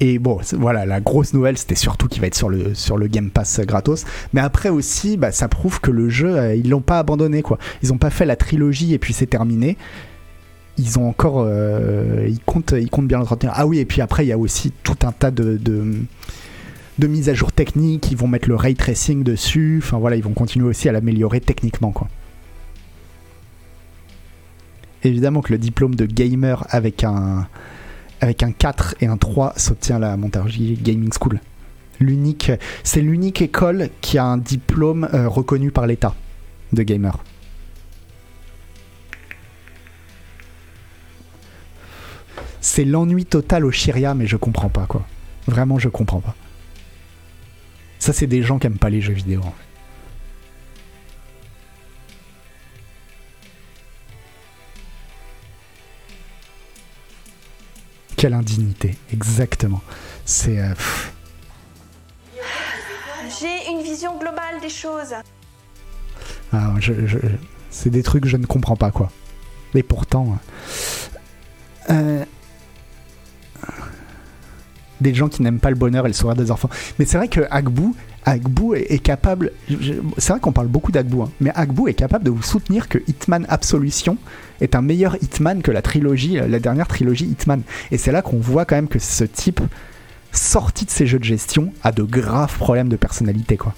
Et 0.00 0.18
bon, 0.18 0.40
voilà, 0.52 0.84
la 0.84 1.00
grosse 1.00 1.32
nouvelle, 1.32 1.56
c'était 1.56 1.74
surtout 1.74 2.06
qu'il 2.06 2.20
va 2.20 2.26
être 2.26 2.34
sur 2.34 2.50
le, 2.50 2.74
sur 2.74 2.98
le 2.98 3.06
Game 3.06 3.30
Pass 3.30 3.60
gratos. 3.60 4.04
Mais 4.34 4.42
après 4.42 4.68
aussi, 4.68 5.16
bah, 5.16 5.32
ça 5.32 5.48
prouve 5.48 5.80
que 5.80 5.90
le 5.90 6.10
jeu, 6.10 6.36
euh, 6.36 6.54
ils 6.54 6.68
l'ont 6.68 6.82
pas 6.82 6.98
abandonné, 6.98 7.40
quoi. 7.42 7.58
Ils 7.82 7.92
ont 7.92 7.98
pas 7.98 8.10
fait 8.10 8.26
la 8.26 8.36
trilogie 8.36 8.92
et 8.92 8.98
puis 8.98 9.14
c'est 9.14 9.26
terminé. 9.26 9.78
Ils 10.76 10.98
ont 10.98 11.08
encore. 11.08 11.42
euh, 11.46 12.26
ils, 12.28 12.40
comptent, 12.40 12.74
ils 12.78 12.90
comptent 12.90 13.08
bien 13.08 13.18
l'entretenir. 13.18 13.54
Ah 13.56 13.66
oui, 13.66 13.78
et 13.78 13.86
puis 13.86 14.02
après, 14.02 14.26
il 14.26 14.28
y 14.28 14.32
a 14.32 14.38
aussi 14.38 14.72
tout 14.82 14.98
un 15.02 15.12
tas 15.12 15.30
de. 15.30 15.56
de 15.56 15.94
de 16.98 17.06
mises 17.06 17.28
à 17.28 17.34
jour 17.34 17.52
techniques, 17.52 18.10
ils 18.10 18.16
vont 18.16 18.26
mettre 18.26 18.48
le 18.48 18.56
ray 18.56 18.74
tracing 18.74 19.22
dessus, 19.22 19.80
enfin 19.82 19.98
voilà, 19.98 20.16
ils 20.16 20.22
vont 20.22 20.32
continuer 20.32 20.66
aussi 20.66 20.88
à 20.88 20.92
l'améliorer 20.92 21.42
techniquement 21.42 21.92
quoi. 21.92 22.08
Évidemment 25.02 25.42
que 25.42 25.52
le 25.52 25.58
diplôme 25.58 25.94
de 25.94 26.06
gamer 26.06 26.66
avec 26.70 27.04
un, 27.04 27.48
avec 28.20 28.42
un 28.42 28.52
4 28.52 28.96
et 29.00 29.06
un 29.06 29.16
3 29.16 29.54
s'obtient 29.56 29.98
la 29.98 30.16
Montargis 30.16 30.78
Gaming 30.80 31.12
School. 31.12 31.40
C'est 32.84 33.00
l'unique 33.00 33.42
école 33.42 33.88
qui 34.00 34.18
a 34.18 34.24
un 34.24 34.36
diplôme 34.36 35.08
euh, 35.14 35.28
reconnu 35.28 35.70
par 35.70 35.86
l'État 35.86 36.14
de 36.72 36.82
gamer. 36.82 37.18
C'est 42.60 42.84
l'ennui 42.84 43.24
total 43.24 43.64
au 43.64 43.70
Shiria, 43.70 44.14
mais 44.14 44.26
je 44.26 44.36
comprends 44.36 44.68
pas 44.68 44.86
quoi. 44.86 45.06
Vraiment, 45.46 45.78
je 45.78 45.88
comprends 45.88 46.20
pas. 46.20 46.34
Ça, 47.98 48.12
c'est 48.12 48.26
des 48.26 48.42
gens 48.42 48.58
qui 48.58 48.66
aiment 48.66 48.78
pas 48.78 48.90
les 48.90 49.00
jeux 49.00 49.12
vidéo. 49.12 49.40
Quelle 58.26 58.34
indignité, 58.34 58.96
exactement. 59.12 59.80
C'est. 60.24 60.58
euh. 60.58 60.74
J'ai 63.38 63.70
une 63.70 63.82
vision 63.84 64.18
globale 64.18 64.60
des 64.60 64.68
choses. 64.68 65.14
Ah, 66.52 66.72
je- 66.80 67.06
je- 67.06 67.18
c'est 67.70 67.88
des 67.90 68.02
trucs 68.02 68.24
que 68.24 68.28
je 68.28 68.36
ne 68.36 68.44
comprends 68.44 68.74
pas, 68.74 68.90
quoi. 68.90 69.12
Et 69.76 69.84
pourtant. 69.84 70.38
euh, 71.90 72.24
des 75.00 75.14
gens 75.14 75.28
qui 75.28 75.42
n'aiment 75.42 75.60
pas 75.60 75.70
le 75.70 75.76
bonheur 75.76 76.04
et 76.06 76.08
le 76.08 76.14
sourire 76.14 76.34
des 76.34 76.50
enfants. 76.50 76.70
Mais 76.98 77.04
c'est 77.04 77.18
vrai 77.18 77.28
que 77.28 77.42
Agbu, 77.52 77.92
Agbu 78.26 78.74
est, 78.74 78.98
capable. 78.98 79.52
C'est 80.18 80.32
vrai 80.32 80.40
qu'on 80.40 80.50
parle 80.50 80.66
beaucoup 80.66 80.90
d'Agbu, 80.90 81.22
hein, 81.22 81.30
mais 81.40 81.52
Agbu 81.54 81.88
est 81.88 81.94
capable 81.94 82.24
de 82.24 82.30
vous 82.30 82.42
soutenir 82.42 82.88
que 82.88 82.98
Hitman 83.06 83.46
Absolution 83.48 84.18
est 84.60 84.74
un 84.74 84.82
meilleur 84.82 85.16
Hitman 85.22 85.62
que 85.62 85.70
la 85.70 85.80
trilogie, 85.80 86.36
la 86.46 86.58
dernière 86.58 86.88
trilogie 86.88 87.26
Hitman. 87.26 87.62
Et 87.92 87.98
c'est 87.98 88.10
là 88.10 88.22
qu'on 88.22 88.38
voit 88.38 88.64
quand 88.64 88.74
même 88.74 88.88
que 88.88 88.98
ce 88.98 89.22
type, 89.22 89.60
sorti 90.32 90.84
de 90.84 90.90
ses 90.90 91.06
jeux 91.06 91.20
de 91.20 91.24
gestion, 91.24 91.72
a 91.84 91.92
de 91.92 92.02
graves 92.02 92.58
problèmes 92.58 92.88
de 92.88 92.96
personnalité, 92.96 93.56
quoi. 93.56 93.74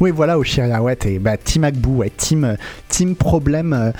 Oui, 0.00 0.12
voilà, 0.12 0.38
au 0.38 0.44
Shiria, 0.44 0.80
ouais, 0.80 0.96
bah, 1.20 1.36
Team 1.36 1.64
Agbu, 1.64 1.88
ouais, 1.88 2.10
team, 2.10 2.44
euh, 2.44 2.54
team 2.88 3.16
problème, 3.16 3.72
euh, 3.72 3.90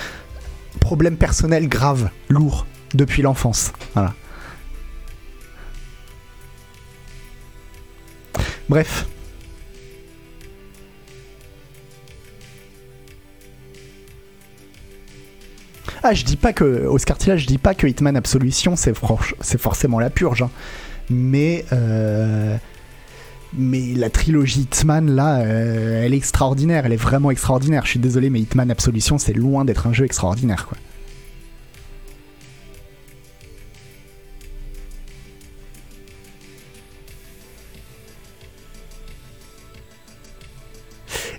problème 0.79 1.17
personnel 1.17 1.69
grave, 1.69 2.11
lourd, 2.29 2.67
depuis 2.95 3.23
l'enfance. 3.23 3.73
Voilà. 3.95 4.15
Bref. 8.69 9.07
Ah, 16.03 16.15
je 16.15 16.25
dis 16.25 16.37
pas 16.37 16.53
que, 16.53 16.87
Oscar 16.87 17.19
Tilla, 17.19 17.37
je 17.37 17.47
dis 17.47 17.59
pas 17.59 17.75
que 17.75 17.87
Hitman 17.87 18.17
Absolution, 18.17 18.77
c'est 18.77 18.95
forcément 19.59 19.99
la 19.99 20.11
purge. 20.11 20.43
hein. 20.43 20.51
Mais. 21.11 21.65
euh, 21.73 22.57
mais 23.57 23.95
la 23.95 24.11
trilogie 24.11 24.63
Hitman, 24.63 25.11
là, 25.11 25.41
euh, 25.41 26.05
elle 26.05 26.15
est 26.15 26.17
extraordinaire, 26.17 26.87
elle 26.87 26.93
est 26.93 26.97
vraiment 26.97 27.31
extraordinaire. 27.31 27.85
Je 27.85 27.91
suis 27.91 27.99
désolé, 27.99 28.31
mais 28.31 28.41
Hitman 28.41 28.71
Absolution, 28.71 29.19
c'est 29.19 29.33
loin 29.33 29.65
d'être 29.65 29.87
un 29.87 29.93
jeu 29.93 30.05
extraordinaire, 30.05 30.67
quoi. 30.67 30.77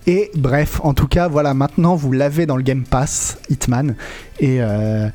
Et 0.08 0.32
bref, 0.34 0.82
en 0.84 0.96
tout 0.96 1.08
cas, 1.08 1.28
voilà, 1.28 1.54
maintenant 1.54 1.96
vous 1.96 2.12
l'avez 2.12 2.48
dans 2.48 2.58
le 2.58 2.64
Game 2.64 2.84
Pass, 2.84 3.38
Hitman. 3.52 3.96
Et, 4.40 4.58
euh, 4.60 5.08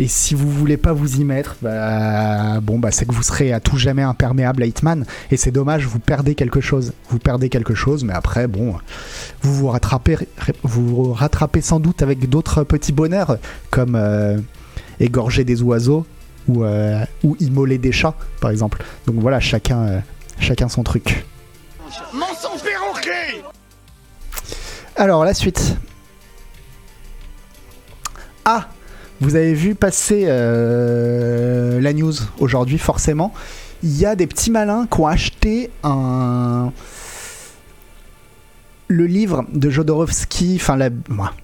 et 0.00 0.06
si 0.06 0.36
vous 0.36 0.48
voulez 0.48 0.76
pas 0.76 0.92
vous 0.92 1.16
y 1.16 1.24
mettre, 1.24 1.56
bah, 1.60 2.60
bon, 2.60 2.78
bah, 2.78 2.92
c'est 2.92 3.04
que 3.04 3.12
vous 3.12 3.24
serez 3.24 3.52
à 3.52 3.58
tout 3.58 3.76
jamais 3.76 4.02
imperméable 4.02 4.62
à 4.62 4.66
Hitman. 4.66 5.04
Et 5.32 5.36
c'est 5.36 5.50
dommage, 5.50 5.86
vous 5.86 5.98
perdez 5.98 6.36
quelque 6.36 6.60
chose. 6.60 6.92
Vous 7.10 7.18
perdez 7.18 7.48
quelque 7.48 7.74
chose, 7.74 8.04
mais 8.04 8.12
après, 8.12 8.46
bon, 8.46 8.76
vous 9.42 9.52
vous 9.52 9.66
rattrapez, 9.66 10.16
vous 10.62 10.86
vous 10.86 11.12
rattrapez 11.12 11.60
sans 11.62 11.80
doute 11.80 12.00
avec 12.00 12.28
d'autres 12.28 12.62
petits 12.62 12.92
bonheurs, 12.92 13.38
comme 13.72 13.96
euh, 13.96 14.38
égorger 15.00 15.42
des 15.42 15.62
oiseaux 15.62 16.06
ou, 16.46 16.62
euh, 16.62 17.04
ou 17.24 17.36
immoler 17.40 17.78
des 17.78 17.90
chats, 17.90 18.14
par 18.40 18.52
exemple. 18.52 18.84
Donc 19.08 19.16
voilà, 19.16 19.40
chacun, 19.40 19.80
euh, 19.80 20.00
chacun 20.38 20.68
son 20.68 20.84
truc. 20.84 21.26
Mensonge 22.14 22.62
perroquet 22.62 23.42
Alors, 24.94 25.24
la 25.24 25.34
suite. 25.34 25.76
Ah 28.44 28.68
Vous 29.20 29.34
avez 29.34 29.54
vu 29.54 29.74
passer 29.74 30.24
euh, 30.26 31.80
la 31.80 31.92
news 31.92 32.12
aujourd'hui, 32.38 32.78
forcément. 32.78 33.32
Il 33.82 33.96
y 33.96 34.06
a 34.06 34.14
des 34.14 34.26
petits 34.26 34.50
malins 34.50 34.86
qui 34.86 35.00
ont 35.00 35.06
acheté 35.06 35.70
un. 35.82 36.72
Le 38.90 39.04
livre 39.04 39.44
de 39.52 39.68
Jodorowsky, 39.68 40.56
enfin 40.58 40.78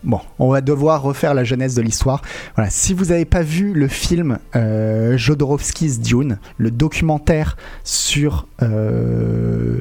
bon, 0.02 0.20
on 0.38 0.48
va 0.48 0.62
devoir 0.62 1.02
refaire 1.02 1.34
la 1.34 1.44
genèse 1.44 1.74
de 1.74 1.82
l'histoire. 1.82 2.22
Voilà, 2.54 2.70
si 2.70 2.94
vous 2.94 3.06
n'avez 3.06 3.26
pas 3.26 3.42
vu 3.42 3.74
le 3.74 3.86
film 3.86 4.38
euh, 4.56 5.18
Jodorowsky's 5.18 6.00
Dune, 6.00 6.38
le 6.56 6.70
documentaire 6.70 7.58
sur 7.82 8.46
euh, 8.62 9.78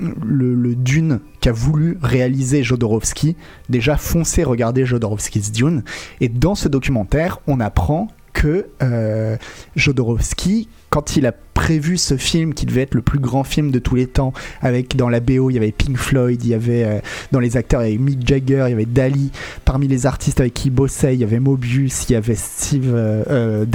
le, 0.00 0.74
Dune 0.74 1.20
qu'a 1.40 1.52
voulu 1.52 1.98
réaliser 2.02 2.62
Jodorowsky, 2.62 3.36
déjà 3.68 3.96
foncez 3.96 4.44
regarder 4.44 4.86
Jodorowsky's 4.86 5.52
Dune. 5.52 5.82
Et 6.20 6.28
dans 6.28 6.54
ce 6.54 6.68
documentaire, 6.68 7.40
on 7.46 7.60
apprend 7.60 8.08
que 8.32 8.66
euh, 8.82 9.36
Jodorowsky, 9.76 10.68
quand 10.90 11.16
il 11.16 11.26
a 11.26 11.32
prévu 11.58 11.98
ce 11.98 12.16
film 12.16 12.54
qui 12.54 12.66
devait 12.66 12.82
être 12.82 12.94
le 12.94 13.02
plus 13.02 13.18
grand 13.18 13.42
film 13.42 13.72
de 13.72 13.80
tous 13.80 13.96
les 13.96 14.06
temps, 14.06 14.32
avec 14.62 14.96
dans 14.96 15.08
la 15.08 15.18
BO 15.18 15.50
il 15.50 15.54
y 15.54 15.56
avait 15.56 15.72
Pink 15.72 15.96
Floyd, 15.96 16.42
il 16.44 16.50
y 16.50 16.54
avait 16.54 16.84
euh, 16.84 17.00
dans 17.32 17.40
les 17.40 17.56
acteurs 17.56 17.82
il 17.82 17.90
y 17.90 17.94
avait 17.94 18.02
Mick 18.02 18.26
Jagger, 18.26 18.64
il 18.68 18.70
y 18.70 18.74
avait 18.74 18.86
Dali, 18.86 19.32
parmi 19.64 19.88
les 19.88 20.06
artistes 20.06 20.40
avec 20.40 20.54
qui 20.54 20.68
il 20.68 20.70
bossait 20.70 21.14
il 21.14 21.20
y 21.20 21.24
avait 21.24 21.40
Mobius, 21.40 22.08
il 22.08 22.12
y 22.12 22.16
avait 22.16 22.36
Steve 22.36 22.92
euh, 22.94 23.24
euh, 23.28 23.66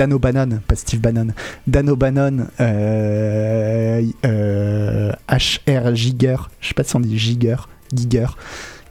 pas 0.66 0.76
Steve 0.76 1.02
Bannon, 1.02 1.28
Dan 1.68 1.90
O'Bannon, 1.90 2.48
euh, 2.62 4.02
euh, 4.26 5.12
HR 5.30 5.94
Giger, 5.94 6.38
je 6.62 6.70
sais 6.70 6.74
pas 6.74 6.84
si 6.84 6.96
on 6.96 7.02
dit 7.02 7.18
Giger, 7.18 7.58
Giger, 7.94 8.28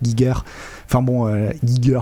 Giger, 0.03 0.35
enfin 0.87 1.03
bon 1.03 1.29
euh, 1.29 1.51
Giger. 1.65 2.01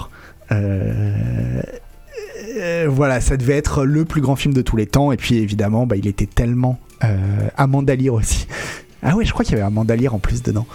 Euh, 2.57 2.87
voilà, 2.91 3.21
ça 3.21 3.37
devait 3.37 3.57
être 3.57 3.85
le 3.85 4.05
plus 4.05 4.21
grand 4.21 4.37
film 4.37 4.55
de 4.55 4.63
tous 4.63 4.77
les 4.77 4.87
temps. 4.87 5.13
Et 5.13 5.17
puis 5.17 5.37
évidemment, 5.37 5.87
bah, 5.87 5.97
il 5.97 6.07
était 6.07 6.27
tellement 6.27 6.79
euh, 7.05 7.49
Lear 7.97 8.15
aussi. 8.15 8.47
Ah 9.03 9.17
ouais, 9.17 9.25
je 9.25 9.33
crois 9.33 9.47
qu'il 9.47 9.53
y 9.53 9.57
avait 9.57 9.67
Amanda 9.67 9.97
Lear 9.97 10.15
en 10.15 10.19
plus 10.19 10.43
dedans. 10.43 10.67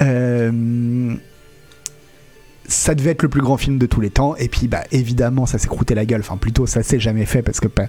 Euh, 0.00 1.14
ça 2.68 2.94
devait 2.94 3.10
être 3.10 3.22
le 3.22 3.28
plus 3.28 3.42
grand 3.42 3.58
film 3.58 3.76
de 3.76 3.84
tous 3.84 4.00
les 4.00 4.08
temps. 4.08 4.34
Et 4.36 4.48
puis, 4.48 4.66
bah, 4.66 4.84
évidemment, 4.92 5.44
ça 5.44 5.58
s'est 5.58 5.68
croûté 5.68 5.94
la 5.94 6.06
gueule. 6.06 6.20
Enfin, 6.20 6.38
plutôt, 6.38 6.66
ça 6.66 6.82
s'est 6.82 6.98
jamais 6.98 7.26
fait 7.26 7.42
parce 7.42 7.60
que 7.60 7.68
bah, 7.68 7.84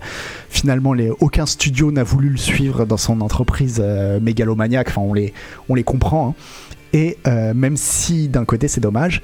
finalement, 0.50 0.92
les, 0.92 1.10
aucun 1.22 1.46
studio 1.46 1.94
n'a 1.94 2.04
voulu 2.04 2.30
le 2.30 2.38
suivre 2.38 2.84
dans 2.86 2.98
son 2.98 3.22
entreprise 3.22 3.78
euh, 3.80 4.20
mégalomaniaque. 4.20 4.90
Enfin, 4.90 5.02
on 5.02 5.14
les, 5.14 5.34
on 5.70 5.76
les 5.76 5.86
comprend. 5.86 6.30
hein. 6.30 6.34
Et 6.92 7.18
euh, 7.26 7.54
même 7.54 7.78
si 7.78 8.28
d'un 8.28 8.44
côté, 8.44 8.68
c'est 8.68 8.82
dommage. 8.82 9.22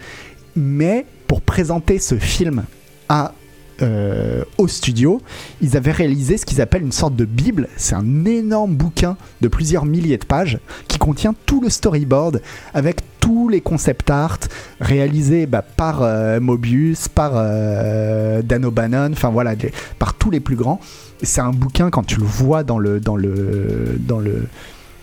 Mais 0.56 1.06
pour 1.28 1.42
présenter 1.42 2.00
ce 2.00 2.16
film 2.16 2.64
à 3.10 3.34
euh, 3.82 4.44
au 4.58 4.68
studio, 4.68 5.22
ils 5.62 5.76
avaient 5.78 5.92
réalisé 5.92 6.38
ce 6.38 6.46
qu'ils 6.46 6.62
appellent 6.62 6.84
une 6.84 6.92
sorte 6.92 7.16
de 7.16 7.26
bible. 7.26 7.68
C'est 7.78 7.96
un 7.96 8.26
énorme 8.26 8.76
bouquin 8.76 9.18
de 9.42 9.48
plusieurs 9.48 9.86
milliers 9.86 10.18
de 10.18 10.26
pages 10.26 10.60
qui 10.88 10.98
contient 10.98 11.34
tout 11.46 11.62
le 11.62 11.70
storyboard 11.70 12.42
avec 12.74 13.02
tous 13.20 13.50
les 13.50 13.62
concept 13.62 14.10
art 14.10 14.40
réalisés 14.82 15.46
bah, 15.46 15.62
par 15.62 16.02
euh, 16.02 16.40
Mobius, 16.40 17.08
par 17.08 17.32
euh, 17.36 18.42
Dan 18.42 18.66
O'Bannon, 18.66 19.12
enfin 19.14 19.30
voilà, 19.30 19.54
par 19.98 20.14
tous 20.14 20.30
les 20.30 20.40
plus 20.40 20.56
grands. 20.56 20.80
C'est 21.22 21.42
un 21.42 21.52
bouquin 21.52 21.90
quand 21.90 22.04
tu 22.04 22.20
le 22.20 22.26
vois 22.26 22.64
dans 22.64 22.80
le 22.80 23.00
dans 23.00 23.16
le 23.16 23.98
dans 24.00 24.20
le 24.20 24.48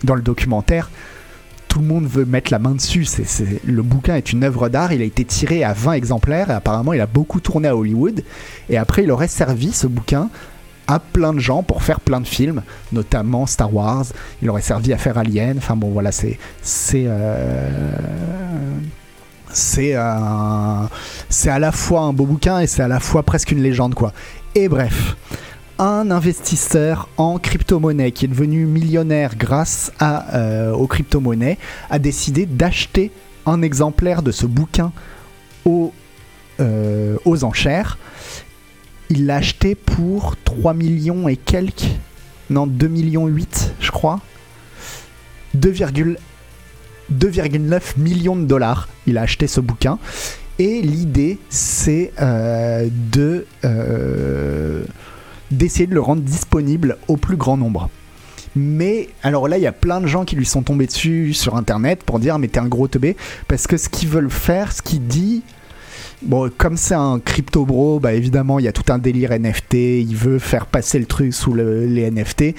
dans 0.03 0.15
le 0.15 0.21
documentaire 0.21 0.91
tout 1.71 1.79
le 1.79 1.87
monde 1.87 2.05
veut 2.05 2.25
mettre 2.25 2.51
la 2.51 2.59
main 2.59 2.71
dessus. 2.71 3.07
Le 3.63 3.81
bouquin 3.81 4.17
est 4.17 4.33
une 4.33 4.43
œuvre 4.43 4.67
d'art. 4.67 4.91
Il 4.91 5.01
a 5.01 5.05
été 5.05 5.23
tiré 5.23 5.63
à 5.63 5.71
20 5.71 5.93
exemplaires 5.93 6.49
et 6.49 6.53
apparemment 6.53 6.91
il 6.91 6.99
a 6.99 7.05
beaucoup 7.05 7.39
tourné 7.39 7.69
à 7.69 7.77
Hollywood. 7.77 8.25
Et 8.69 8.75
après, 8.75 9.05
il 9.05 9.11
aurait 9.11 9.29
servi 9.29 9.71
ce 9.71 9.87
bouquin 9.87 10.29
à 10.87 10.99
plein 10.99 11.33
de 11.33 11.39
gens 11.39 11.63
pour 11.63 11.81
faire 11.81 12.01
plein 12.01 12.19
de 12.19 12.27
films, 12.27 12.61
notamment 12.91 13.45
Star 13.45 13.73
Wars. 13.73 14.03
Il 14.41 14.49
aurait 14.49 14.61
servi 14.61 14.91
à 14.91 14.97
faire 14.97 15.17
Alien. 15.17 15.59
Enfin 15.59 15.77
bon, 15.77 15.91
voilà, 15.91 16.11
c'est 16.11 16.37
c'est 16.61 17.05
euh, 17.07 17.89
c'est 19.53 19.93
à 19.95 20.89
la 21.57 21.71
fois 21.71 22.01
un 22.01 22.11
beau 22.11 22.25
bouquin 22.25 22.59
et 22.59 22.67
c'est 22.67 22.83
à 22.83 22.89
la 22.89 22.99
fois 22.99 23.23
presque 23.23 23.49
une 23.49 23.63
légende 23.63 23.95
quoi. 23.95 24.11
Et 24.55 24.67
bref, 24.67 25.15
un 25.81 26.11
investisseur 26.11 27.09
en 27.17 27.39
crypto-monnaie 27.39 28.11
qui 28.11 28.25
est 28.25 28.27
devenu 28.27 28.65
millionnaire 28.65 29.35
grâce 29.35 29.91
euh, 30.01 30.71
aux 30.73 30.85
crypto-monnaies 30.85 31.57
a 31.89 31.97
décidé 31.97 32.45
d'acheter 32.45 33.11
un 33.47 33.63
exemplaire 33.63 34.21
de 34.21 34.31
ce 34.31 34.45
bouquin 34.45 34.93
aux, 35.65 35.91
euh, 36.59 37.17
aux 37.25 37.43
enchères. 37.43 37.97
Il 39.09 39.25
l'a 39.25 39.37
acheté 39.37 39.73
pour 39.73 40.35
3 40.43 40.75
millions 40.75 41.27
et 41.27 41.35
quelques. 41.35 41.89
Non, 42.51 42.67
2 42.67 42.87
millions 42.87 43.25
8, 43.25 43.73
je 43.79 43.89
crois. 43.89 44.19
2,9 45.57 46.15
2,9 47.11 47.97
millions 47.97 48.35
de 48.35 48.45
dollars. 48.45 48.87
Il 49.07 49.17
a 49.17 49.23
acheté 49.23 49.47
ce 49.47 49.59
bouquin. 49.59 49.97
Et 50.59 50.81
l'idée, 50.83 51.39
c'est 51.49 52.13
euh, 52.21 52.87
de 53.11 53.47
d'essayer 55.51 55.87
de 55.87 55.93
le 55.93 56.01
rendre 56.01 56.21
disponible 56.21 56.97
au 57.07 57.17
plus 57.17 57.37
grand 57.37 57.57
nombre. 57.57 57.89
Mais 58.55 59.07
alors 59.23 59.47
là, 59.47 59.57
il 59.57 59.61
y 59.61 59.67
a 59.67 59.71
plein 59.71 60.01
de 60.01 60.07
gens 60.07 60.25
qui 60.25 60.35
lui 60.35 60.45
sont 60.45 60.61
tombés 60.63 60.85
dessus 60.87 61.33
sur 61.33 61.55
internet 61.55 62.03
pour 62.03 62.19
dire 62.19 62.37
mais 62.37 62.47
t'es 62.49 62.59
un 62.59 62.67
gros 62.67 62.87
teubé 62.87 63.15
parce 63.47 63.65
que 63.67 63.77
ce 63.77 63.87
qu'ils 63.87 64.09
veulent 64.09 64.29
faire, 64.29 64.73
ce 64.73 64.81
qu'il 64.81 65.07
dit, 65.07 65.41
bon 66.21 66.51
comme 66.57 66.75
c'est 66.75 66.95
un 66.95 67.19
crypto 67.19 67.65
bro, 67.65 67.99
bah 68.01 68.11
évidemment 68.13 68.59
il 68.59 68.65
y 68.65 68.67
a 68.67 68.73
tout 68.73 68.91
un 68.91 68.97
délire 68.97 69.31
NFT, 69.31 69.73
il 70.01 70.15
veut 70.15 70.37
faire 70.39 70.65
passer 70.65 70.99
le 70.99 71.05
truc 71.05 71.33
sous 71.33 71.53
le- 71.53 71.85
les 71.85 72.11
NFT 72.11 72.55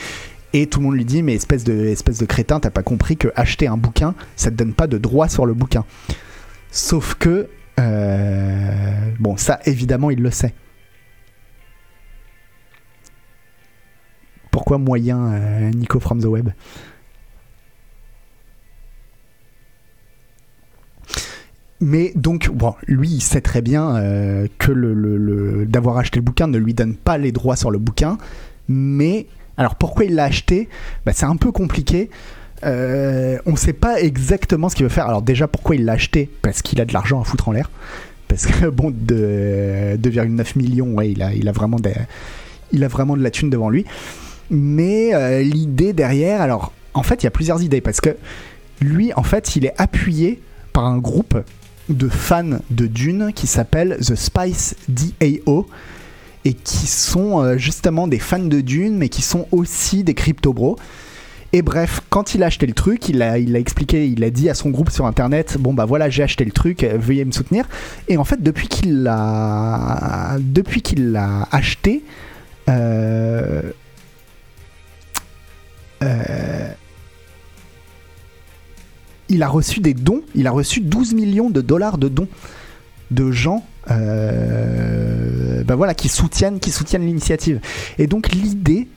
et 0.55 0.67
tout 0.67 0.81
le 0.81 0.87
monde 0.87 0.95
lui 0.95 1.05
dit 1.05 1.23
mais 1.23 1.35
espèce 1.35 1.65
de 1.65 1.75
espèce 1.87 2.17
de 2.19 2.25
crétin, 2.27 2.59
t'as 2.59 2.71
pas 2.71 2.83
compris 2.83 3.19
que 3.19 3.29
acheter 3.37 3.67
un 3.67 3.77
bouquin, 3.77 4.15
ça 4.35 4.51
te 4.51 4.57
donne 4.57 4.73
pas 4.73 4.87
de 4.87 4.97
droit 4.97 5.29
sur 5.29 5.45
le 5.45 5.53
bouquin. 5.53 5.85
Sauf 6.71 7.17
que 7.19 7.49
euh, 7.79 9.11
bon 9.21 9.37
ça 9.37 9.61
évidemment 9.67 10.11
il 10.11 10.21
le 10.23 10.31
sait. 10.31 10.55
Pourquoi 14.53 14.77
moyen 14.79 15.33
euh, 15.33 15.71
Nico 15.71 15.99
from 15.99 16.21
the 16.21 16.27
web? 16.27 16.51
Mais 21.81 22.13
donc, 22.15 22.49
bon, 22.51 22.75
lui, 22.87 23.09
il 23.09 23.23
sait 23.23 23.41
très 23.41 23.63
bien 23.63 23.97
euh, 23.97 24.47
que 24.59 25.65
d'avoir 25.65 25.97
acheté 25.97 26.21
le 26.21 26.25
bouquin 26.25 26.47
ne 26.47 26.59
lui 26.59 26.75
donne 26.75 26.95
pas 26.95 27.19
les 27.19 27.33
droits 27.33 27.57
sur 27.57 27.73
le 27.73 27.79
bouquin. 27.79 28.19
Mais, 28.69 29.27
alors 29.57 29.75
pourquoi 29.75 30.05
il 30.05 30.15
l'a 30.15 30.25
acheté? 30.25 30.69
Bah, 31.07 31.13
C'est 31.13 31.27
un 31.27 31.37
peu 31.37 31.51
compliqué. 31.51 32.11
Euh, 32.63 33.39
on 33.47 33.53
ne 33.53 33.57
sait 33.57 33.73
pas 33.73 34.01
exactement 34.01 34.69
ce 34.69 34.77
qu'il 34.77 34.85
veut 34.85 34.91
faire. 34.91 35.09
Alors 35.09 35.23
déjà, 35.23 35.49
pourquoi 35.49 35.77
il 35.77 35.87
l'a 35.87 35.93
acheté? 35.93 36.31
Parce 36.43 36.61
qu'il 36.61 36.81
a 36.81 36.85
de 36.85 36.93
l'argent 36.93 37.21
à 37.23 37.25
foutre 37.25 37.49
en 37.49 37.53
l'air. 37.53 37.71
Parce 38.29 38.47
que, 38.47 38.67
bon, 38.67 38.93
de 38.95 39.97
2,9 39.97 40.59
millions, 40.59 40.95
ouais, 40.95 41.11
il 41.11 41.23
a, 41.23 41.53
vraiment 41.53 41.79
il 42.71 42.85
a 42.85 42.89
vraiment 42.89 43.17
de 43.17 43.23
la 43.23 43.31
thune 43.31 43.49
devant 43.49 43.71
lui. 43.71 43.87
Mais 44.53 45.15
euh, 45.15 45.43
l'idée 45.43 45.95
derrière, 45.95 46.43
alors 46.43 46.73
en 46.93 47.03
fait, 47.03 47.23
il 47.23 47.25
y 47.25 47.27
a 47.27 47.31
plusieurs 47.31 47.63
idées 47.63 47.81
parce 47.81 48.03
que 48.03 48.17
lui, 48.83 49.13
en 49.15 49.23
fait, 49.23 49.57
il 49.57 49.65
est 49.65 49.73
appuyé 49.79 50.43
par 50.75 50.85
un 50.85 50.99
groupe 50.99 51.43
de 51.89 52.09
fans 52.09 52.59
de 52.71 52.87
Dune 52.87 53.33
qui 53.35 53.47
s'appelle 53.47 53.97
The 54.01 54.15
Spice 54.15 54.77
DAO 54.89 55.67
et 56.45 56.53
qui 56.53 56.87
sont 56.87 57.41
euh, 57.41 57.57
justement 57.57 58.07
des 58.07 58.19
fans 58.19 58.39
de 58.39 58.61
Dune 58.61 58.97
mais 58.97 59.09
qui 59.09 59.23
sont 59.23 59.49
aussi 59.53 60.05
des 60.05 60.15
crypto 60.15 60.53
bros. 60.53 60.77
Et 61.55 61.63
bref, 61.63 62.01
quand 62.11 62.35
il 62.35 62.43
a 62.43 62.47
acheté 62.47 62.67
le 62.67 62.73
truc, 62.75 63.09
il 63.09 63.23
a, 63.23 63.39
expliqué, 63.39 64.07
il 64.07 64.23
a 64.23 64.31
dit 64.31 64.51
à 64.51 64.55
son 64.55 64.71
groupe 64.71 64.91
sur 64.91 65.07
internet 65.07 65.57
Bon, 65.59 65.73
bah 65.73 65.87
voilà, 65.87 66.11
j'ai 66.11 66.23
acheté 66.23 66.45
le 66.45 66.53
truc, 66.53 66.85
euh, 66.85 66.99
veuillez 66.99 67.25
me 67.25 67.33
soutenir. 67.33 67.67
Et 68.09 68.19
en 68.19 68.25
fait, 68.25 68.43
depuis 68.43 68.69
qu'il 68.69 69.03
l'a, 69.03 70.37
depuis 70.41 70.83
qu'il 70.83 71.13
l'a 71.13 71.49
acheté, 71.51 72.03
euh, 76.03 76.69
il 79.29 79.43
a 79.43 79.49
reçu 79.49 79.81
des 79.81 79.95
dons, 79.95 80.23
il 80.35 80.47
a 80.47 80.51
reçu 80.51 80.81
12 80.81 81.15
millions 81.15 81.51
de 81.51 81.61
dollars 81.61 81.99
de 81.99 82.09
dons 82.09 82.29
de 83.11 83.31
gens 83.31 83.65
euh, 83.91 85.65
bah 85.65 85.77
voilà, 85.77 85.95
qui 85.95 86.09
soutiennent, 86.09 86.61
qui 86.61 86.71
soutiennent 86.71 87.07
l'initiative. 87.07 87.61
Et 87.99 88.07
donc 88.07 88.33
l'idée, 88.33 88.89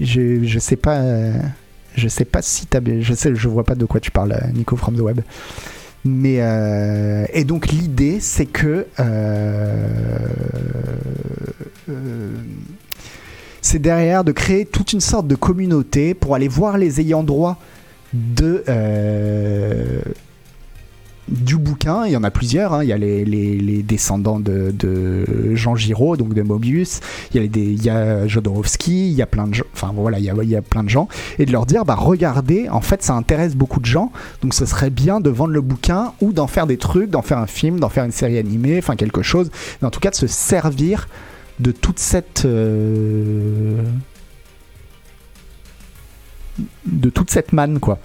je, 0.00 0.44
je 0.44 0.58
sais 0.58 0.76
pas, 0.76 1.02
je 1.94 2.08
sais 2.08 2.24
pas 2.24 2.42
si 2.42 2.66
t'as, 2.66 2.80
je 3.00 3.14
sais, 3.14 3.34
je 3.34 3.48
vois 3.48 3.64
pas 3.64 3.74
de 3.74 3.84
quoi 3.84 4.00
tu 4.00 4.10
parles, 4.10 4.38
Nico 4.54 4.76
from 4.76 4.96
the 4.96 5.00
web. 5.00 5.20
Mais 6.04 6.36
euh, 6.40 7.26
et 7.32 7.44
donc 7.44 7.68
l'idée, 7.68 8.20
c'est 8.20 8.46
que 8.46 8.86
c'est 13.62 13.78
derrière 13.80 14.24
de 14.24 14.32
créer 14.32 14.64
toute 14.66 14.92
une 14.92 15.00
sorte 15.00 15.26
de 15.26 15.34
communauté 15.34 16.14
pour 16.14 16.34
aller 16.34 16.48
voir 16.48 16.78
les 16.78 17.00
ayants 17.00 17.22
droit 17.22 17.58
de 18.12 18.64
euh, 18.68 20.00
du 21.28 21.56
bouquin. 21.56 22.06
Il 22.06 22.12
y 22.12 22.16
en 22.16 22.24
a 22.24 22.30
plusieurs. 22.32 22.74
hein. 22.74 22.82
Il 22.82 22.88
y 22.88 22.92
a 22.92 22.98
les, 22.98 23.24
les- 23.24 23.82
descendants 23.82 24.40
de, 24.40 25.54
Jean 25.54 25.74
Giraud, 25.76 26.16
donc 26.16 26.34
de 26.34 26.42
Mobius. 26.42 27.00
Il 27.32 27.40
y 27.40 27.44
a, 27.44 27.48
des- 27.48 27.60
il 27.72 27.82
y 27.84 27.88
a 27.90 28.26
Jodorowsky. 28.26 29.08
Il 29.10 29.14
y 29.14 29.22
a 29.22 29.26
plein 29.26 29.46
de 29.46 29.54
gens. 29.54 29.64
Enfin 29.74 29.92
voilà, 29.94 30.18
il 30.18 30.24
y 30.24 30.30
a, 30.30 30.34
il 30.42 30.48
y 30.48 30.56
a 30.56 30.62
plein 30.62 30.82
de 30.84 30.88
gens. 30.88 31.06
Et 31.38 31.46
de 31.46 31.52
leur 31.52 31.66
dire, 31.66 31.84
bah 31.84 31.94
regardez, 31.96 32.68
en 32.68 32.80
fait, 32.80 33.02
ça 33.02 33.14
intéresse 33.14 33.54
beaucoup 33.54 33.78
de 33.80 33.86
gens. 33.86 34.10
Donc 34.42 34.54
ce 34.54 34.66
serait 34.66 34.90
bien 34.90 35.20
de 35.20 35.30
vendre 35.30 35.52
le 35.52 35.60
bouquin 35.60 36.12
ou 36.20 36.32
d'en 36.32 36.46
faire 36.48 36.66
des 36.66 36.78
trucs, 36.78 37.10
d'en 37.10 37.22
faire 37.22 37.38
un 37.38 37.46
film, 37.46 37.78
d'en 37.78 37.88
faire 37.90 38.04
une 38.04 38.10
série 38.12 38.38
animée, 38.38 38.78
enfin 38.78 38.96
quelque 38.96 39.22
chose. 39.22 39.50
Mais 39.80 39.86
en 39.88 39.90
tout 39.90 40.00
cas, 40.00 40.10
de 40.10 40.16
se 40.16 40.26
servir 40.26 41.08
de 41.60 41.72
toute 41.72 41.98
cette 41.98 42.44
euh, 42.44 43.82
de 46.86 47.10
toute 47.10 47.30
cette 47.30 47.52
manne 47.52 47.78
quoi. 47.78 47.98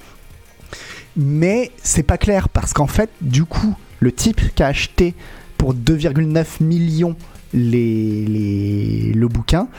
Mais 1.17 1.71
c'est 1.81 2.03
pas 2.03 2.17
clair 2.17 2.49
parce 2.49 2.73
qu'en 2.73 2.87
fait, 2.87 3.09
du 3.21 3.45
coup, 3.45 3.75
le 4.01 4.11
type 4.11 4.53
qui 4.53 4.63
a 4.63 4.67
acheté 4.67 5.15
pour 5.57 5.73
2,9 5.73 6.61
millions 6.61 7.15
les, 7.53 9.13
le 9.13 9.27
bouquin, 9.29 9.69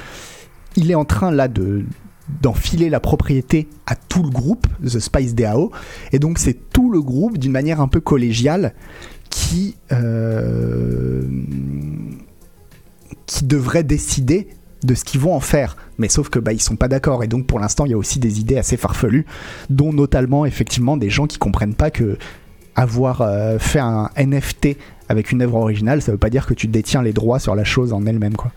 il 0.77 0.91
est 0.91 0.95
en 0.95 1.05
train 1.05 1.31
là 1.31 1.49
de 1.49 1.85
d'enfiler 2.43 2.91
la 2.91 2.99
propriété 2.99 3.69
à 3.87 3.95
tout 3.95 4.25
le 4.25 4.31
groupe, 4.31 4.67
The 4.85 4.99
Spice 4.99 5.37
DAO, 5.37 5.71
et 6.11 6.19
donc 6.19 6.41
c'est 6.41 6.71
tout 6.71 6.91
le 6.91 7.01
groupe 7.01 7.39
d'une 7.39 7.53
manière 7.53 7.81
un 7.81 7.87
peu 7.87 8.01
collégiale 8.01 8.75
qui 9.31 9.77
euh, 9.93 11.23
qui 13.27 13.45
devrait 13.45 13.85
décider 13.85 14.49
de 14.83 14.95
ce 14.95 15.05
qu'ils 15.05 15.21
vont 15.21 15.35
en 15.35 15.41
faire. 15.41 15.77
Mais 15.99 16.09
sauf 16.09 16.29
que 16.29 16.39
bah 16.39 16.53
ils 16.53 16.61
sont 16.61 16.77
pas 16.77 16.89
d'accord 16.89 17.25
et 17.25 17.29
donc 17.29 17.47
pour 17.47 17.59
l'instant 17.59 17.85
il 17.85 17.91
y 17.91 17.95
a 17.95 17.99
aussi 17.99 18.19
des 18.19 18.41
idées 18.41 18.59
assez 18.59 18.77
farfelues, 18.77 19.27
dont 19.71 19.93
notamment 19.93 20.47
effectivement 20.47 20.97
des 20.97 21.11
gens 21.11 21.27
qui 21.27 21.39
comprennent 21.39 21.75
pas 21.75 21.91
que 21.91 22.19
avoir 22.75 23.23
euh, 23.23 23.59
fait 23.59 23.79
un 23.79 24.11
NFT 24.19 24.77
avec 25.09 25.33
une 25.33 25.43
œuvre 25.43 25.57
originale, 25.57 26.03
ça 26.03 26.12
veut 26.12 26.19
pas 26.19 26.31
dire 26.31 26.47
que 26.47 26.55
tu 26.55 26.67
détiens 26.67 27.03
les 27.03 27.12
droits 27.12 27.39
sur 27.39 27.55
la 27.55 27.65
chose 27.65 27.93
en 27.93 28.05
elle-même 28.07 28.37
quoi. 28.37 28.53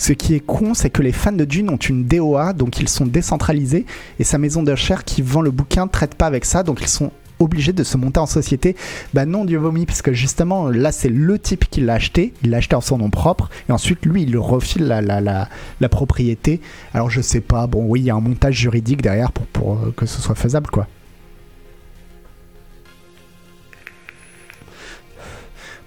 Ce 0.00 0.14
qui 0.14 0.34
est 0.34 0.40
con, 0.40 0.72
c'est 0.72 0.88
que 0.88 1.02
les 1.02 1.12
fans 1.12 1.30
de 1.30 1.44
Dune 1.44 1.68
ont 1.68 1.76
une 1.76 2.06
DOA, 2.06 2.54
donc 2.54 2.80
ils 2.80 2.88
sont 2.88 3.04
décentralisés, 3.04 3.84
et 4.18 4.24
sa 4.24 4.38
maison 4.38 4.62
de 4.62 4.70
recherche 4.70 5.04
qui 5.04 5.20
vend 5.20 5.42
le 5.42 5.50
bouquin 5.50 5.88
traite 5.88 6.14
pas 6.14 6.24
avec 6.24 6.46
ça, 6.46 6.62
donc 6.62 6.80
ils 6.80 6.88
sont 6.88 7.12
obligés 7.38 7.74
de 7.74 7.84
se 7.84 7.98
monter 7.98 8.18
en 8.18 8.24
société. 8.24 8.76
Bah 9.12 9.26
non, 9.26 9.44
Dieu 9.44 9.58
vomi, 9.58 9.84
parce 9.84 10.00
que 10.00 10.14
justement, 10.14 10.70
là, 10.70 10.90
c'est 10.90 11.10
le 11.10 11.38
type 11.38 11.68
qui 11.68 11.82
l'a 11.82 11.92
acheté, 11.92 12.32
il 12.42 12.48
l'a 12.48 12.56
acheté 12.56 12.76
en 12.76 12.80
son 12.80 12.96
nom 12.96 13.10
propre, 13.10 13.50
et 13.68 13.72
ensuite, 13.72 14.06
lui, 14.06 14.22
il 14.22 14.32
le 14.32 14.40
refile 14.40 14.86
la, 14.86 15.02
la, 15.02 15.88
propriété. 15.90 16.62
Alors, 16.94 17.10
je 17.10 17.20
sais 17.20 17.42
pas, 17.42 17.66
bon, 17.66 17.84
oui, 17.86 18.00
il 18.00 18.04
y 18.04 18.10
a 18.10 18.14
un 18.14 18.20
montage 18.20 18.54
juridique 18.54 19.02
derrière 19.02 19.32
pour, 19.32 19.44
pour 19.48 19.72
euh, 19.74 19.92
que 19.94 20.06
ce 20.06 20.22
soit 20.22 20.34
faisable, 20.34 20.70
quoi. 20.70 20.86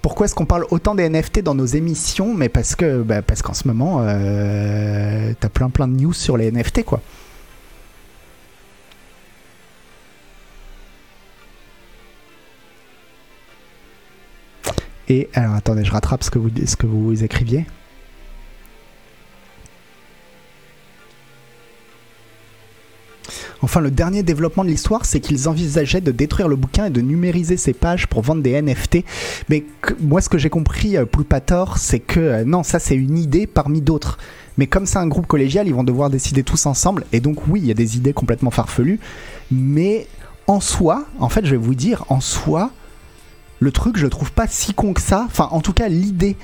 Pourquoi 0.04 0.26
est-ce 0.26 0.36
qu'on 0.36 0.46
parle 0.46 0.66
autant 0.70 0.96
des 0.96 1.08
NFT 1.08 1.40
dans 1.44 1.56
nos 1.56 1.66
émissions 1.66 2.34
Mais 2.34 2.50
parce 2.50 2.76
que 2.76 3.02
bah, 3.02 3.22
parce 3.22 3.42
qu'en 3.42 3.54
ce 3.54 3.70
moment, 3.70 4.00
euh, 4.02 5.34
t'as 5.40 5.48
plein 5.48 5.70
plein 5.70 5.88
de 5.88 5.94
news 5.96 6.12
sur 6.12 6.36
les 6.36 6.52
NFT, 6.52 6.84
quoi. 6.84 7.02
Et 15.08 15.30
alors 15.34 15.54
attendez, 15.56 15.86
je 15.86 15.92
rattrape 15.92 16.24
ce 16.24 16.30
que 16.30 16.38
vous, 16.38 16.50
ce 16.66 16.76
que 16.76 16.86
vous 16.86 17.24
écriviez. 17.24 17.66
Enfin, 23.64 23.80
le 23.80 23.92
dernier 23.92 24.24
développement 24.24 24.66
de 24.66 24.70
l'histoire, 24.70 25.06
c'est 25.06 25.22
qu'ils 25.22 25.48
envisageaient 25.48 26.02
de 26.02 26.12
détruire 26.12 26.50
le 26.50 26.58
bouquin 26.58 26.88
et 26.88 26.90
de 26.90 27.00
numériser 27.00 27.56
ses 27.56 27.72
pages 27.72 28.08
pour 28.08 28.22
vendre 28.22 28.42
des 28.42 28.62
NFT. 28.62 29.06
Mais 29.48 29.64
moi, 30.02 30.20
ce 30.20 30.28
que 30.28 30.38
j'ai 30.38 30.50
compris, 30.50 30.98
euh, 30.98 31.06
tort, 31.46 31.78
c'est 31.78 32.00
que 32.00 32.20
euh, 32.20 32.44
non, 32.44 32.64
ça 32.64 32.80
c'est 32.80 32.96
une 32.96 33.18
idée 33.18 33.48
parmi 33.48 33.80
d'autres. 33.80 34.18
Mais 34.58 34.68
comme 34.68 34.86
c'est 34.86 35.00
un 35.00 35.08
groupe 35.08 35.28
collégial, 35.28 35.66
ils 35.68 35.74
vont 35.74 35.86
devoir 35.86 36.10
décider 36.10 36.44
tous 36.44 36.66
ensemble. 36.66 37.06
Et 37.14 37.22
donc 37.22 37.48
oui, 37.48 37.62
il 37.62 37.66
y 37.66 37.72
a 37.72 37.74
des 37.74 37.96
idées 37.96 38.12
complètement 38.12 38.52
farfelues. 38.52 39.00
Mais 39.50 40.08
en 40.48 40.60
soi, 40.60 41.06
en 41.20 41.30
fait, 41.30 41.46
je 41.46 41.52
vais 41.52 41.58
vous 41.58 41.74
dire, 41.74 42.04
en 42.10 42.20
soi, 42.20 42.70
le 43.62 43.72
truc, 43.72 43.96
je 43.96 44.04
le 44.04 44.10
trouve 44.10 44.34
pas 44.34 44.46
si 44.46 44.74
con 44.74 44.92
que 44.94 45.02
ça. 45.02 45.24
Enfin, 45.26 45.48
en 45.52 45.62
tout 45.62 45.74
cas, 45.74 45.88
l'idée 45.88 46.36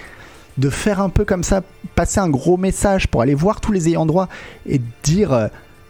de 0.58 0.70
faire 0.70 1.02
un 1.02 1.10
peu 1.10 1.26
comme 1.26 1.44
ça, 1.44 1.64
passer 1.96 2.20
un 2.20 2.30
gros 2.30 2.56
message 2.56 3.08
pour 3.08 3.22
aller 3.22 3.36
voir 3.36 3.60
tous 3.60 3.74
les 3.74 3.90
ayants 3.90 4.06
droit 4.06 4.30
et 4.66 4.80
dire 5.04 5.34
euh, 5.34 5.48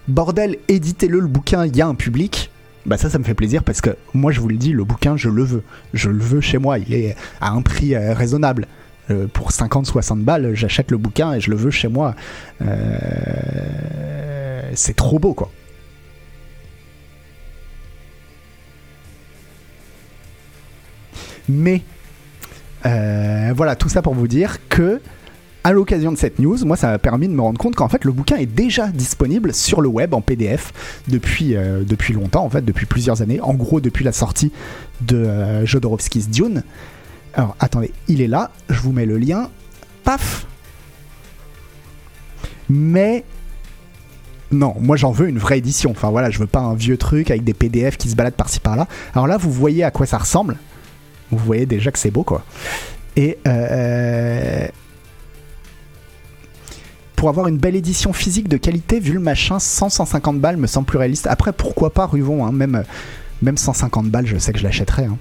bordel, 0.10 0.58
éditez-le 0.68 1.20
le 1.20 1.28
bouquin, 1.28 1.66
il 1.66 1.76
y 1.76 1.82
a 1.82 1.88
un 1.88 1.96
public. 1.96 2.52
Bah 2.86 2.98
ça, 2.98 3.10
ça 3.10 3.20
me 3.20 3.24
fait 3.24 3.34
plaisir 3.34 3.64
parce 3.64 3.82
que 3.82 3.92
moi, 4.14 4.32
je 4.32 4.40
vous 4.40 4.48
le 4.48 4.58
dis, 4.58 4.72
le 4.72 4.84
bouquin, 4.84 5.18
je 5.18 5.30
le 5.30 5.44
veux. 5.44 5.64
Je 5.94 6.10
le 6.10 6.24
veux 6.24 6.42
chez 6.42 6.58
moi. 6.58 6.80
Il 6.80 6.94
est 6.94 7.16
à 7.42 7.52
un 7.52 7.62
prix 7.62 7.96
euh, 7.96 8.14
raisonnable. 8.14 8.68
Euh, 9.12 9.28
pour 9.28 9.52
50-60 9.52 10.22
balles, 10.22 10.54
j'achète 10.54 10.92
le 10.92 10.98
bouquin 10.98 11.34
et 11.34 11.40
je 11.40 11.50
le 11.50 11.58
veux 11.58 11.72
chez 11.72 11.88
moi. 11.88 12.16
Euh, 12.62 14.72
C'est 14.76 14.96
trop 14.96 15.20
beau, 15.20 15.34
quoi. 15.34 15.52
Mais 21.48 21.82
voilà, 22.84 23.76
tout 23.76 23.90
ça 23.90 24.02
pour 24.02 24.14
vous 24.14 24.28
dire 24.28 24.58
que 24.70 25.02
à 25.70 25.72
l'occasion 25.72 26.12
de 26.12 26.18
cette 26.18 26.40
news, 26.40 26.58
moi 26.66 26.76
ça 26.76 26.88
m'a 26.88 26.98
permis 26.98 27.28
de 27.28 27.34
me 27.34 27.42
rendre 27.42 27.60
compte 27.60 27.76
qu'en 27.76 27.90
fait 27.90 28.04
le 28.04 28.12
bouquin 28.12 28.38
est 28.38 28.48
déjà 28.48 28.88
disponible 28.88 29.54
sur 29.54 29.82
le 29.82 29.88
web 29.88 30.16
en 30.16 30.22
PDF 30.22 30.74
depuis, 31.08 31.56
euh, 31.56 31.84
depuis 31.84 32.16
longtemps, 32.16 32.44
en 32.44 32.50
fait 32.50 32.66
depuis 32.66 32.88
plusieurs 32.88 33.22
années, 33.22 33.40
en 33.40 33.54
gros 33.54 33.80
depuis 33.80 34.04
la 34.04 34.12
sortie 34.12 34.52
de 35.02 35.18
euh, 35.18 35.68
Jodorowsky's 35.68 36.28
Dune. 36.28 36.64
Alors 37.36 37.56
attendez, 37.60 37.92
il 38.08 38.20
est 38.20 38.28
là, 38.28 38.50
je 38.68 38.82
vous 38.82 38.92
mets 38.92 39.06
le 39.06 39.20
lien, 39.20 39.52
paf 40.04 40.48
Mais 42.68 43.24
non, 44.52 44.74
moi 44.80 44.98
j'en 44.98 45.12
veux 45.12 45.30
une 45.30 45.38
vraie 45.38 45.60
édition, 45.60 45.92
enfin 45.92 46.10
voilà, 46.10 46.32
je 46.32 46.40
veux 46.40 46.48
pas 46.48 46.62
un 46.62 46.74
vieux 46.74 46.98
truc 46.98 47.30
avec 47.30 47.44
des 47.44 47.54
PDF 47.54 47.96
qui 47.96 48.10
se 48.10 48.16
baladent 48.16 48.34
par-ci 48.34 48.60
par-là. 48.60 48.88
Alors 49.14 49.28
là 49.28 49.38
vous 49.38 49.52
voyez 49.52 49.84
à 49.84 49.92
quoi 49.92 50.08
ça 50.08 50.18
ressemble, 50.18 50.58
vous 51.30 51.38
voyez 51.38 51.68
déjà 51.68 51.92
que 51.92 52.00
c'est 52.00 52.10
beau 52.10 52.24
quoi. 52.24 52.44
Et 53.16 53.38
euh, 53.48 54.68
pour 57.20 57.28
avoir 57.28 57.50
une 57.50 57.58
belle 57.58 57.76
édition 57.76 58.14
physique 58.14 58.48
de 58.48 58.56
qualité, 58.56 59.02
vu 59.02 59.12
le 59.12 59.20
machin, 59.20 59.58
100-150 59.58 60.40
balles 60.40 60.56
me 60.56 60.68
semble 60.68 60.86
plus 60.88 60.98
réaliste. 60.98 61.28
Après, 61.28 61.52
pourquoi 61.52 61.90
pas 61.94 62.06
Ruvon, 62.06 62.46
hein, 62.46 62.54
même, 62.54 62.86
même 63.42 63.58
150 63.58 64.08
balles, 64.10 64.26
je 64.26 64.38
sais 64.38 64.54
que 64.54 64.60
je 64.60 64.64
l'achèterais. 64.64 65.04
hein. 65.04 65.18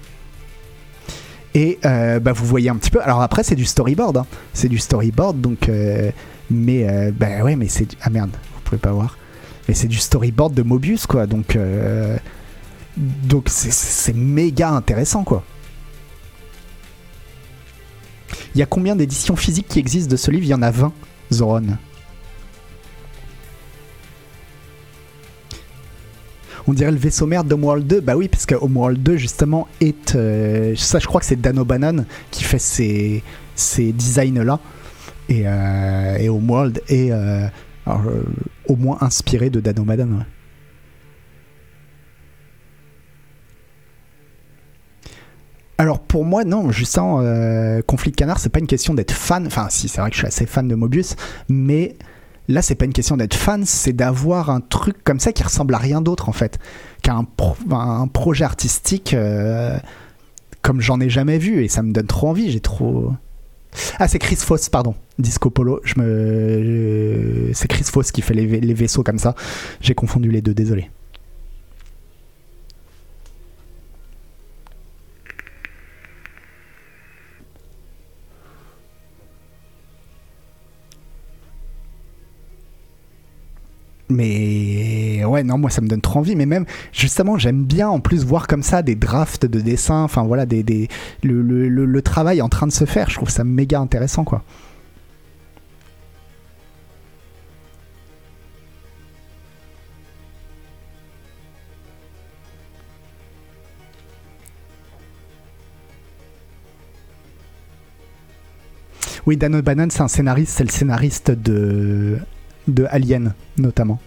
Et 1.54 1.80
euh, 1.84 2.20
bah, 2.20 2.30
vous 2.32 2.46
voyez 2.46 2.68
un 2.68 2.76
petit 2.76 2.90
peu. 2.92 3.02
Alors 3.02 3.20
après, 3.20 3.42
c'est 3.42 3.56
du 3.56 3.64
storyboard. 3.64 4.16
hein. 4.18 4.26
C'est 4.52 4.68
du 4.68 4.78
storyboard, 4.78 5.40
donc. 5.40 5.68
euh, 5.68 6.12
mais 6.52 6.88
euh, 6.88 7.10
bah 7.10 7.42
ouais, 7.42 7.56
mais 7.56 7.66
c'est. 7.66 7.86
du- 7.86 7.96
Ah 8.00 8.10
merde, 8.10 8.30
vous 8.54 8.60
pouvez 8.62 8.78
pas 8.78 8.92
voir. 8.92 9.18
Mais 9.66 9.74
c'est 9.74 9.88
du 9.88 9.96
storyboard 9.98 10.54
de 10.54 10.62
Mobius, 10.62 11.04
quoi. 11.06 11.26
Donc. 11.26 11.56
euh, 11.56 12.16
donc 12.96 13.46
c'est- 13.48 13.72
c'est 13.72 14.14
méga 14.14 14.70
intéressant, 14.70 15.24
quoi. 15.24 15.42
Il 18.54 18.58
y 18.60 18.62
a 18.62 18.66
combien 18.66 18.94
d'éditions 18.94 19.34
physiques 19.34 19.66
qui 19.68 19.80
existent 19.80 20.10
de 20.12 20.16
ce 20.16 20.30
livre? 20.30 20.44
Il 20.44 20.50
y 20.50 20.54
en 20.54 20.62
a 20.62 20.70
20, 20.70 20.92
Zoron. 21.32 21.76
On 26.68 26.74
dirait 26.74 26.90
le 26.90 26.98
vaisseau 26.98 27.26
mère 27.26 27.44
d'Homeworld 27.44 27.86
2. 27.86 28.00
Bah 28.02 28.14
oui, 28.14 28.28
parce 28.28 28.44
que 28.44 28.54
Homeworld 28.54 29.02
2, 29.02 29.16
justement, 29.16 29.66
est. 29.80 30.14
euh, 30.14 30.74
ça, 30.76 30.98
je 30.98 31.06
crois 31.06 31.18
que 31.18 31.26
c'est 31.26 31.40
Dan 31.40 31.58
O'Bannon 31.58 32.04
qui 32.30 32.44
fait 32.44 32.58
ces, 32.58 33.22
ces 33.54 33.90
designs-là. 33.92 34.60
Et, 35.30 35.44
euh, 35.46 36.16
et 36.18 36.28
Homeworld 36.28 36.82
est 36.88 37.10
euh, 37.10 37.46
alors, 37.86 38.02
au 38.66 38.76
moins 38.76 38.98
inspiré 39.00 39.48
de 39.48 39.60
Dan 39.60 39.78
O'Bannon. 39.78 40.26
Alors 45.78 46.00
pour 46.00 46.26
moi, 46.26 46.44
non, 46.44 46.70
justement, 46.70 47.22
Conflit 47.86 48.10
de 48.10 48.16
Canard, 48.16 48.40
c'est 48.40 48.50
pas 48.50 48.58
une 48.58 48.66
question 48.66 48.92
d'être 48.92 49.12
fan. 49.12 49.46
Enfin, 49.46 49.68
si, 49.70 49.88
c'est 49.88 50.02
vrai 50.02 50.10
que 50.10 50.16
je 50.16 50.20
suis 50.20 50.26
assez 50.26 50.44
fan 50.44 50.68
de 50.68 50.74
Mobius, 50.74 51.16
mais 51.48 51.96
là, 52.48 52.62
c'est 52.62 52.74
pas 52.74 52.84
une 52.86 52.92
question 52.92 53.16
d'être 53.16 53.34
fan, 53.34 53.64
c'est 53.64 53.92
d'avoir 53.92 54.50
un 54.50 54.60
truc 54.60 54.96
comme 55.04 55.20
ça 55.20 55.32
qui 55.32 55.42
ressemble 55.42 55.74
à 55.74 55.78
rien 55.78 56.00
d'autre 56.00 56.28
en 56.28 56.32
fait, 56.32 56.58
qu'un 57.02 57.24
pro- 57.24 57.56
un 57.70 58.08
projet 58.08 58.44
artistique 58.44 59.14
euh, 59.14 59.78
comme 60.62 60.80
j'en 60.80 61.00
ai 61.00 61.08
jamais 61.10 61.38
vu 61.38 61.62
et 61.64 61.68
ça 61.68 61.82
me 61.82 61.92
donne 61.92 62.06
trop 62.06 62.28
envie. 62.28 62.50
J'ai 62.50 62.60
trop. 62.60 63.12
Ah, 63.98 64.08
c'est 64.08 64.18
Chris 64.18 64.36
Foss, 64.36 64.68
pardon. 64.70 64.94
Disco 65.18 65.50
Polo. 65.50 65.80
Je 65.84 65.94
me. 65.98 67.50
C'est 67.52 67.68
Chris 67.68 67.84
Foss 67.84 68.10
qui 68.12 68.22
fait 68.22 68.34
les, 68.34 68.46
vai- 68.46 68.60
les 68.60 68.74
vaisseaux 68.74 69.02
comme 69.02 69.18
ça. 69.18 69.34
J'ai 69.80 69.94
confondu 69.94 70.30
les 70.30 70.40
deux, 70.42 70.54
désolé. 70.54 70.90
Mais 84.10 85.24
ouais, 85.24 85.42
non, 85.42 85.58
moi 85.58 85.70
ça 85.70 85.80
me 85.80 85.88
donne 85.88 86.00
trop 86.00 86.20
envie. 86.20 86.36
Mais 86.36 86.46
même, 86.46 86.64
justement, 86.92 87.36
j'aime 87.38 87.64
bien 87.64 87.88
en 87.88 88.00
plus 88.00 88.24
voir 88.24 88.46
comme 88.46 88.62
ça 88.62 88.82
des 88.82 88.94
drafts 88.94 89.46
de 89.46 89.60
dessins. 89.60 90.02
Enfin 90.02 90.22
voilà, 90.22 90.46
des, 90.46 90.62
des, 90.62 90.88
le, 91.22 91.42
le, 91.42 91.68
le, 91.68 91.84
le 91.84 92.02
travail 92.02 92.40
en 92.42 92.48
train 92.48 92.66
de 92.66 92.72
se 92.72 92.84
faire. 92.84 93.10
Je 93.10 93.16
trouve 93.16 93.30
ça 93.30 93.44
méga 93.44 93.80
intéressant, 93.80 94.24
quoi. 94.24 94.42
Oui, 109.26 109.36
Dan 109.36 109.56
O'Bannon, 109.56 109.88
c'est 109.90 110.00
un 110.00 110.08
scénariste, 110.08 110.54
c'est 110.56 110.64
le 110.64 110.70
scénariste 110.70 111.30
de, 111.30 112.18
de 112.68 112.86
Alien, 112.90 113.34
notamment. 113.56 113.98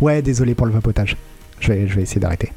Ouais, 0.00 0.20
désolé 0.22 0.54
pour 0.54 0.66
le 0.66 0.72
vapotage. 0.72 1.16
Je 1.60 1.72
vais, 1.72 1.88
je 1.88 1.98
essayer 2.00 2.20
d'arrêter. 2.20 2.52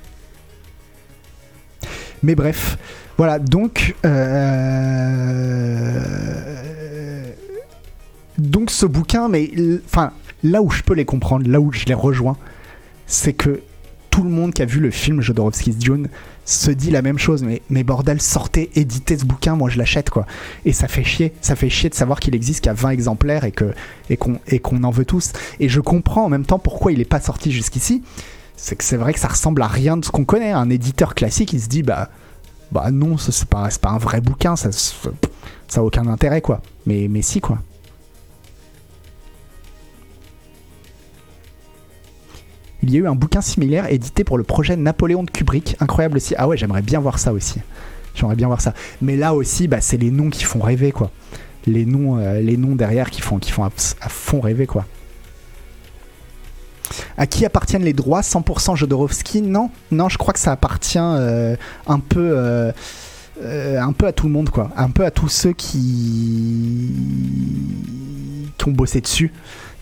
Mais 2.23 2.35
bref, 2.35 2.77
voilà, 3.17 3.39
donc. 3.39 3.95
euh, 4.05 6.03
Donc 8.37 8.71
ce 8.71 8.85
bouquin, 8.85 9.27
mais. 9.27 9.51
Enfin, 9.85 10.11
là 10.43 10.61
où 10.61 10.69
je 10.69 10.81
peux 10.83 10.93
les 10.93 11.05
comprendre, 11.05 11.49
là 11.49 11.59
où 11.59 11.71
je 11.71 11.85
les 11.85 11.93
rejoins, 11.93 12.37
c'est 13.07 13.33
que 13.33 13.61
tout 14.09 14.23
le 14.23 14.29
monde 14.29 14.53
qui 14.53 14.61
a 14.61 14.65
vu 14.65 14.79
le 14.79 14.91
film 14.91 15.21
Jodorowsky's 15.21 15.77
Dune 15.77 16.07
se 16.45 16.71
dit 16.71 16.91
la 16.91 17.01
même 17.01 17.17
chose. 17.17 17.45
Mais, 17.69 17.83
bordel, 17.83 18.21
sortez, 18.21 18.69
éditez 18.75 19.17
ce 19.17 19.25
bouquin, 19.25 19.55
moi 19.55 19.69
je 19.69 19.77
l'achète 19.77 20.09
quoi. 20.09 20.25
Et 20.65 20.73
ça 20.73 20.87
fait 20.87 21.03
chier, 21.03 21.33
ça 21.41 21.55
fait 21.55 21.69
chier 21.69 21.89
de 21.89 21.95
savoir 21.95 22.19
qu'il 22.19 22.35
existe 22.35 22.63
qu'à 22.63 22.73
20 22.73 22.89
exemplaires 22.89 23.43
et 23.43 23.51
que 23.51 23.73
et 24.09 24.17
qu'on 24.17 24.83
en 24.83 24.91
veut 24.91 25.05
tous. 25.05 25.33
Et 25.59 25.69
je 25.69 25.79
comprends 25.79 26.25
en 26.25 26.29
même 26.29 26.45
temps 26.45 26.59
pourquoi 26.59 26.91
il 26.91 26.99
n'est 26.99 27.05
pas 27.05 27.21
sorti 27.21 27.51
jusqu'ici. 27.51 28.03
C'est 28.55 28.75
que 28.75 28.83
c'est 28.83 28.97
vrai 28.97 29.13
que 29.13 29.19
ça 29.19 29.27
ressemble 29.27 29.61
à 29.61 29.67
rien 29.67 29.97
de 29.97 30.05
ce 30.05 30.11
qu'on 30.11 30.25
connaît. 30.25 30.51
Un 30.51 30.69
éditeur 30.69 31.15
classique, 31.15 31.53
il 31.53 31.61
se 31.61 31.67
dit 31.67 31.83
bah 31.83 32.09
bah 32.71 32.91
non, 32.91 33.17
c'est 33.17 33.45
pas 33.45 33.69
c'est 33.69 33.81
pas 33.81 33.91
un 33.91 33.97
vrai 33.97 34.21
bouquin, 34.21 34.55
ça 34.55 34.69
ça 34.71 35.83
aucun 35.83 36.07
intérêt 36.07 36.41
quoi. 36.41 36.61
Mais 36.85 37.21
si 37.21 37.41
quoi. 37.41 37.59
Il 42.83 42.91
y 42.91 42.97
a 42.97 42.99
eu 42.99 43.07
un 43.07 43.15
bouquin 43.15 43.39
similaire 43.39 43.89
édité 43.89 44.25
pour 44.25 44.37
le 44.37 44.43
projet 44.43 44.75
Napoléon 44.75 45.23
de 45.23 45.31
Kubrick, 45.31 45.77
incroyable 45.79 46.17
aussi. 46.17 46.35
Ah 46.37 46.49
ouais, 46.49 46.57
j'aimerais 46.57 46.81
bien 46.81 46.99
voir 46.99 47.17
ça 47.17 47.31
aussi. 47.31 47.61
J'aimerais 48.13 48.35
bien 48.35 48.47
voir 48.47 48.59
ça. 48.59 48.73
Mais 49.01 49.15
là 49.15 49.33
aussi, 49.33 49.69
bah, 49.69 49.79
c'est 49.79 49.95
les 49.95 50.11
noms 50.11 50.29
qui 50.29 50.43
font 50.43 50.59
rêver, 50.59 50.91
quoi. 50.91 51.09
Les 51.65 51.85
noms, 51.85 52.17
euh, 52.17 52.41
les 52.41 52.57
noms 52.57 52.75
derrière 52.75 53.09
qui 53.09 53.21
font, 53.21 53.39
qui 53.39 53.51
font 53.51 53.63
à, 53.63 53.69
fond 53.69 54.41
rêver, 54.41 54.67
quoi. 54.67 54.85
À 57.17 57.25
qui 57.25 57.45
appartiennent 57.45 57.85
les 57.85 57.93
droits? 57.93 58.19
100% 58.19 58.75
Jodorowsky? 58.75 59.41
Non, 59.41 59.71
non, 59.91 60.09
je 60.09 60.17
crois 60.17 60.33
que 60.33 60.39
ça 60.39 60.51
appartient 60.51 60.99
euh, 60.99 61.55
un 61.87 61.99
peu, 61.99 62.33
euh, 62.35 62.73
un 63.79 63.93
peu 63.93 64.07
à 64.07 64.11
tout 64.11 64.25
le 64.25 64.33
monde, 64.33 64.49
quoi. 64.49 64.71
Un 64.75 64.89
peu 64.89 65.05
à 65.05 65.11
tous 65.11 65.29
ceux 65.29 65.53
qui, 65.53 66.91
qui 68.57 68.67
ont 68.67 68.71
bossé 68.71 68.99
dessus. 68.99 69.31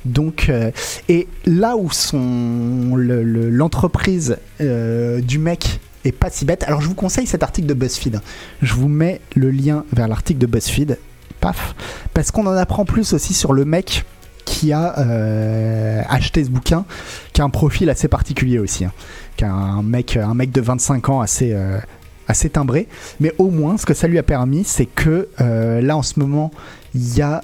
Donc, 0.06 0.48
euh, 0.50 0.72
et 1.10 1.28
là 1.46 1.78
où 1.78 1.92
son 1.92 2.96
le- 2.96 3.24
le- 3.24 3.50
l'entreprise 3.50 4.38
euh, 4.60 5.22
du 5.22 5.38
mec 5.38 5.80
est 6.06 6.12
pas 6.12 6.30
si 6.32 6.46
bête, 6.46 6.64
alors 6.64 6.82
je 6.82 6.88
vous 6.88 6.96
conseille 6.96 7.28
cet 7.28 7.44
article 7.44 7.68
de 7.68 7.74
BuzzFeed. 7.76 8.20
Je 8.62 8.74
vous 8.74 8.88
mets 8.88 9.22
le 9.36 9.52
lien 9.52 9.86
vers 9.94 10.08
l'article 10.08 10.40
de 10.40 10.48
BuzzFeed, 10.48 10.98
paf, 11.40 11.76
parce 12.14 12.32
qu'on 12.32 12.48
en 12.48 12.54
apprend 12.58 12.86
plus 12.86 13.14
aussi 13.14 13.34
sur 13.36 13.54
le 13.54 13.66
mec 13.66 14.04
qui 14.46 14.74
a 14.74 14.98
euh, 15.00 16.02
acheté 16.10 16.44
ce 16.44 16.50
bouquin, 16.50 16.86
qui 17.34 17.42
a 17.42 17.44
un 17.44 17.50
profil 17.52 17.90
assez 17.92 18.08
particulier 18.08 18.58
aussi, 18.58 18.86
hein, 18.86 18.92
un 19.44 19.84
mec, 19.84 20.18
un 20.18 20.34
mec 20.34 20.52
de 20.52 20.62
25 20.62 21.10
ans 21.10 21.22
assez 21.22 21.54
timbré, 22.52 22.88
mais 23.20 23.34
au 23.38 23.52
moins 23.52 23.78
ce 23.78 23.86
que 23.86 23.94
ça 23.94 24.08
lui 24.08 24.18
a 24.18 24.24
permis, 24.24 24.64
c'est 24.64 24.88
que 24.88 25.30
là 25.40 25.96
en 25.96 26.02
ce 26.02 26.20
moment 26.20 26.50
il 26.96 27.16
y 27.18 27.22
a 27.22 27.44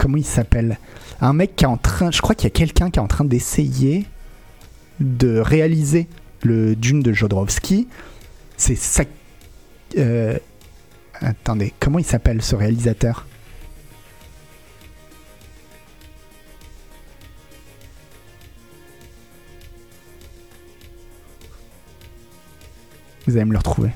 comment 0.00 0.16
il 0.16 0.24
s'appelle? 0.24 0.78
Un 1.20 1.34
mec 1.34 1.54
qui 1.54 1.64
est 1.64 1.68
en 1.68 1.76
train, 1.76 2.10
je 2.10 2.22
crois 2.22 2.34
qu'il 2.34 2.44
y 2.44 2.52
a 2.52 2.56
quelqu'un 2.56 2.90
qui 2.90 2.98
est 2.98 3.02
en 3.02 3.06
train 3.06 3.24
d'essayer 3.24 4.06
de 4.98 5.38
réaliser 5.38 6.08
le 6.42 6.74
Dune 6.74 7.02
de 7.02 7.12
Jodorowsky. 7.12 7.86
C'est 8.56 8.76
ça. 8.76 9.04
euh, 9.98 10.38
attendez, 11.20 11.74
comment 11.78 11.98
il 11.98 12.04
s'appelle 12.04 12.40
ce 12.40 12.56
réalisateur? 12.56 13.26
Vous 23.26 23.36
allez 23.36 23.44
me 23.44 23.52
le 23.52 23.58
retrouver. 23.58 23.90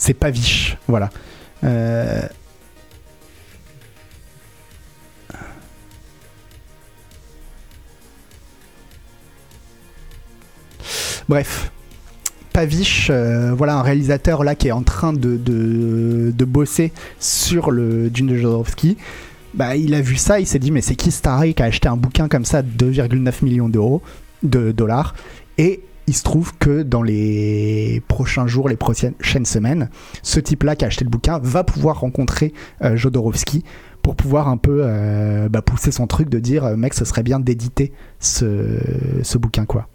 C'est 0.00 0.14
Paviche, 0.14 0.78
voilà. 0.88 1.10
Euh, 1.62 2.22
Bref, 11.28 11.70
Paviche, 12.54 13.08
euh, 13.10 13.52
voilà 13.54 13.76
un 13.76 13.82
réalisateur 13.82 14.42
là 14.42 14.54
qui 14.54 14.68
est 14.68 14.72
en 14.72 14.82
train 14.82 15.12
de, 15.12 16.32
bosser 16.46 16.92
sur 17.20 17.70
le 17.70 18.08
Dune 18.08 18.28
de 18.28 18.36
Jodorowsky. 18.36 18.96
Bah, 19.52 19.76
il 19.76 19.94
a 19.94 20.00
vu 20.00 20.16
ça, 20.16 20.40
il 20.40 20.46
s'est 20.46 20.58
dit 20.58 20.70
mais 20.70 20.80
c'est 20.80 20.96
qui 20.96 21.10
Starry 21.10 21.52
qui 21.52 21.62
a 21.62 21.66
acheté 21.66 21.88
un 21.88 21.98
bouquin 21.98 22.26
comme 22.26 22.46
ça 22.46 22.62
de 22.62 22.90
2,9 22.90 23.44
millions 23.44 23.68
d'euros, 23.68 24.00
de 24.42 24.72
dollars, 24.72 25.14
et 25.58 25.82
il 26.10 26.16
se 26.16 26.24
trouve 26.24 26.58
que 26.58 26.82
dans 26.82 27.02
les 27.02 28.02
prochains 28.08 28.48
jours, 28.48 28.68
les 28.68 28.76
prochaines 28.76 29.14
semaines, 29.44 29.90
ce 30.24 30.40
type-là 30.40 30.74
qui 30.74 30.84
a 30.84 30.88
acheté 30.88 31.04
le 31.04 31.10
bouquin 31.10 31.38
va 31.38 31.62
pouvoir 31.62 32.00
rencontrer 32.00 32.52
euh, 32.82 32.96
Jodorowsky 32.96 33.62
pour 34.02 34.16
pouvoir 34.16 34.48
un 34.48 34.56
peu 34.56 34.80
euh, 34.82 35.48
bah, 35.48 35.62
pousser 35.62 35.92
son 35.92 36.08
truc 36.08 36.28
de 36.28 36.40
dire 36.40 36.64
euh, 36.64 36.74
mec, 36.74 36.94
ce 36.94 37.04
serait 37.04 37.22
bien 37.22 37.38
d'éditer 37.38 37.92
ce, 38.18 38.80
ce 39.22 39.38
bouquin 39.38 39.66
quoi. 39.66 39.86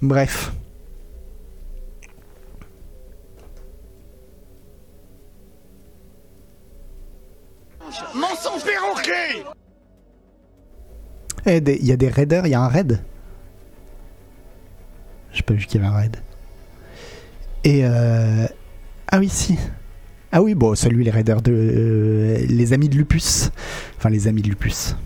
Bref. 0.00 0.54
Mensonge 8.14 8.64
perroquet 8.64 9.55
Il 11.46 11.86
y 11.86 11.92
a 11.92 11.96
des 11.96 12.08
raiders, 12.08 12.46
il 12.46 12.50
y 12.50 12.54
a 12.54 12.60
un 12.60 12.68
raid. 12.68 13.00
J'ai 15.32 15.42
pas 15.42 15.54
vu 15.54 15.64
qu'il 15.66 15.80
y 15.80 15.84
avait 15.84 15.94
un 15.94 15.96
raid. 15.96 16.16
Et 17.62 17.84
euh... 17.84 18.46
ah 19.08 19.18
oui 19.18 19.28
si. 19.28 19.56
Ah 20.32 20.42
oui 20.42 20.54
bon 20.54 20.74
salut 20.74 21.02
les 21.02 21.10
raiders 21.10 21.42
de 21.42 21.52
euh, 21.52 22.46
les 22.48 22.72
amis 22.72 22.88
de 22.88 22.96
Lupus. 22.96 23.50
Enfin 23.96 24.10
les 24.10 24.26
amis 24.26 24.42
de 24.42 24.48
Lupus. 24.48 24.96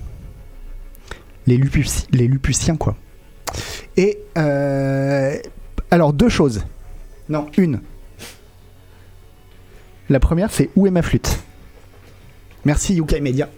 Les 1.46 1.56
Lupus 1.56 2.06
les 2.10 2.26
Lupusiens 2.26 2.76
quoi. 2.76 2.96
Et 3.96 4.18
euh... 4.38 5.36
alors 5.90 6.12
deux 6.12 6.28
choses. 6.28 6.64
Non 7.28 7.48
une. 7.58 7.80
La 10.08 10.20
première 10.20 10.50
c'est 10.50 10.70
où 10.74 10.86
est 10.86 10.90
ma 10.90 11.02
flûte? 11.02 11.38
Merci 12.64 12.94
Yukai 12.94 13.20
Media. 13.20 13.48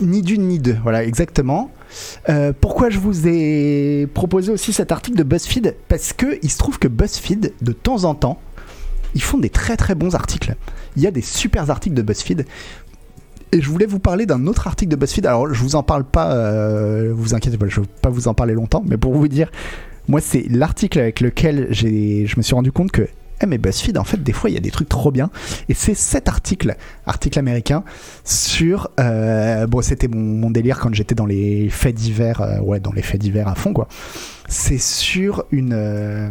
Ni 0.00 0.22
d'une 0.22 0.48
ni 0.48 0.58
deux, 0.58 0.76
voilà, 0.82 1.04
exactement. 1.04 1.70
Euh, 2.28 2.52
pourquoi 2.58 2.90
je 2.90 2.98
vous 2.98 3.26
ai 3.26 4.06
proposé 4.12 4.52
aussi 4.52 4.72
cet 4.72 4.92
article 4.92 5.16
de 5.16 5.22
BuzzFeed? 5.22 5.74
Parce 5.88 6.12
que 6.12 6.38
il 6.42 6.50
se 6.50 6.58
trouve 6.58 6.78
que 6.78 6.88
BuzzFeed, 6.88 7.54
de 7.60 7.72
temps 7.72 8.04
en 8.04 8.14
temps, 8.14 8.38
ils 9.14 9.22
font 9.22 9.38
des 9.38 9.48
très 9.48 9.76
très 9.76 9.94
bons 9.94 10.14
articles. 10.14 10.54
Il 10.96 11.02
y 11.02 11.06
a 11.06 11.10
des 11.10 11.22
super 11.22 11.70
articles 11.70 11.94
de 11.94 12.02
BuzzFeed. 12.02 12.44
Et 13.52 13.60
je 13.62 13.70
voulais 13.70 13.86
vous 13.86 14.00
parler 14.00 14.26
d'un 14.26 14.46
autre 14.46 14.66
article 14.66 14.90
de 14.90 14.96
BuzzFeed. 14.96 15.24
Alors, 15.24 15.52
je 15.54 15.62
vous 15.62 15.76
en 15.76 15.82
parle 15.82 16.04
pas, 16.04 16.32
euh, 16.34 17.12
vous 17.14 17.34
inquiétez 17.34 17.56
pas, 17.56 17.66
je 17.68 17.80
ne 17.80 17.86
vais 17.86 17.92
pas 18.02 18.10
vous 18.10 18.28
en 18.28 18.34
parler 18.34 18.54
longtemps, 18.54 18.82
mais 18.86 18.98
pour 18.98 19.14
vous 19.14 19.28
dire, 19.28 19.50
moi, 20.08 20.20
c'est 20.20 20.44
l'article 20.50 20.98
avec 20.98 21.20
lequel 21.20 21.68
je 21.70 22.36
me 22.36 22.42
suis 22.42 22.54
rendu 22.54 22.72
compte 22.72 22.92
que, 22.92 23.08
eh, 23.42 23.46
mais 23.46 23.58
BuzzFeed, 23.58 23.98
en 23.98 24.04
fait, 24.04 24.22
des 24.22 24.32
fois, 24.32 24.48
il 24.50 24.54
y 24.54 24.56
a 24.56 24.60
des 24.60 24.70
trucs 24.70 24.88
trop 24.88 25.10
bien. 25.10 25.30
Et 25.68 25.74
c'est 25.74 25.94
cet 25.94 26.28
article, 26.28 26.76
article 27.06 27.38
américain, 27.38 27.84
sur. 28.24 28.90
euh, 29.00 29.66
bon, 29.66 29.82
c'était 29.82 30.08
mon, 30.08 30.50
délire 30.50 30.78
quand 30.78 30.94
j'étais 30.94 31.14
dans 31.14 31.26
les 31.26 31.68
faits 31.68 31.94
divers, 31.94 32.40
euh, 32.40 32.60
ouais, 32.60 32.80
dans 32.80 32.92
les 32.92 33.02
faits 33.02 33.20
divers 33.20 33.48
à 33.48 33.54
fond, 33.54 33.72
quoi. 33.72 33.88
C'est 34.48 34.78
sur 34.78 35.44
une. 35.50 35.72
euh, 35.74 36.30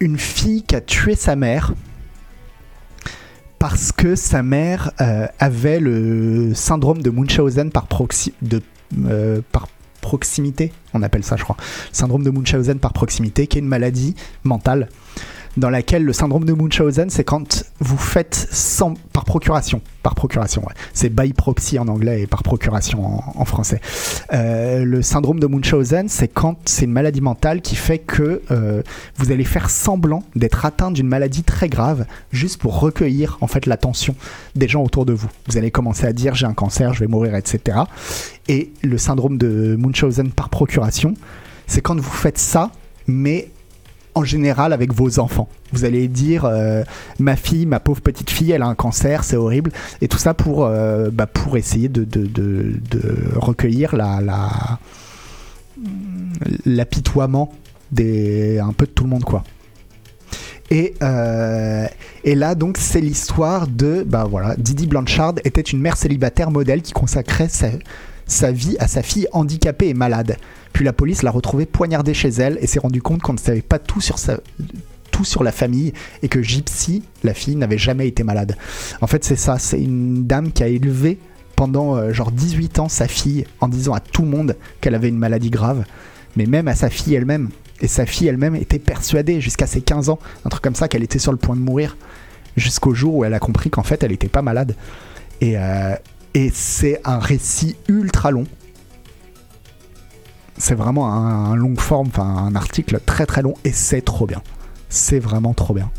une 0.00 0.18
fille 0.18 0.62
qui 0.62 0.74
a 0.74 0.80
tué 0.80 1.14
sa 1.14 1.36
mère 1.36 1.72
parce 3.58 3.92
que 3.92 4.16
sa 4.16 4.42
mère 4.42 4.90
avait 5.38 5.80
le 5.80 6.52
syndrome 6.52 7.00
de 7.00 7.08
Munchausen 7.08 7.70
par, 7.70 7.86
proxi- 7.86 8.34
de, 8.42 8.60
par 9.50 9.68
proximité, 10.04 10.70
on 10.92 11.02
appelle 11.02 11.24
ça 11.24 11.36
je 11.36 11.44
crois, 11.44 11.56
syndrome 11.90 12.22
de 12.22 12.30
Munchausen 12.30 12.78
par 12.78 12.92
proximité, 12.92 13.46
qui 13.46 13.56
est 13.56 13.62
une 13.62 13.68
maladie 13.68 14.14
mentale. 14.44 14.90
Dans 15.56 15.70
laquelle 15.70 16.04
le 16.04 16.12
syndrome 16.12 16.44
de 16.44 16.52
Munchausen, 16.52 17.10
c'est 17.10 17.24
quand 17.24 17.64
vous 17.80 17.96
faites 17.96 18.48
sans, 18.50 18.94
par 19.12 19.24
procuration. 19.24 19.80
Par 20.02 20.14
procuration, 20.14 20.62
ouais. 20.62 20.74
C'est 20.92 21.08
by 21.08 21.32
proxy 21.32 21.78
en 21.78 21.88
anglais 21.88 22.22
et 22.22 22.26
par 22.26 22.42
procuration 22.42 23.20
en, 23.38 23.44
français. 23.44 23.80
Euh, 24.32 24.84
le 24.84 25.02
syndrome 25.02 25.38
de 25.38 25.46
Munchausen, 25.46 26.08
c'est 26.08 26.28
quand 26.28 26.56
c'est 26.64 26.84
une 26.84 26.92
maladie 26.92 27.20
mentale 27.20 27.60
qui 27.62 27.76
fait 27.76 27.98
que 27.98 28.42
euh, 28.50 28.82
vous 29.16 29.32
allez 29.32 29.44
faire 29.44 29.70
semblant 29.70 30.22
d'être 30.34 30.64
atteint 30.66 30.90
d'une 30.90 31.06
maladie 31.06 31.42
très 31.42 31.68
grave 31.68 32.06
juste 32.32 32.60
pour 32.60 32.80
recueillir 32.80 33.38
en 33.40 33.46
fait 33.46 33.66
l'attention 33.66 34.14
des 34.54 34.68
gens 34.68 34.82
autour 34.82 35.06
de 35.06 35.12
vous. 35.12 35.28
Vous 35.48 35.56
allez 35.56 35.70
commencer 35.70 36.06
à 36.06 36.12
dire 36.12 36.34
j'ai 36.34 36.46
un 36.46 36.54
cancer, 36.54 36.92
je 36.94 37.00
vais 37.00 37.06
mourir, 37.06 37.34
etc. 37.34 37.78
Et 38.48 38.72
le 38.82 38.98
syndrome 38.98 39.38
de 39.38 39.76
Munchausen 39.78 40.30
par 40.30 40.48
procuration, 40.48 41.14
c'est 41.66 41.80
quand 41.80 41.98
vous 41.98 42.10
faites 42.10 42.38
ça, 42.38 42.70
mais 43.06 43.50
en 44.14 44.24
général 44.24 44.72
avec 44.72 44.92
vos 44.92 45.18
enfants. 45.18 45.48
Vous 45.72 45.84
allez 45.84 46.08
dire 46.08 46.44
euh, 46.44 46.82
ma 47.18 47.36
fille, 47.36 47.66
ma 47.66 47.80
pauvre 47.80 48.00
petite 48.00 48.30
fille, 48.30 48.52
elle 48.52 48.62
a 48.62 48.66
un 48.66 48.74
cancer, 48.74 49.24
c'est 49.24 49.36
horrible, 49.36 49.72
et 50.00 50.08
tout 50.08 50.18
ça 50.18 50.34
pour, 50.34 50.64
euh, 50.64 51.10
bah, 51.12 51.26
pour 51.26 51.56
essayer 51.56 51.88
de, 51.88 52.06
recueillir 53.36 53.96
la, 53.96 54.20
la, 54.20 54.50
l'apitoiement 56.64 57.52
un 57.98 58.72
peu 58.72 58.86
de 58.86 58.90
tout 58.90 59.04
le 59.04 59.10
monde, 59.10 59.24
quoi. 59.24 59.44
Et, 60.70 60.94
euh, 61.02 61.86
et 62.24 62.34
là, 62.34 62.54
donc, 62.54 62.78
c'est 62.78 63.00
l'histoire 63.00 63.66
de. 63.68 64.02
Bah 64.06 64.26
voilà, 64.28 64.56
Didi 64.56 64.86
Blanchard 64.86 65.34
était 65.44 65.60
une 65.60 65.80
mère 65.80 65.96
célibataire 65.96 66.50
modèle 66.50 66.82
qui 66.82 66.92
consacrait 66.92 67.48
sa, 67.48 67.68
sa 68.26 68.52
vie 68.52 68.76
à 68.78 68.88
sa 68.88 69.02
fille 69.02 69.26
handicapée 69.32 69.88
et 69.88 69.94
malade. 69.94 70.36
Puis 70.72 70.84
la 70.84 70.92
police 70.92 71.22
l'a 71.22 71.30
retrouvée 71.30 71.66
poignardée 71.66 72.14
chez 72.14 72.30
elle 72.30 72.58
et 72.60 72.66
s'est 72.66 72.80
rendu 72.80 73.00
compte 73.00 73.22
qu'on 73.22 73.32
ne 73.34 73.38
savait 73.38 73.62
pas 73.62 73.78
tout 73.78 74.00
sur 74.00 74.18
sa 74.18 74.38
tout 75.10 75.24
sur 75.24 75.44
la 75.44 75.52
famille 75.52 75.92
et 76.22 76.28
que 76.28 76.42
Gypsy, 76.42 77.04
la 77.22 77.34
fille, 77.34 77.54
n'avait 77.54 77.78
jamais 77.78 78.08
été 78.08 78.24
malade. 78.24 78.56
En 79.00 79.06
fait, 79.06 79.22
c'est 79.24 79.36
ça, 79.36 79.60
c'est 79.60 79.80
une 79.80 80.26
dame 80.26 80.50
qui 80.50 80.64
a 80.64 80.66
élevé 80.66 81.20
pendant 81.54 81.94
euh, 81.96 82.12
genre 82.12 82.32
18 82.32 82.80
ans 82.80 82.88
sa 82.88 83.06
fille 83.06 83.46
en 83.60 83.68
disant 83.68 83.94
à 83.94 84.00
tout 84.00 84.22
le 84.22 84.28
monde 84.28 84.56
qu'elle 84.80 84.96
avait 84.96 85.08
une 85.08 85.18
maladie 85.18 85.50
grave, 85.50 85.84
mais 86.34 86.46
même 86.46 86.66
à 86.66 86.74
sa 86.74 86.90
fille 86.90 87.14
elle-même. 87.14 87.50
Et 87.80 87.86
sa 87.86 88.06
fille 88.06 88.26
elle-même 88.26 88.56
était 88.56 88.80
persuadée 88.80 89.40
jusqu'à 89.40 89.68
ses 89.68 89.82
15 89.82 90.08
ans, 90.08 90.18
un 90.44 90.48
truc 90.48 90.64
comme 90.64 90.74
ça, 90.74 90.88
qu'elle 90.88 91.04
était 91.04 91.20
sur 91.20 91.30
le 91.30 91.38
point 91.38 91.54
de 91.54 91.60
mourir, 91.60 91.96
jusqu'au 92.56 92.92
jour 92.92 93.14
où 93.14 93.24
elle 93.24 93.34
a 93.34 93.38
compris 93.38 93.70
qu'en 93.70 93.84
fait 93.84 94.02
elle 94.02 94.12
était 94.12 94.28
pas 94.28 94.42
malade. 94.42 94.74
Et, 95.40 95.56
euh, 95.56 95.94
et 96.34 96.50
c'est 96.52 97.00
un 97.04 97.18
récit 97.18 97.76
ultra 97.88 98.30
long. 98.30 98.46
C'est 100.56 100.74
vraiment 100.74 101.12
un, 101.12 101.56
long 101.56 101.76
forme, 101.76 102.08
enfin 102.08 102.24
un 102.24 102.54
article 102.54 103.00
très 103.04 103.26
très 103.26 103.42
long, 103.42 103.54
et 103.64 103.72
c'est 103.72 104.02
trop 104.02 104.26
bien. 104.26 104.42
C'est 104.88 105.18
vraiment 105.18 105.54
trop 105.54 105.74
bien. 105.74 105.90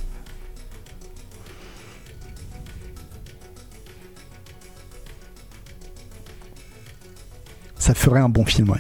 Ça 7.77 7.93
ferait 7.93 8.19
un 8.19 8.29
bon 8.29 8.45
film, 8.45 8.69
ouais. 8.69 8.79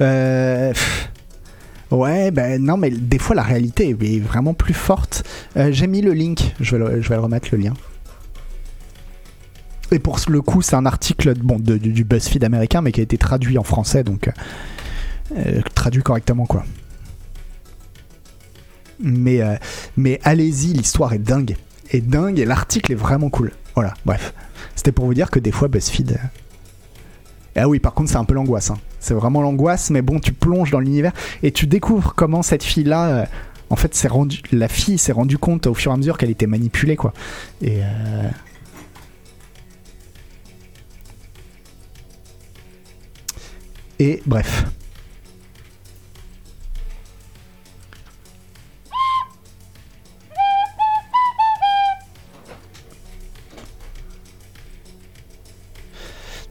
Euh, 0.00 0.72
ouais, 1.90 2.30
ben 2.30 2.62
non, 2.62 2.76
mais 2.76 2.90
des 2.90 3.18
fois 3.18 3.34
la 3.34 3.42
réalité 3.42 3.90
est 3.90 4.20
vraiment 4.20 4.54
plus 4.54 4.74
forte. 4.74 5.24
Euh, 5.56 5.72
J'ai 5.72 5.86
mis 5.86 6.02
le 6.02 6.12
link, 6.12 6.54
je 6.60 6.76
vais 6.76 7.02
je 7.02 7.08
vais 7.08 7.16
le 7.16 7.22
remettre 7.22 7.48
le 7.52 7.58
lien. 7.58 7.74
Et 9.92 9.98
pour 9.98 10.18
le 10.28 10.40
coup, 10.40 10.62
c'est 10.62 10.76
un 10.76 10.86
article 10.86 11.34
du, 11.34 12.04
BuzzFeed 12.04 12.42
américain, 12.44 12.80
mais 12.80 12.90
qui 12.92 13.00
a 13.00 13.02
été 13.02 13.18
traduit 13.18 13.58
en 13.58 13.62
français, 13.62 14.02
donc 14.02 14.30
euh, 15.36 15.60
traduit 15.74 16.02
correctement, 16.02 16.46
quoi. 16.46 16.64
Mais, 19.00 19.42
euh, 19.42 19.56
mais 19.96 20.20
allez-y, 20.24 20.72
l'histoire 20.72 21.12
est 21.12 21.18
dingue. 21.18 21.56
Est 21.90 22.00
dingue 22.00 22.38
et 22.38 22.44
l'article 22.44 22.92
est 22.92 22.96
vraiment 22.96 23.28
cool. 23.28 23.52
Voilà, 23.74 23.94
bref. 24.06 24.32
C'était 24.74 24.92
pour 24.92 25.04
vous 25.06 25.14
dire 25.14 25.30
que 25.30 25.38
des 25.38 25.52
fois, 25.52 25.68
BuzzFeed. 25.68 26.12
euh, 26.12 27.60
Ah 27.62 27.68
oui, 27.68 27.78
par 27.78 27.92
contre, 27.94 28.10
c'est 28.10 28.16
un 28.16 28.24
peu 28.24 28.34
l'angoisse. 28.34 28.70
hein. 28.70 28.78
C'est 29.00 29.14
vraiment 29.14 29.42
l'angoisse, 29.42 29.90
mais 29.90 30.00
bon, 30.00 30.18
tu 30.18 30.32
plonges 30.32 30.70
dans 30.70 30.80
l'univers 30.80 31.12
et 31.42 31.52
tu 31.52 31.66
découvres 31.66 32.14
comment 32.14 32.42
cette 32.42 32.62
fille-là. 32.64 33.08
euh, 33.08 33.24
en 33.70 33.76
fait, 33.76 33.94
rendu, 34.08 34.40
la 34.52 34.68
fille 34.68 34.98
s'est 34.98 35.12
rendue 35.12 35.38
compte 35.38 35.66
au 35.66 35.74
fur 35.74 35.90
et 35.90 35.94
à 35.94 35.96
mesure 35.96 36.16
qu'elle 36.18 36.30
était 36.30 36.46
manipulée, 36.46 36.96
quoi. 36.96 37.12
Et. 37.62 37.80
Et 44.04 44.20
bref. 44.26 44.73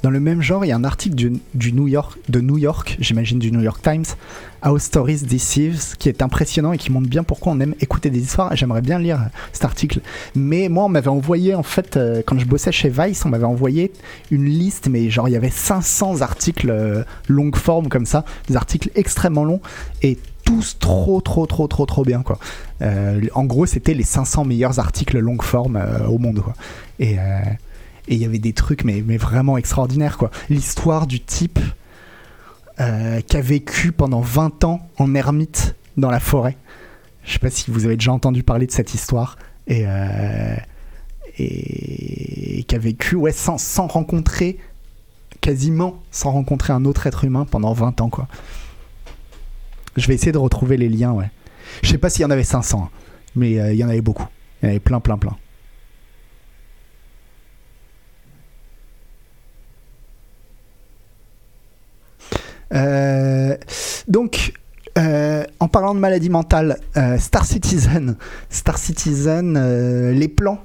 Dans 0.04 0.10
le 0.10 0.20
même 0.20 0.42
genre, 0.42 0.66
il 0.66 0.68
y 0.68 0.72
a 0.74 0.76
un 0.76 0.84
article 0.84 1.16
du, 1.16 1.72
New 1.72 1.88
York, 1.88 2.20
de 2.28 2.42
New 2.42 2.58
York, 2.58 2.98
j'imagine 3.00 3.40
du 3.40 3.54
New 3.54 3.62
York 3.62 3.82
Times, 3.82 4.04
How 4.66 4.78
Stories 4.78 5.22
Deceives, 5.22 5.96
qui 5.98 6.10
est 6.10 6.22
impressionnant 6.22 6.74
et 6.74 6.78
qui 6.78 6.92
montre 6.92 7.08
bien 7.08 7.24
pourquoi 7.24 7.54
on 7.54 7.60
aime 7.62 7.74
écouter 7.80 8.10
des 8.10 8.20
histoires. 8.20 8.54
J'aimerais 8.54 8.82
bien 8.82 9.00
lire 9.00 9.30
cet 9.54 9.64
article. 9.64 10.02
Mais 10.36 10.68
moi, 10.68 10.84
on 10.84 10.90
m'avait 10.90 11.08
envoyé, 11.08 11.56
en 11.56 11.64
fait, 11.64 11.96
euh, 11.96 12.22
quand 12.26 12.38
je 12.38 12.46
bossais 12.46 12.74
chez 12.74 12.90
Vice, 12.90 13.26
on 13.26 13.30
m'avait 13.30 13.46
envoyé 13.46 13.94
une 14.30 14.44
liste, 14.44 14.90
mais 14.90 15.10
genre, 15.10 15.30
il 15.30 15.32
y 15.32 15.38
avait 15.38 15.50
500 15.50 16.20
articles 16.20 16.70
euh, 16.70 17.06
longue 17.30 17.56
forme 17.56 17.88
comme 17.88 18.06
ça, 18.06 18.26
des 18.50 18.58
articles 18.58 18.90
extrêmement 18.96 19.46
longs 19.46 19.62
et 20.02 20.18
tous 20.44 20.80
trop, 20.80 21.22
trop, 21.22 21.46
trop, 21.46 21.68
trop, 21.68 21.86
trop 21.86 22.04
bien, 22.04 22.24
quoi. 22.24 22.40
Euh, 22.82 23.22
en 23.36 23.46
gros, 23.46 23.66
c'était 23.66 23.94
les 23.94 24.04
500 24.04 24.44
meilleurs 24.44 24.80
articles 24.80 25.18
longue 25.18 25.44
forme 25.44 25.78
euh, 25.78 26.08
au 26.08 26.18
monde, 26.18 26.42
quoi. 26.42 26.56
Et. 27.00 27.16
Et 28.08 28.16
il 28.16 28.22
y 28.22 28.26
avait 28.26 28.40
des 28.40 28.54
trucs 28.54 28.84
mais, 28.84 29.04
mais 29.06 29.18
vraiment 29.18 29.58
extraordinaires 29.58 30.18
quoi. 30.18 30.32
L'histoire 30.50 31.08
du 31.08 31.20
type 31.20 31.60
euh, 32.80 33.22
qui 33.22 33.38
a 33.38 33.42
vécu 33.42 33.92
pendant 33.92 34.22
20 34.22 34.64
ans 34.64 34.90
en 34.98 35.14
ermite 35.16 35.76
dans 35.96 36.10
la 36.10 36.20
forêt. 36.20 36.58
Je 37.24 37.34
sais 37.34 37.40
pas 37.40 37.50
si 37.50 37.72
vous 37.72 37.86
avez 37.86 37.96
déjà 37.96 38.12
entendu 38.12 38.44
parler 38.44 38.66
de 38.66 38.72
cette 38.72 38.94
histoire. 38.94 39.38
Et, 39.68 39.86
euh, 39.88 40.56
et 41.40 42.64
qui 42.68 42.76
a 42.76 42.78
vécu 42.78 43.16
ouais, 43.16 43.32
sans, 43.32 43.58
sans 43.58 43.88
rencontrer, 43.88 44.58
quasiment 45.42 46.02
sans 46.12 46.32
rencontrer 46.32 46.74
un 46.74 46.86
autre 46.86 47.08
être 47.08 47.24
humain 47.24 47.46
pendant 47.50 47.74
20 47.74 48.02
ans 48.02 48.10
quoi. 48.10 48.28
Je 49.96 50.08
vais 50.08 50.16
essayer 50.16 50.32
de 50.32 50.38
retrouver 50.38 50.78
les 50.78 50.90
liens 50.90 51.12
ouais. 51.12 51.30
Je 51.82 51.90
sais 51.90 51.98
pas 51.98 52.10
s'il 52.10 52.22
y 52.22 52.26
en 52.26 52.32
avait 52.32 52.44
500, 52.44 52.84
hein, 52.84 52.90
mais 53.36 53.60
euh, 53.60 53.74
il 53.74 53.80
y 53.80 53.84
en 53.84 53.90
avait 53.90 54.02
beaucoup. 54.02 54.28
Il 54.62 54.66
y 54.66 54.68
en 54.68 54.70
avait 54.72 54.80
plein 54.80 55.00
plein 55.00 55.18
plein. 55.18 55.38
Donc, 64.08 64.54
euh, 64.98 65.44
en 65.60 65.68
parlant 65.68 65.96
de 65.96 66.00
maladie 66.00 66.30
mentale, 66.30 66.78
euh, 66.98 67.18
Star 67.18 67.46
Citizen, 67.46 68.16
Star 68.50 68.78
Citizen, 68.78 69.58
euh, 69.58 70.12
les 70.12 70.28
plans 70.28 70.60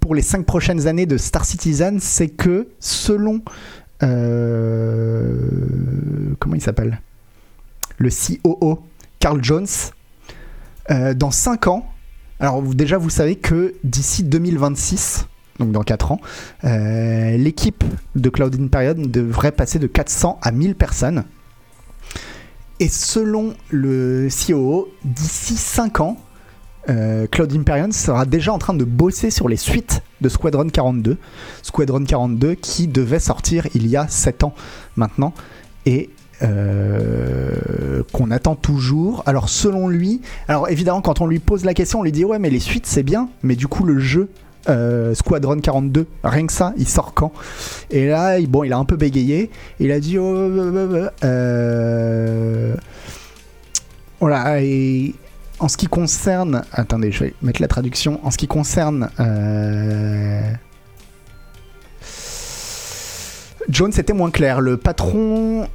pour 0.00 0.14
les 0.14 0.22
cinq 0.22 0.44
prochaines 0.44 0.86
années 0.86 1.06
de 1.06 1.16
Star 1.16 1.44
Citizen, 1.44 1.98
c'est 2.00 2.28
que 2.28 2.68
selon 2.80 3.40
euh, 4.02 5.48
comment 6.38 6.54
il 6.54 6.60
s'appelle, 6.60 7.00
le 7.98 8.10
COO 8.10 8.80
Carl 9.20 9.42
Jones, 9.42 9.66
euh, 10.90 11.14
dans 11.14 11.30
5 11.30 11.68
ans, 11.68 11.86
alors 12.38 12.60
déjà 12.62 12.98
vous 12.98 13.08
savez 13.10 13.36
que 13.36 13.74
d'ici 13.84 14.22
2026, 14.22 15.26
donc 15.58 15.72
dans 15.72 15.82
4 15.82 16.12
ans, 16.12 16.20
euh, 16.64 17.36
l'équipe 17.36 17.84
de 18.14 18.28
Cloud 18.28 18.56
Imperium 18.60 19.06
devrait 19.06 19.52
passer 19.52 19.78
de 19.78 19.86
400 19.86 20.38
à 20.42 20.52
1000 20.52 20.74
personnes. 20.74 21.24
Et 22.78 22.88
selon 22.88 23.54
le 23.70 24.28
COO, 24.28 24.88
d'ici 25.04 25.56
5 25.56 26.00
ans, 26.00 26.18
euh, 26.88 27.26
Cloud 27.26 27.52
Imperium 27.54 27.90
sera 27.90 28.26
déjà 28.26 28.52
en 28.52 28.58
train 28.58 28.74
de 28.74 28.84
bosser 28.84 29.30
sur 29.30 29.48
les 29.48 29.56
suites 29.56 30.02
de 30.20 30.28
Squadron 30.28 30.68
42. 30.68 31.16
Squadron 31.62 32.04
42 32.04 32.54
qui 32.54 32.86
devait 32.86 33.18
sortir 33.18 33.66
il 33.74 33.86
y 33.86 33.96
a 33.96 34.06
7 34.08 34.44
ans 34.44 34.54
maintenant. 34.96 35.32
Et 35.86 36.10
euh, 36.42 38.02
qu'on 38.12 38.30
attend 38.30 38.56
toujours. 38.56 39.22
Alors 39.24 39.48
selon 39.48 39.88
lui, 39.88 40.20
alors 40.48 40.68
évidemment 40.68 41.00
quand 41.00 41.22
on 41.22 41.26
lui 41.26 41.38
pose 41.38 41.64
la 41.64 41.72
question, 41.72 42.00
on 42.00 42.02
lui 42.02 42.12
dit 42.12 42.26
ouais 42.26 42.38
mais 42.38 42.50
les 42.50 42.60
suites 42.60 42.86
c'est 42.86 43.02
bien, 43.02 43.30
mais 43.42 43.56
du 43.56 43.68
coup 43.68 43.84
le 43.84 43.98
jeu 43.98 44.28
euh, 44.68 45.14
Squadron 45.14 45.58
42, 45.58 46.06
rien 46.24 46.46
que 46.46 46.52
ça, 46.52 46.72
il 46.76 46.88
sort 46.88 47.14
quand? 47.14 47.32
Et 47.90 48.06
là, 48.06 48.40
bon, 48.42 48.64
il 48.64 48.72
a 48.72 48.78
un 48.78 48.84
peu 48.84 48.96
bégayé. 48.96 49.50
Il 49.80 49.92
a 49.92 50.00
dit 50.00 50.18
oh, 50.18 50.34
euh, 50.34 51.08
euh, 51.24 52.74
voilà. 54.20 54.60
Et 54.62 55.14
en 55.58 55.68
ce 55.68 55.76
qui 55.76 55.86
concerne, 55.86 56.62
attendez, 56.72 57.12
je 57.12 57.24
vais 57.24 57.34
mettre 57.42 57.60
la 57.62 57.68
traduction. 57.68 58.20
En 58.24 58.30
ce 58.30 58.38
qui 58.38 58.46
concerne 58.46 59.10
euh, 59.20 60.52
Jones, 63.68 63.92
c'était 63.92 64.12
moins 64.12 64.30
clair. 64.30 64.60
Le 64.60 64.76
patron 64.76 65.68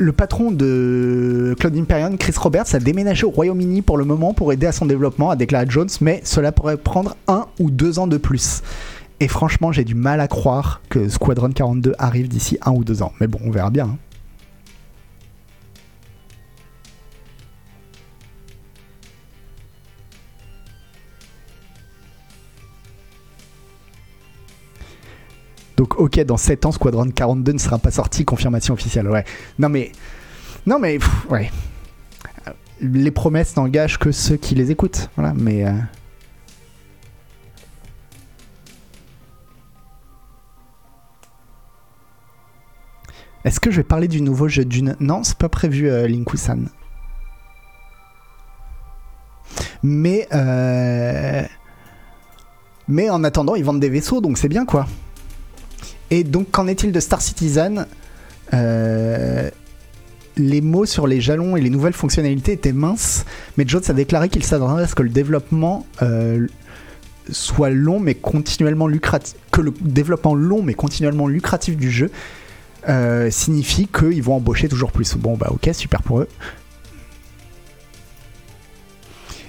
le 0.00 0.12
patron 0.12 0.50
de 0.50 1.54
Cloud 1.58 1.76
Imperium, 1.76 2.16
Chris 2.16 2.32
Roberts, 2.40 2.74
a 2.74 2.78
déménagé 2.78 3.26
au 3.26 3.30
Royaume-Uni 3.30 3.82
pour 3.82 3.98
le 3.98 4.06
moment 4.06 4.32
pour 4.32 4.50
aider 4.50 4.66
à 4.66 4.72
son 4.72 4.86
développement, 4.86 5.28
a 5.28 5.36
déclaré 5.36 5.66
Jones, 5.68 5.90
mais 6.00 6.22
cela 6.24 6.52
pourrait 6.52 6.78
prendre 6.78 7.16
un 7.28 7.46
ou 7.58 7.70
deux 7.70 7.98
ans 7.98 8.06
de 8.06 8.16
plus. 8.16 8.62
Et 9.20 9.28
franchement, 9.28 9.72
j'ai 9.72 9.84
du 9.84 9.94
mal 9.94 10.20
à 10.20 10.26
croire 10.26 10.80
que 10.88 11.10
Squadron 11.10 11.50
42 11.50 11.92
arrive 11.98 12.28
d'ici 12.28 12.56
un 12.64 12.72
ou 12.72 12.82
deux 12.82 13.02
ans. 13.02 13.12
Mais 13.20 13.26
bon, 13.26 13.38
on 13.44 13.50
verra 13.50 13.68
bien. 13.68 13.84
hein. 13.84 13.96
Donc 25.80 25.98
ok, 25.98 26.20
dans 26.26 26.36
7 26.36 26.66
ans, 26.66 26.72
Squadron 26.72 27.08
42 27.10 27.52
ne 27.52 27.58
sera 27.58 27.78
pas 27.78 27.90
sorti, 27.90 28.26
confirmation 28.26 28.74
officielle. 28.74 29.08
Ouais. 29.08 29.24
Non 29.58 29.70
mais... 29.70 29.92
Non 30.66 30.78
mais... 30.78 30.98
ouais. 31.30 31.50
Les 32.82 33.10
promesses 33.10 33.56
n'engagent 33.56 33.98
que 33.98 34.12
ceux 34.12 34.36
qui 34.36 34.54
les 34.54 34.70
écoutent. 34.70 35.08
Voilà, 35.16 35.32
mais... 35.34 35.66
euh, 35.66 35.72
Est-ce 43.44 43.58
que 43.58 43.70
je 43.70 43.76
vais 43.78 43.82
parler 43.82 44.06
du 44.06 44.20
nouveau 44.20 44.48
jeu 44.48 44.66
d'une... 44.66 44.96
Non, 45.00 45.22
c'est 45.24 45.38
pas 45.38 45.48
prévu, 45.48 45.88
euh, 45.88 46.06
Linku-san. 46.06 46.68
Mais... 49.82 50.28
euh, 50.34 51.42
Mais 52.86 53.08
en 53.08 53.24
attendant, 53.24 53.54
ils 53.54 53.64
vendent 53.64 53.80
des 53.80 53.88
vaisseaux, 53.88 54.20
donc 54.20 54.36
c'est 54.36 54.50
bien 54.50 54.66
quoi. 54.66 54.86
Et 56.10 56.24
donc, 56.24 56.50
qu'en 56.50 56.66
est-il 56.66 56.92
de 56.92 57.00
Star 57.00 57.20
Citizen 57.22 57.86
Euh, 58.52 59.48
Les 60.36 60.60
mots 60.60 60.86
sur 60.86 61.06
les 61.06 61.20
jalons 61.20 61.56
et 61.56 61.60
les 61.60 61.70
nouvelles 61.70 61.92
fonctionnalités 61.92 62.52
étaient 62.52 62.72
minces, 62.72 63.24
mais 63.56 63.64
Jones 63.66 63.82
a 63.88 63.92
déclaré 63.92 64.28
qu'il 64.28 64.44
s'attendrait 64.44 64.84
à 64.84 64.86
ce 64.86 64.94
que 64.94 65.02
le 65.02 65.10
développement 65.10 65.86
euh, 66.02 66.46
soit 67.30 67.70
long 67.70 68.00
mais 68.00 68.14
continuellement 68.14 68.86
lucratif, 68.86 69.36
que 69.52 69.60
le 69.60 69.72
développement 69.80 70.34
long 70.34 70.62
mais 70.62 70.74
continuellement 70.74 71.26
lucratif 71.28 71.76
du 71.76 71.90
jeu 71.90 72.10
euh, 72.88 73.30
signifie 73.30 73.86
qu'ils 73.86 74.22
vont 74.22 74.36
embaucher 74.36 74.68
toujours 74.68 74.92
plus. 74.92 75.16
Bon 75.16 75.36
bah 75.36 75.48
ok, 75.50 75.74
super 75.74 76.02
pour 76.02 76.20
eux. 76.20 76.28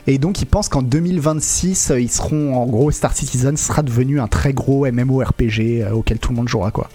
Et 0.07 0.17
donc 0.17 0.41
ils 0.41 0.45
pensent 0.45 0.69
qu'en 0.69 0.81
2026, 0.81 1.91
euh, 1.91 1.99
ils 1.99 2.11
seront 2.11 2.55
en 2.55 2.65
gros 2.65 2.91
Star 2.91 3.13
Citizen 3.13 3.55
sera 3.55 3.83
devenu 3.83 4.19
un 4.19 4.27
très 4.27 4.53
gros 4.53 4.85
MMORPG 4.91 5.81
euh, 5.81 5.91
auquel 5.91 6.17
tout 6.17 6.31
le 6.31 6.37
monde 6.37 6.49
jouera 6.49 6.71
quoi. 6.71 6.89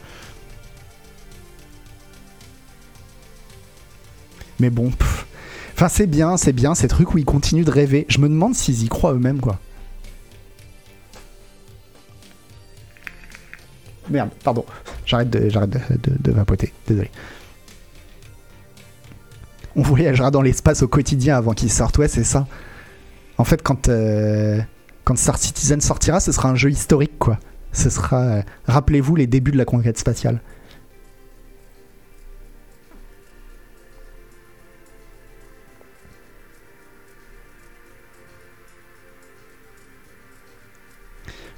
Mais 4.59 4.70
bon, 4.70 4.90
enfin 5.74 5.88
c'est 5.88 6.07
bien, 6.07 6.36
c'est 6.36 6.52
bien 6.52 6.74
ces 6.74 6.88
trucs 6.88 7.14
où 7.14 7.18
ils 7.18 7.24
continuent 7.24 7.64
de 7.64 7.70
rêver. 7.70 8.07
Je 8.09 8.18
me 8.18 8.28
demande 8.28 8.54
s'ils 8.54 8.82
y 8.82 8.88
croient 8.88 9.12
eux-mêmes 9.12 9.40
quoi. 9.40 9.61
Merde, 14.11 14.30
pardon. 14.44 14.64
J'arrête 15.04 15.30
de, 15.30 15.48
j'arrête 15.48 15.70
de, 15.70 16.32
vapoter. 16.32 16.72
Désolé. 16.86 17.11
On 19.74 19.82
voyagera 19.82 20.30
dans 20.30 20.42
l'espace 20.42 20.82
au 20.82 20.88
quotidien 20.88 21.36
avant 21.36 21.52
qu'il 21.52 21.70
sorte. 21.70 21.98
Ouais, 21.98 22.09
c'est 22.09 22.24
ça. 22.24 22.46
En 23.39 23.45
fait, 23.45 23.62
quand, 23.62 23.89
euh, 23.89 24.61
quand 25.05 25.16
Star 25.16 25.39
Citizen 25.39 25.80
sortira, 25.80 26.20
ce 26.20 26.32
sera 26.32 26.49
un 26.49 26.55
jeu 26.55 26.70
historique, 26.70 27.18
quoi. 27.18 27.39
Ce 27.72 27.91
sera. 27.91 28.22
euh, 28.22 28.43
Rappelez-vous 28.66 29.16
les 29.16 29.26
débuts 29.26 29.53
de 29.53 29.59
la 29.59 29.64
conquête 29.64 29.99
spatiale. 29.99 30.41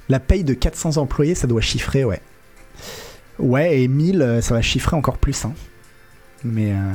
La 0.09 0.19
paye 0.19 0.43
de 0.43 0.53
400 0.53 0.97
employés, 0.97 1.35
ça 1.35 1.47
doit 1.47 1.61
chiffrer, 1.61 2.03
ouais. 2.03 2.21
Ouais, 3.37 3.81
et 3.81 3.87
1000, 3.87 4.21
euh, 4.21 4.41
ça 4.41 4.53
va 4.55 4.61
chiffrer 4.61 4.95
encore 4.95 5.17
plus. 5.17 5.45
Hein. 5.45 5.53
Mais, 6.43 6.71
euh, 6.71 6.93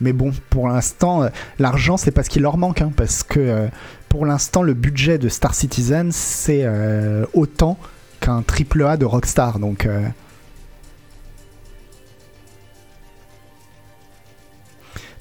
mais 0.00 0.12
bon, 0.12 0.32
pour 0.50 0.68
l'instant, 0.68 1.28
l'argent, 1.58 1.96
c'est 1.96 2.10
pas 2.12 2.22
ce 2.22 2.30
qui 2.30 2.38
leur 2.40 2.56
manque. 2.56 2.80
hein, 2.80 2.92
parce 2.96 3.22
que 3.24 3.68
pour 4.14 4.26
l'instant, 4.26 4.62
le 4.62 4.74
budget 4.74 5.18
de 5.18 5.28
Star 5.28 5.56
Citizen, 5.56 6.12
c'est 6.12 6.60
euh, 6.62 7.26
autant 7.34 7.76
qu'un 8.20 8.42
triple 8.42 8.84
A 8.84 8.96
de 8.96 9.04
Rockstar. 9.04 9.58
Donc. 9.58 9.86
euh, 9.86 10.06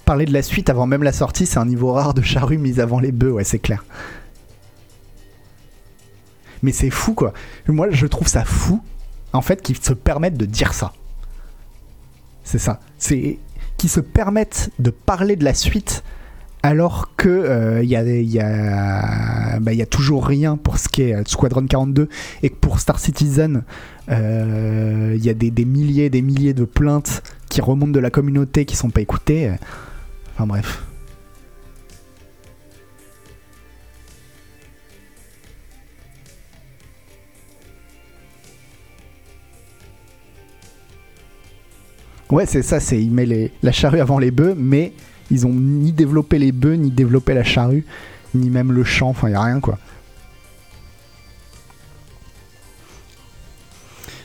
Parler 0.06 0.26
de 0.26 0.32
la 0.32 0.44
suite 0.44 0.70
avant 0.70 0.86
même 0.86 1.02
la 1.02 1.12
sortie, 1.12 1.48
c'est 1.48 1.58
un 1.58 1.66
niveau 1.66 1.92
rare 1.92 2.14
de 2.14 2.22
charrue 2.22 2.60
mise 2.60 2.80
avant 2.80 3.00
les 3.00 3.12
bœufs, 3.12 3.32
ouais, 3.32 3.44
c'est 3.44 3.58
clair. 3.58 3.84
Mais 6.62 6.72
c'est 6.72 6.92
fou, 6.92 7.16
quoi. 7.16 7.34
Moi, 7.68 7.88
je 7.90 8.06
trouve 8.06 8.28
ça 8.28 8.46
fou, 8.46 8.80
en 9.32 9.42
fait, 9.42 9.64
qu'ils 9.64 9.78
se 9.78 9.94
permettent 9.94 10.38
de 10.38 10.46
dire 10.46 10.72
ça. 10.72 10.94
C'est 12.44 12.60
ça. 12.60 12.80
C'est 13.00 13.40
qu'ils 13.78 13.90
se 13.90 14.02
permettent 14.02 14.70
de 14.78 14.92
parler 14.92 15.36
de 15.36 15.46
la 15.46 15.56
suite 15.56 16.04
alors 16.64 17.14
que 17.18 17.28
euh, 17.28 17.84
il 17.84 17.90
y, 17.90 17.96
a, 17.98 18.04
il 18.04 18.32
y, 18.32 18.40
a, 18.40 19.60
bah, 19.60 19.74
y 19.74 19.82
a 19.82 19.86
toujours 19.86 20.26
rien 20.26 20.56
pour 20.56 20.78
ce 20.78 20.88
qui 20.88 21.04
est 21.04 21.14
euh, 21.14 21.24
Squadron 21.26 21.68
42 21.68 22.08
et 22.42 22.50
que 22.50 22.56
pour 22.56 22.80
Star 22.80 23.00
Citizen, 23.00 23.64
euh, 24.10 25.14
il 25.16 25.24
y 25.24 25.30
a 25.30 25.34
des, 25.34 25.66
milliers 25.66 26.06
et 26.06 26.10
des 26.10 26.22
milliers 26.22 26.54
de 26.54 26.64
plaintes 26.64 27.22
qui 27.50 27.60
remontent 27.60 27.92
de 27.92 28.00
la 28.00 28.10
communauté 28.10 28.64
qui 28.64 28.78
sont 28.78 28.90
pas 28.90 29.02
écoutées. 29.02 29.52
Enfin 30.34 30.48
bref. 30.48 30.84
Ouais, 42.32 42.46
c'est 42.46 42.64
ça, 42.64 42.80
c'est 42.80 43.00
il 43.00 43.12
met 43.12 43.52
la 43.62 43.72
charrue 43.72 44.00
avant 44.00 44.18
les 44.18 44.32
bœufs, 44.32 44.56
mais 44.58 44.94
ils 45.34 45.48
ont 45.48 45.54
ni 45.54 45.92
développé 45.92 46.38
les 46.38 46.52
bœufs, 46.52 46.76
ni 46.76 46.92
développé 46.92 47.34
la 47.34 47.44
charrue, 47.44 47.86
ni 48.36 48.50
même 48.50 48.72
le 48.72 48.84
champ, 48.84 49.10
enfin 49.10 49.30
y 49.30 49.34
a 49.34 49.42
rien 49.42 49.60
quoi. 49.60 49.78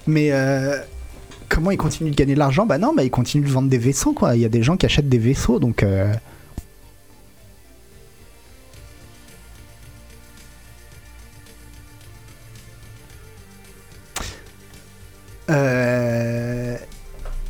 Mais 0.06 0.28
euh, 0.32 0.76
comment 1.48 1.70
ils 1.70 1.76
continuent 1.76 2.11
de 2.11 2.14
gagner 2.16 2.34
de 2.34 2.38
l'argent? 2.38 2.66
Bah 2.66 2.78
non, 2.78 2.94
bah 2.94 3.04
ils 3.04 3.11
continuent 3.11 3.44
de 3.46 3.50
vendre 3.50 3.68
des 3.68 3.78
vaisseaux 3.78 4.12
quoi. 4.12 4.36
Il 4.36 4.42
y 4.42 4.44
a 4.44 4.48
des 4.48 4.62
gens 4.62 4.76
qui 4.76 4.86
achètent 4.86 5.09
des 5.09 5.18
vaisseaux 5.18 5.59
donc. 5.59 5.82
euh, 5.82 6.12
Euh, 15.50 16.76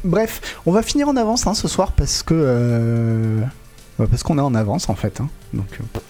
Bref, 0.09 0.57
on 0.65 0.73
va 0.73 0.83
finir 0.83 1.09
en 1.09 1.17
avance 1.17 1.47
hein, 1.47 1.53
ce 1.55 1.69
soir 1.69 1.93
parce 1.93 2.23
que 2.23 2.33
euh, 2.35 3.43
parce 3.99 4.23
qu'on 4.23 4.39
est 4.39 4.43
en 4.43 4.55
avance 4.55 4.89
en 4.89 4.95
fait. 4.95 5.21
hein. 5.21 5.29
Donc, 5.53 5.67
euh, 5.81 6.01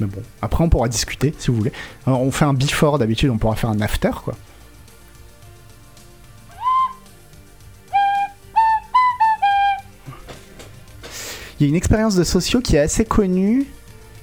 mais 0.00 0.06
bon, 0.06 0.20
après 0.42 0.64
on 0.64 0.68
pourra 0.68 0.88
discuter 0.88 1.32
si 1.38 1.52
vous 1.52 1.56
voulez. 1.58 1.72
On 2.06 2.32
fait 2.32 2.44
un 2.46 2.52
before 2.54 2.98
d'habitude, 2.98 3.30
on 3.30 3.38
pourra 3.38 3.54
faire 3.54 3.70
un 3.70 3.80
after 3.80 4.10
quoi. 4.24 4.34
Il 11.60 11.62
y 11.62 11.66
a 11.66 11.68
une 11.68 11.76
expérience 11.76 12.16
de 12.16 12.24
sociaux 12.24 12.60
qui 12.60 12.74
est 12.76 12.80
assez 12.80 13.04
connue, 13.04 13.66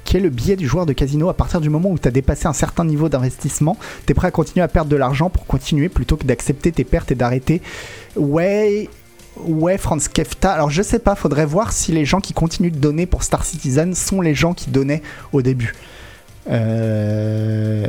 qui 0.04 0.18
est 0.18 0.20
le 0.20 0.30
biais 0.30 0.58
du 0.58 0.68
joueur 0.68 0.86
de 0.86 0.92
casino. 0.94 1.30
À 1.30 1.34
partir 1.34 1.62
du 1.62 1.70
moment 1.70 1.90
où 1.90 1.98
tu 1.98 2.08
as 2.08 2.12
dépassé 2.12 2.48
un 2.48 2.54
certain 2.54 2.84
niveau 2.84 3.08
d'investissement, 3.08 3.78
tu 4.06 4.12
es 4.12 4.14
prêt 4.14 4.28
à 4.28 4.32
continuer 4.32 4.64
à 4.64 4.68
perdre 4.68 4.92
de 4.92 4.98
l'argent 4.98 5.30
pour 5.30 5.46
continuer 5.46 5.88
plutôt 5.88 6.18
que 6.18 6.26
d'accepter 6.26 6.74
tes 6.74 6.84
pertes 6.84 7.12
et 7.12 7.16
d'arrêter. 7.16 7.62
Ouais, 8.18 8.90
ouais, 9.38 9.78
Franz 9.78 10.10
Kefta. 10.14 10.52
Alors 10.52 10.70
je 10.70 10.82
sais 10.82 11.00
pas, 11.00 11.16
faudrait 11.16 11.46
voir 11.46 11.72
si 11.74 11.92
les 11.92 12.06
gens 12.06 12.20
qui 12.20 12.34
continuent 12.34 12.72
de 12.72 12.78
donner 12.78 13.06
pour 13.06 13.24
Star 13.24 13.44
Citizen 13.46 13.94
sont 13.96 14.22
les 14.22 14.36
gens 14.36 14.54
qui 14.54 14.70
donnaient 14.70 15.02
au 15.34 15.42
début. 15.42 15.74
Euh, 16.50 17.88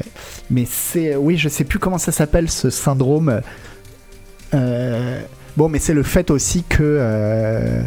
mais 0.50 0.66
c'est. 0.68 1.16
Oui, 1.16 1.36
je 1.38 1.48
sais 1.48 1.64
plus 1.64 1.78
comment 1.78 1.98
ça 1.98 2.12
s'appelle 2.12 2.50
ce 2.50 2.70
syndrome. 2.70 3.40
Euh, 4.54 5.20
Bon, 5.56 5.68
mais 5.68 5.78
c'est 5.78 5.92
le 5.92 6.02
fait 6.02 6.30
aussi 6.30 6.64
que. 6.64 6.82
euh, 6.82 7.82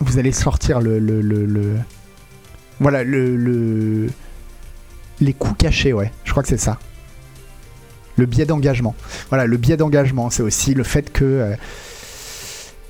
vous 0.00 0.18
allez 0.18 0.32
sortir 0.32 0.80
le. 0.80 1.00
voilà, 2.78 3.02
le, 3.04 3.36
le. 3.36 4.08
Les 5.20 5.34
coûts 5.34 5.54
cachés, 5.54 5.92
ouais. 5.92 6.12
Je 6.24 6.30
crois 6.30 6.42
que 6.42 6.48
c'est 6.48 6.56
ça. 6.56 6.78
Le 8.20 8.26
biais 8.26 8.44
d'engagement. 8.44 8.94
Voilà, 9.30 9.46
le 9.46 9.56
biais 9.56 9.78
d'engagement, 9.78 10.28
c'est 10.28 10.42
aussi 10.42 10.74
le 10.74 10.84
fait 10.84 11.10
que. 11.10 11.24
euh, 11.24 11.54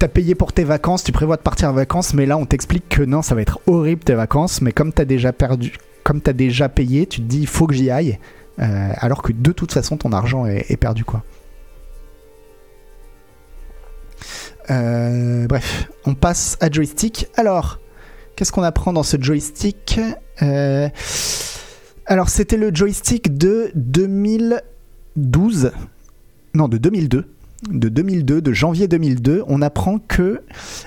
T'as 0.00 0.08
payé 0.08 0.34
pour 0.34 0.52
tes 0.52 0.64
vacances, 0.64 1.04
tu 1.04 1.12
prévois 1.12 1.36
de 1.36 1.42
partir 1.42 1.68
en 1.68 1.72
vacances, 1.74 2.14
mais 2.14 2.24
là 2.24 2.38
on 2.38 2.46
t'explique 2.46 2.88
que 2.88 3.02
non, 3.02 3.20
ça 3.20 3.34
va 3.34 3.42
être 3.42 3.60
horrible 3.66 4.02
tes 4.02 4.14
vacances, 4.14 4.62
mais 4.62 4.72
comme 4.72 4.94
t'as 4.94 5.04
déjà 5.04 5.30
perdu, 5.30 5.74
comme 6.04 6.22
t'as 6.22 6.32
déjà 6.32 6.70
payé, 6.70 7.04
tu 7.04 7.20
te 7.20 7.26
dis 7.26 7.40
il 7.40 7.46
faut 7.46 7.66
que 7.66 7.74
j'y 7.74 7.90
aille, 7.90 8.18
euh, 8.60 8.92
alors 8.96 9.20
que 9.20 9.30
de 9.34 9.52
toute 9.52 9.72
façon 9.72 9.98
ton 9.98 10.12
argent 10.12 10.46
est, 10.46 10.76
perdu 10.78 11.04
quoi. 11.04 11.22
euh, 14.70 15.46
bref, 15.46 15.90
on 16.06 16.14
passe 16.14 16.56
à 16.60 16.70
joystick. 16.70 17.26
Alors, 17.36 17.78
qu'est-ce 18.36 18.52
qu'on 18.52 18.62
apprend 18.62 18.94
dans 18.94 19.02
ce 19.02 19.20
joystick? 19.20 20.00
Alors, 22.06 22.30
c'était 22.30 22.56
le 22.56 22.74
joystick 22.74 23.36
de 23.36 23.70
2012. 25.20 25.72
Non, 26.54 26.68
de 26.68 26.78
2002. 26.78 27.24
De 27.70 27.88
2002, 27.90 28.40
de 28.40 28.52
janvier 28.54 28.88
2002, 28.88 29.44
on 29.46 29.60
apprend 29.60 29.98
que 29.98 30.40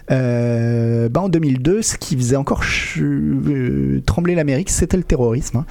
euh, 0.09 1.07
bah, 1.07 1.21
en 1.21 1.29
2002, 1.29 1.83
ce 1.83 1.97
qui 1.97 2.17
faisait 2.17 2.35
encore 2.35 2.63
euh, 2.97 4.01
trembler 4.07 4.33
l'Amérique, 4.33 4.71
c'était 4.71 4.97
le 4.97 5.03
terrorisme. 5.03 5.57
hein. 5.57 5.65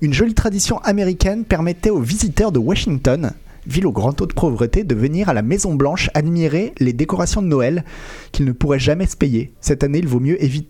Une 0.00 0.14
jolie 0.14 0.32
tradition 0.32 0.78
américaine 0.78 1.44
permettait 1.44 1.90
aux 1.90 2.00
visiteurs 2.00 2.50
de 2.50 2.58
Washington, 2.58 3.32
ville 3.66 3.86
au 3.86 3.92
grand 3.92 4.14
taux 4.14 4.26
de 4.26 4.32
pauvreté, 4.32 4.84
de 4.84 4.94
venir 4.94 5.28
à 5.28 5.34
la 5.34 5.42
Maison 5.42 5.74
Blanche 5.74 6.08
admirer 6.14 6.72
les 6.78 6.94
décorations 6.94 7.42
de 7.42 7.48
Noël 7.48 7.84
qu'ils 8.32 8.46
ne 8.46 8.52
pourraient 8.52 8.78
jamais 8.78 9.06
se 9.06 9.16
payer. 9.18 9.52
Cette 9.60 9.84
année, 9.84 9.98
il 9.98 10.08
vaut 10.08 10.20
mieux 10.20 10.42
éviter 10.42 10.68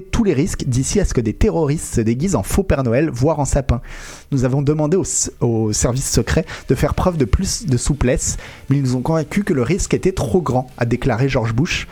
tous 0.00 0.24
les 0.24 0.34
risques 0.34 0.64
d'ici 0.66 1.00
à 1.00 1.04
ce 1.04 1.14
que 1.14 1.20
des 1.20 1.32
terroristes 1.32 1.94
se 1.94 2.00
déguisent 2.00 2.36
en 2.36 2.42
faux 2.42 2.62
Père 2.62 2.82
Noël, 2.82 3.10
voire 3.10 3.40
en 3.40 3.44
sapin. 3.44 3.80
Nous 4.30 4.44
avons 4.44 4.62
demandé 4.62 4.96
au, 4.96 5.04
au 5.40 5.72
service 5.72 6.10
secret 6.10 6.44
de 6.68 6.74
faire 6.74 6.94
preuve 6.94 7.16
de 7.16 7.24
plus 7.24 7.66
de 7.66 7.76
souplesse, 7.76 8.36
mais 8.68 8.76
ils 8.76 8.82
nous 8.82 8.96
ont 8.96 9.02
convaincus 9.02 9.44
que 9.44 9.52
le 9.52 9.62
risque 9.62 9.94
était 9.94 10.12
trop 10.12 10.40
grand, 10.40 10.70
a 10.78 10.84
déclaré 10.84 11.28
George 11.28 11.54
Bush, 11.54 11.86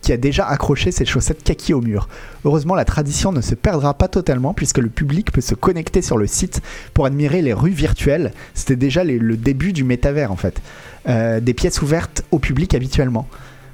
qui 0.00 0.12
a 0.12 0.16
déjà 0.16 0.46
accroché 0.46 0.90
ses 0.90 1.04
chaussettes 1.04 1.42
kaki 1.42 1.74
au 1.74 1.80
mur. 1.80 2.08
Heureusement, 2.44 2.74
la 2.74 2.84
tradition 2.84 3.32
ne 3.32 3.40
se 3.40 3.54
perdra 3.54 3.94
pas 3.94 4.08
totalement 4.08 4.54
puisque 4.54 4.78
le 4.78 4.88
public 4.88 5.32
peut 5.32 5.40
se 5.40 5.54
connecter 5.54 6.02
sur 6.02 6.16
le 6.16 6.26
site 6.26 6.60
pour 6.94 7.06
admirer 7.06 7.42
les 7.42 7.52
rues 7.52 7.70
virtuelles. 7.70 8.32
C'était 8.54 8.76
déjà 8.76 9.04
le 9.04 9.36
début 9.36 9.72
du 9.72 9.84
métavers 9.84 10.32
en 10.32 10.36
fait. 10.36 10.60
Euh, 11.08 11.40
des 11.40 11.54
pièces 11.54 11.80
ouvertes 11.82 12.22
au 12.30 12.38
public 12.38 12.74
habituellement. 12.74 13.28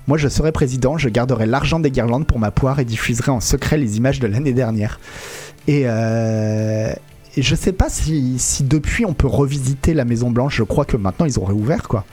Moi, 0.06 0.18
je 0.18 0.28
serai 0.28 0.52
président, 0.52 0.98
je 0.98 1.08
garderai 1.08 1.46
l'argent 1.46 1.80
des 1.80 1.90
guirlandes 1.90 2.26
pour 2.26 2.38
ma 2.38 2.50
poire 2.50 2.78
et 2.78 2.84
diffuserai 2.84 3.30
en 3.30 3.40
secret 3.40 3.78
les 3.78 3.96
images 3.96 4.20
de 4.20 4.26
l'année 4.26 4.52
dernière. 4.52 5.00
Et, 5.66 5.84
euh, 5.86 6.92
et 7.36 7.42
je 7.42 7.54
sais 7.54 7.72
pas 7.72 7.88
si, 7.88 8.38
si 8.38 8.64
depuis 8.64 9.06
on 9.06 9.14
peut 9.14 9.26
revisiter 9.26 9.94
la 9.94 10.04
Maison 10.04 10.30
Blanche. 10.30 10.56
Je 10.56 10.62
crois 10.62 10.84
que 10.84 10.96
maintenant 10.96 11.26
ils 11.26 11.40
ont 11.40 11.44
réouvert 11.44 11.88
quoi. 11.88 12.04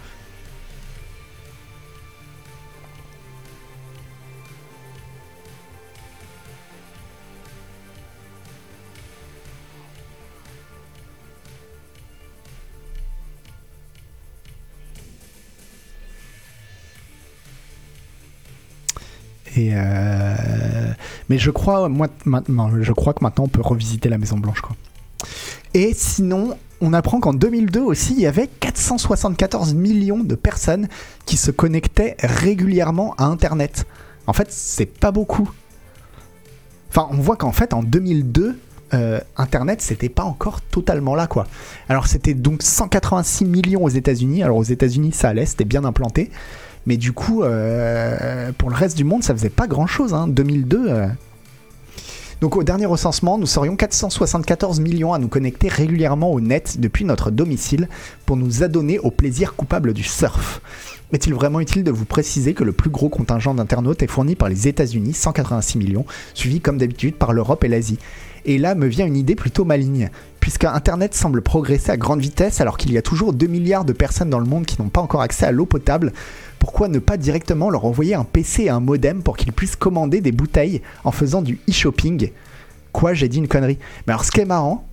Et 19.56 19.72
euh, 19.74 20.94
mais 21.30 21.38
je 21.38 21.52
crois, 21.52 21.90
moi, 21.90 22.08
maintenant, 22.26 22.72
je 22.82 22.94
crois 22.94 23.14
que 23.14 23.24
maintenant 23.24 23.46
on 23.46 23.50
peut 23.50 23.62
revisiter 23.62 24.10
la 24.10 24.18
Maison 24.18 24.38
Blanche, 24.38 24.62
quoi. 24.62 24.76
Et 25.74 25.94
sinon, 25.94 26.58
on 26.82 26.94
apprend 26.94 27.20
qu'en 27.20 27.34
2002 27.34 27.80
aussi, 27.80 28.14
il 28.14 28.22
y 28.22 28.28
avait 28.28 28.48
474 28.48 29.74
millions 29.74 30.24
de 30.24 30.36
personnes 30.36 30.88
qui 31.26 31.38
se 31.38 31.52
connectaient 31.52 32.18
régulièrement 32.20 33.14
à 33.18 33.26
Internet. 33.26 33.86
En 34.28 34.34
fait, 34.34 34.48
c'est 34.52 34.86
pas 34.86 35.12
beaucoup. 35.12 35.50
Enfin, 36.90 37.08
on 37.12 37.18
voit 37.18 37.38
qu'en 37.38 37.52
fait, 37.52 37.74
en 37.74 37.84
2002, 37.84 38.60
euh, 38.94 39.20
Internet, 39.38 39.82
c'était 39.82 40.10
pas 40.10 40.24
encore 40.24 40.60
totalement 40.62 41.16
là, 41.16 41.28
quoi. 41.28 41.48
Alors, 41.88 42.08
c'était 42.08 42.34
donc 42.34 42.64
186 42.64 43.46
millions 43.46 43.84
aux 43.84 43.90
États-Unis. 43.90 44.44
Alors, 44.44 44.58
aux 44.58 44.64
États-Unis, 44.64 45.14
ça 45.14 45.30
allait, 45.30 45.46
c'était 45.46 45.66
bien 45.66 45.86
implanté. 45.86 46.32
Mais 46.86 46.98
du 46.98 47.14
coup, 47.14 47.44
euh, 47.44 48.52
pour 48.58 48.70
le 48.70 48.76
reste 48.76 48.98
du 48.98 49.04
monde, 49.04 49.24
ça 49.24 49.34
faisait 49.34 49.50
pas 49.50 49.68
grand 49.68 49.88
chose. 49.88 50.14
Hein. 50.14 50.28
2002. 50.28 50.86
euh. 50.88 51.08
Donc, 52.42 52.56
au 52.56 52.64
dernier 52.64 52.88
recensement, 52.88 53.38
nous 53.38 53.46
serions 53.46 53.76
474 53.76 54.80
millions 54.80 55.14
à 55.14 55.20
nous 55.20 55.28
connecter 55.28 55.68
régulièrement 55.68 56.32
au 56.32 56.42
net 56.42 56.78
depuis 56.80 57.06
notre 57.06 57.30
domicile 57.30 57.88
pour 58.26 58.36
nous 58.36 58.64
adonner 58.64 58.98
au 58.98 59.12
plaisir 59.12 59.56
coupable 59.56 59.94
du 59.94 60.04
surf. 60.04 60.60
Est-il 61.14 61.34
vraiment 61.36 61.60
utile 61.60 61.84
de 61.84 61.92
vous 61.92 62.06
préciser 62.06 62.54
que 62.54 62.64
le 62.64 62.72
plus 62.72 62.90
gros 62.90 63.10
contingent 63.10 63.54
d'internautes 63.54 64.02
est 64.02 64.08
fourni 64.08 64.36
par 64.36 64.50
les 64.50 64.68
États-Unis, 64.68 65.14
186 65.14 65.78
millions, 65.78 66.06
suivi 66.34 66.62
comme 66.62 66.78
d'habitude 66.78 67.16
par 67.16 67.34
l'Europe 67.34 67.64
et 67.64 67.68
l'Asie? 67.68 68.00
Et 68.46 68.58
là 68.58 68.74
me 68.76 68.88
vient 68.88 69.06
une 69.06 69.18
idée 69.18 69.36
plutôt 69.36 69.66
maligne, 69.66 70.10
puisque 70.40 70.64
Internet 70.64 71.14
semble 71.14 71.42
progresser 71.42 71.92
à 71.92 71.98
grande 71.98 72.22
vitesse 72.22 72.60
alors 72.62 72.78
qu'il 72.78 72.92
y 72.92 72.98
a 72.98 73.02
toujours 73.02 73.34
2 73.34 73.46
milliards 73.46 73.86
de 73.86 73.94
personnes 73.94 74.30
dans 74.30 74.40
le 74.40 74.46
monde 74.46 74.66
qui 74.66 74.82
n'ont 74.82 74.90
pas 74.90 75.02
encore 75.02 75.22
accès 75.22 75.46
à 75.46 75.52
l'eau 75.52 75.66
potable. 75.66 76.14
Pourquoi 76.62 76.88
ne 76.90 77.00
pas 77.00 77.18
directement 77.18 77.72
leur 77.72 77.86
envoyer 77.86 78.14
un 78.14 78.24
PC 78.24 78.66
et 78.66 78.70
un 78.70 78.80
modem 78.80 79.24
pour 79.24 79.36
qu'ils 79.36 79.52
puissent 79.52 79.76
commander 79.76 80.22
des 80.22 80.32
bouteilles 80.32 80.84
en 81.04 81.12
faisant 81.12 81.42
du 81.42 81.60
e-shopping? 81.68 82.30
Quoi, 82.92 83.16
j'ai 83.16 83.28
dit 83.28 83.40
une 83.40 83.48
connerie. 83.48 83.80
Mais 84.06 84.14
alors 84.14 84.24
ce 84.24 84.30
qui 84.30 84.42
est 84.42 84.46
marrant, 84.46 84.88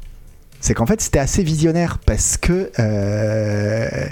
c'est 0.61 0.73
qu'en 0.73 0.87
fait 0.87 1.03
c'était 1.03 1.19
assez 1.19 1.43
visionnaire 1.43 1.99
parce 1.99 2.39
que 2.39 2.71
euh, 2.79 4.07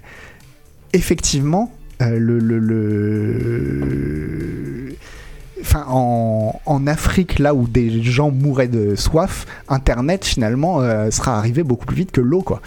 effectivement 0.93 1.73
euh, 2.03 2.19
le, 2.19 2.47
en, 5.87 6.87
Afrique, 6.87 7.39
là 7.39 7.55
où 7.55 7.67
des 7.67 8.03
gens 8.03 8.31
mouraient 8.31 8.69
de 8.69 8.97
soif, 8.97 9.47
Internet 9.69 10.27
finalement 10.27 10.83
euh, 10.83 11.11
sera 11.11 11.39
arrivé 11.39 11.63
beaucoup 11.63 11.87
plus 11.87 11.97
vite 11.97 12.11
que 12.11 12.21
l'eau, 12.21 12.43
quoi. 12.43 12.61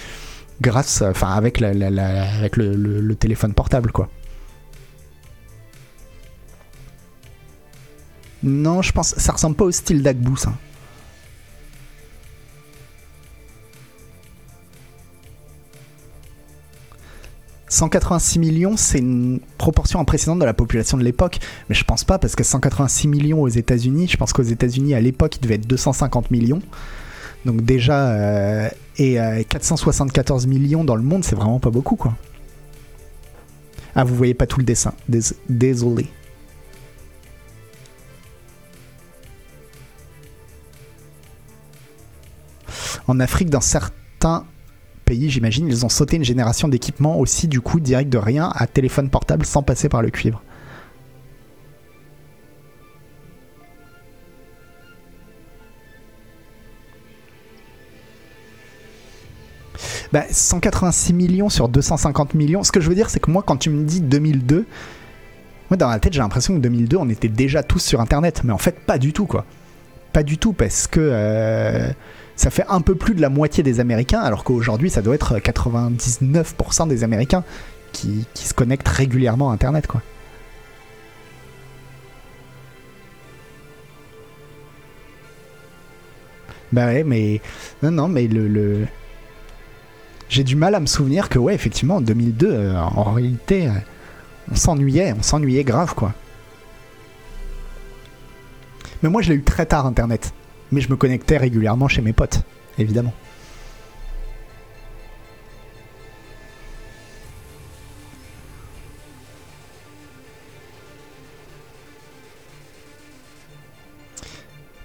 Grâce, 0.61 1.03
enfin, 1.03 1.29
avec, 1.29 1.59
le 1.61 3.13
téléphone 3.13 3.53
portable, 3.53 3.91
quoi. 3.91 4.09
Non, 8.43 8.81
je 8.81 8.91
pense, 8.91 9.15
ça 9.17 9.33
ressemble 9.33 9.55
pas 9.55 9.65
au 9.65 9.71
style 9.71 10.01
d'Agbou, 10.01 10.35
ça. 10.37 10.53
«186 17.69 18.39
millions, 18.39 18.75
c'est 18.77 18.97
une 18.97 19.39
proportion 19.59 19.99
imprécédente 19.99 20.39
de 20.39 20.45
la 20.45 20.55
population 20.55 20.97
de 20.97 21.03
l'époque. 21.03 21.37
Mais 21.69 21.75
je 21.75 21.83
pense 21.83 22.03
pas, 22.03 22.17
parce 22.17 22.35
que 22.35 22.43
186 22.43 23.07
millions 23.07 23.41
aux 23.41 23.47
États-Unis, 23.47 24.07
je 24.07 24.17
pense 24.17 24.33
qu'aux 24.33 24.41
États-Unis, 24.41 24.95
à 24.95 25.01
l'époque, 25.01 25.35
il 25.35 25.41
devait 25.41 25.55
être 25.55 25.67
250 25.67 26.31
millions. 26.31 26.61
Donc 27.45 27.61
déjà, 27.61 28.09
euh, 28.09 28.69
et 28.97 29.19
euh, 29.21 29.43
474 29.47 30.47
millions 30.47 30.83
dans 30.83 30.95
le 30.95 31.03
monde, 31.03 31.23
c'est 31.23 31.35
vraiment 31.35 31.59
pas 31.59 31.69
beaucoup, 31.69 31.95
quoi. 31.95 32.15
Ah, 33.95 34.03
vous 34.03 34.15
voyez 34.15 34.33
pas 34.33 34.47
tout 34.47 34.59
le 34.59 34.65
dessin. 34.65 34.93
Dés- 35.07 35.35
Désolé. 35.47 36.07
En 43.07 43.19
Afrique, 43.19 43.49
dans 43.49 43.61
certains 43.61 44.45
pays, 45.05 45.29
j'imagine, 45.29 45.67
ils 45.67 45.85
ont 45.85 45.89
sauté 45.89 46.17
une 46.17 46.23
génération 46.23 46.67
d'équipements 46.67 47.19
aussi, 47.19 47.47
du 47.47 47.61
coup, 47.61 47.79
direct 47.79 48.11
de 48.11 48.17
rien 48.17 48.51
à 48.55 48.67
téléphone 48.67 49.09
portable 49.09 49.45
sans 49.45 49.63
passer 49.63 49.89
par 49.89 50.01
le 50.01 50.09
cuivre. 50.09 50.43
Bah, 60.11 60.23
186 60.29 61.13
millions 61.13 61.49
sur 61.49 61.69
250 61.69 62.33
millions. 62.33 62.63
Ce 62.63 62.71
que 62.71 62.81
je 62.81 62.89
veux 62.89 62.95
dire, 62.95 63.09
c'est 63.09 63.19
que 63.19 63.29
moi, 63.29 63.43
quand 63.45 63.57
tu 63.57 63.69
me 63.69 63.83
dis 63.83 64.01
2002, 64.01 64.65
moi, 65.69 65.77
dans 65.77 65.87
la 65.87 65.99
tête, 65.99 66.13
j'ai 66.13 66.19
l'impression 66.19 66.55
que 66.55 66.59
2002, 66.59 66.97
on 66.97 67.09
était 67.09 67.27
déjà 67.27 67.61
tous 67.61 67.79
sur 67.79 68.01
Internet. 68.01 68.41
Mais 68.43 68.51
en 68.51 68.57
fait, 68.57 68.79
pas 68.79 68.97
du 68.97 69.13
tout, 69.13 69.27
quoi. 69.27 69.45
Pas 70.11 70.23
du 70.23 70.39
tout, 70.39 70.53
parce 70.53 70.87
que 70.87 70.99
euh, 70.99 71.91
ça 72.39 72.49
fait 72.49 72.63
un 72.69 72.79
peu 72.79 72.95
plus 72.95 73.15
de 73.15 73.21
la 73.21 73.27
moitié 73.27 73.63
des 73.63 73.81
Américains, 73.81 74.21
alors 74.21 74.45
qu'aujourd'hui, 74.45 74.89
ça 74.89 75.01
doit 75.01 75.13
être 75.13 75.39
99% 75.39 76.87
des 76.87 77.03
Américains 77.03 77.43
qui, 77.91 78.25
qui 78.33 78.47
se 78.47 78.53
connectent 78.53 78.87
régulièrement 78.87 79.51
à 79.51 79.53
Internet, 79.53 79.87
quoi. 79.87 80.01
Bah 86.71 86.85
ouais, 86.85 87.03
mais 87.03 87.41
non, 87.83 87.91
non, 87.91 88.07
mais 88.07 88.25
le, 88.27 88.47
le... 88.47 88.87
j'ai 90.29 90.45
du 90.45 90.55
mal 90.55 90.75
à 90.75 90.79
me 90.79 90.85
souvenir 90.85 91.27
que 91.27 91.39
ouais, 91.39 91.53
effectivement, 91.53 91.97
en 91.97 92.01
2002, 92.01 92.47
euh, 92.49 92.77
en 92.77 93.11
réalité, 93.11 93.67
euh, 93.67 93.71
on 94.49 94.55
s'ennuyait, 94.55 95.11
on 95.11 95.23
s'ennuyait 95.23 95.65
grave, 95.65 95.93
quoi. 95.93 96.13
Mais 99.03 99.09
moi, 99.09 99.21
je 99.21 99.27
l'ai 99.27 99.35
eu 99.35 99.43
très 99.43 99.65
tard, 99.65 99.85
Internet. 99.85 100.31
Mais 100.71 100.81
je 100.81 100.89
me 100.89 100.95
connectais 100.95 101.37
régulièrement 101.37 101.87
chez 101.87 102.01
mes 102.01 102.13
potes, 102.13 102.41
évidemment. 102.77 103.13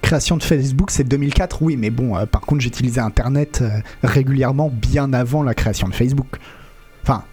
Création 0.04 0.36
de 0.36 0.42
Facebook, 0.42 0.90
c'est 0.90 1.04
2004, 1.04 1.62
oui, 1.62 1.76
mais 1.78 1.88
bon, 1.88 2.14
euh, 2.14 2.26
par 2.26 2.42
contre, 2.42 2.60
j'utilisais 2.60 3.00
Internet 3.00 3.60
euh, 3.62 3.80
régulièrement 4.02 4.70
bien 4.70 5.12
avant 5.14 5.42
la 5.42 5.54
création 5.54 5.88
de 5.88 5.94
Facebook. 5.94 6.36
Enfin, 7.02 7.24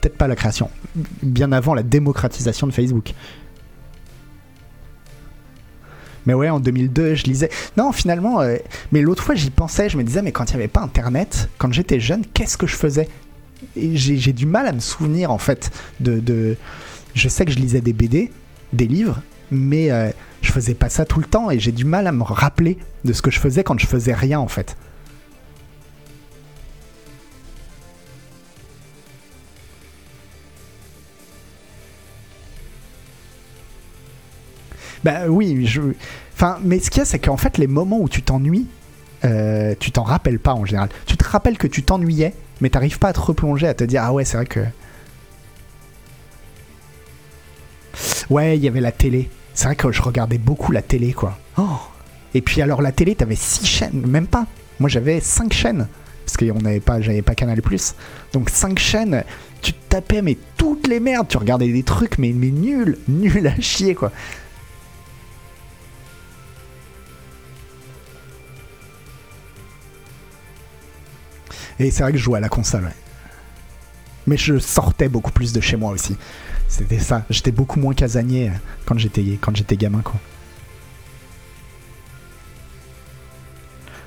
peut-être 0.00 0.16
pas 0.16 0.28
la 0.28 0.36
création, 0.36 0.70
bien 1.22 1.50
avant 1.50 1.74
la 1.74 1.82
démocratisation 1.82 2.68
de 2.68 2.72
Facebook. 2.72 3.12
Mais 6.26 6.34
ouais, 6.34 6.48
en 6.48 6.60
2002, 6.60 7.14
je 7.14 7.24
lisais. 7.24 7.50
Non, 7.76 7.92
finalement, 7.92 8.40
euh, 8.40 8.56
mais 8.92 9.02
l'autre 9.02 9.22
fois, 9.22 9.34
j'y 9.34 9.50
pensais. 9.50 9.88
Je 9.88 9.96
me 9.96 10.04
disais, 10.04 10.22
mais 10.22 10.32
quand 10.32 10.44
il 10.50 10.54
n'y 10.56 10.60
avait 10.62 10.68
pas 10.68 10.80
Internet, 10.82 11.48
quand 11.58 11.72
j'étais 11.72 12.00
jeune, 12.00 12.24
qu'est-ce 12.32 12.56
que 12.56 12.66
je 12.66 12.76
faisais? 12.76 13.08
J'ai 13.76 14.32
du 14.32 14.46
mal 14.46 14.66
à 14.66 14.72
me 14.72 14.80
souvenir, 14.80 15.30
en 15.30 15.38
fait, 15.38 15.70
de, 16.00 16.18
de- 16.20 16.56
Je 17.14 17.28
sais 17.28 17.44
que 17.44 17.52
je 17.52 17.58
lisais 17.58 17.80
des 17.80 17.92
BD, 17.92 18.30
des 18.72 18.86
livres, 18.88 19.20
mais 19.50 19.90
euh, 19.90 20.10
je 20.42 20.50
faisais 20.50 20.74
pas 20.74 20.88
ça 20.88 21.04
tout 21.04 21.20
le 21.20 21.26
temps 21.26 21.50
et 21.50 21.60
j'ai 21.60 21.72
du 21.72 21.84
mal 21.84 22.06
à 22.06 22.12
me 22.12 22.22
rappeler 22.22 22.78
de 23.04 23.12
ce 23.12 23.22
que 23.22 23.30
je 23.30 23.38
faisais 23.38 23.62
quand 23.62 23.78
je 23.78 23.86
faisais 23.86 24.14
rien, 24.14 24.40
en 24.40 24.48
fait. 24.48 24.76
Bah 35.04 35.28
oui, 35.28 35.66
je... 35.66 35.80
enfin, 36.34 36.58
mais 36.62 36.78
ce 36.78 36.90
qu'il 36.90 37.00
y 37.00 37.02
a, 37.02 37.04
c'est 37.04 37.18
qu'en 37.18 37.36
fait, 37.36 37.58
les 37.58 37.66
moments 37.66 38.00
où 38.00 38.08
tu 38.08 38.22
t'ennuies, 38.22 38.66
euh, 39.24 39.74
tu 39.78 39.90
t'en 39.92 40.02
rappelles 40.02 40.38
pas 40.38 40.54
en 40.54 40.64
général. 40.64 40.88
Tu 41.06 41.16
te 41.16 41.24
rappelles 41.24 41.58
que 41.58 41.66
tu 41.66 41.82
t'ennuyais, 41.82 42.34
mais 42.60 42.70
t'arrives 42.70 42.98
pas 42.98 43.08
à 43.08 43.12
te 43.12 43.20
replonger, 43.20 43.68
à 43.68 43.74
te 43.74 43.84
dire 43.84 44.02
ah 44.04 44.12
ouais, 44.12 44.24
c'est 44.24 44.36
vrai 44.36 44.46
que. 44.46 44.60
Ouais, 48.30 48.56
il 48.56 48.64
y 48.64 48.68
avait 48.68 48.80
la 48.80 48.92
télé. 48.92 49.28
C'est 49.54 49.66
vrai 49.66 49.76
que 49.76 49.92
je 49.92 50.02
regardais 50.02 50.38
beaucoup 50.38 50.72
la 50.72 50.82
télé, 50.82 51.12
quoi. 51.12 51.38
Oh. 51.58 51.78
Et 52.34 52.40
puis 52.40 52.62
alors 52.62 52.80
la 52.80 52.92
télé, 52.92 53.14
t'avais 53.14 53.36
six 53.36 53.66
chaînes, 53.66 54.06
même 54.06 54.26
pas. 54.26 54.46
Moi, 54.80 54.88
j'avais 54.88 55.20
cinq 55.20 55.52
chaînes 55.52 55.86
parce 56.24 56.62
n'avait 56.62 56.80
pas, 56.80 57.00
j'avais 57.00 57.22
pas 57.22 57.34
Canal 57.34 57.60
Donc 58.32 58.50
cinq 58.50 58.78
chaînes. 58.78 59.24
Tu 59.60 59.72
te 59.72 59.78
tapais 59.88 60.22
mais 60.22 60.36
toutes 60.56 60.88
les 60.88 61.00
merdes. 61.00 61.28
Tu 61.28 61.36
regardais 61.36 61.70
des 61.70 61.82
trucs 61.82 62.18
mais 62.18 62.32
mais 62.32 62.50
nul, 62.50 62.98
nul 63.08 63.46
à 63.46 63.60
chier, 63.60 63.94
quoi. 63.94 64.12
Et 71.82 71.90
c'est 71.90 72.02
vrai 72.02 72.12
que 72.12 72.18
je 72.18 72.22
jouais 72.22 72.38
à 72.38 72.40
la 72.40 72.48
console, 72.48 72.84
ouais. 72.84 72.96
Mais 74.26 74.36
je 74.36 74.58
sortais 74.58 75.08
beaucoup 75.08 75.32
plus 75.32 75.52
de 75.52 75.60
chez 75.60 75.76
moi 75.76 75.90
aussi. 75.90 76.16
C'était 76.68 77.00
ça. 77.00 77.24
J'étais 77.28 77.50
beaucoup 77.50 77.80
moins 77.80 77.92
casanier 77.92 78.48
euh, 78.48 78.52
quand 78.86 78.96
j'étais 78.96 79.36
quand 79.40 79.54
j'étais 79.56 79.76
gamin, 79.76 80.00
quoi. 80.00 80.14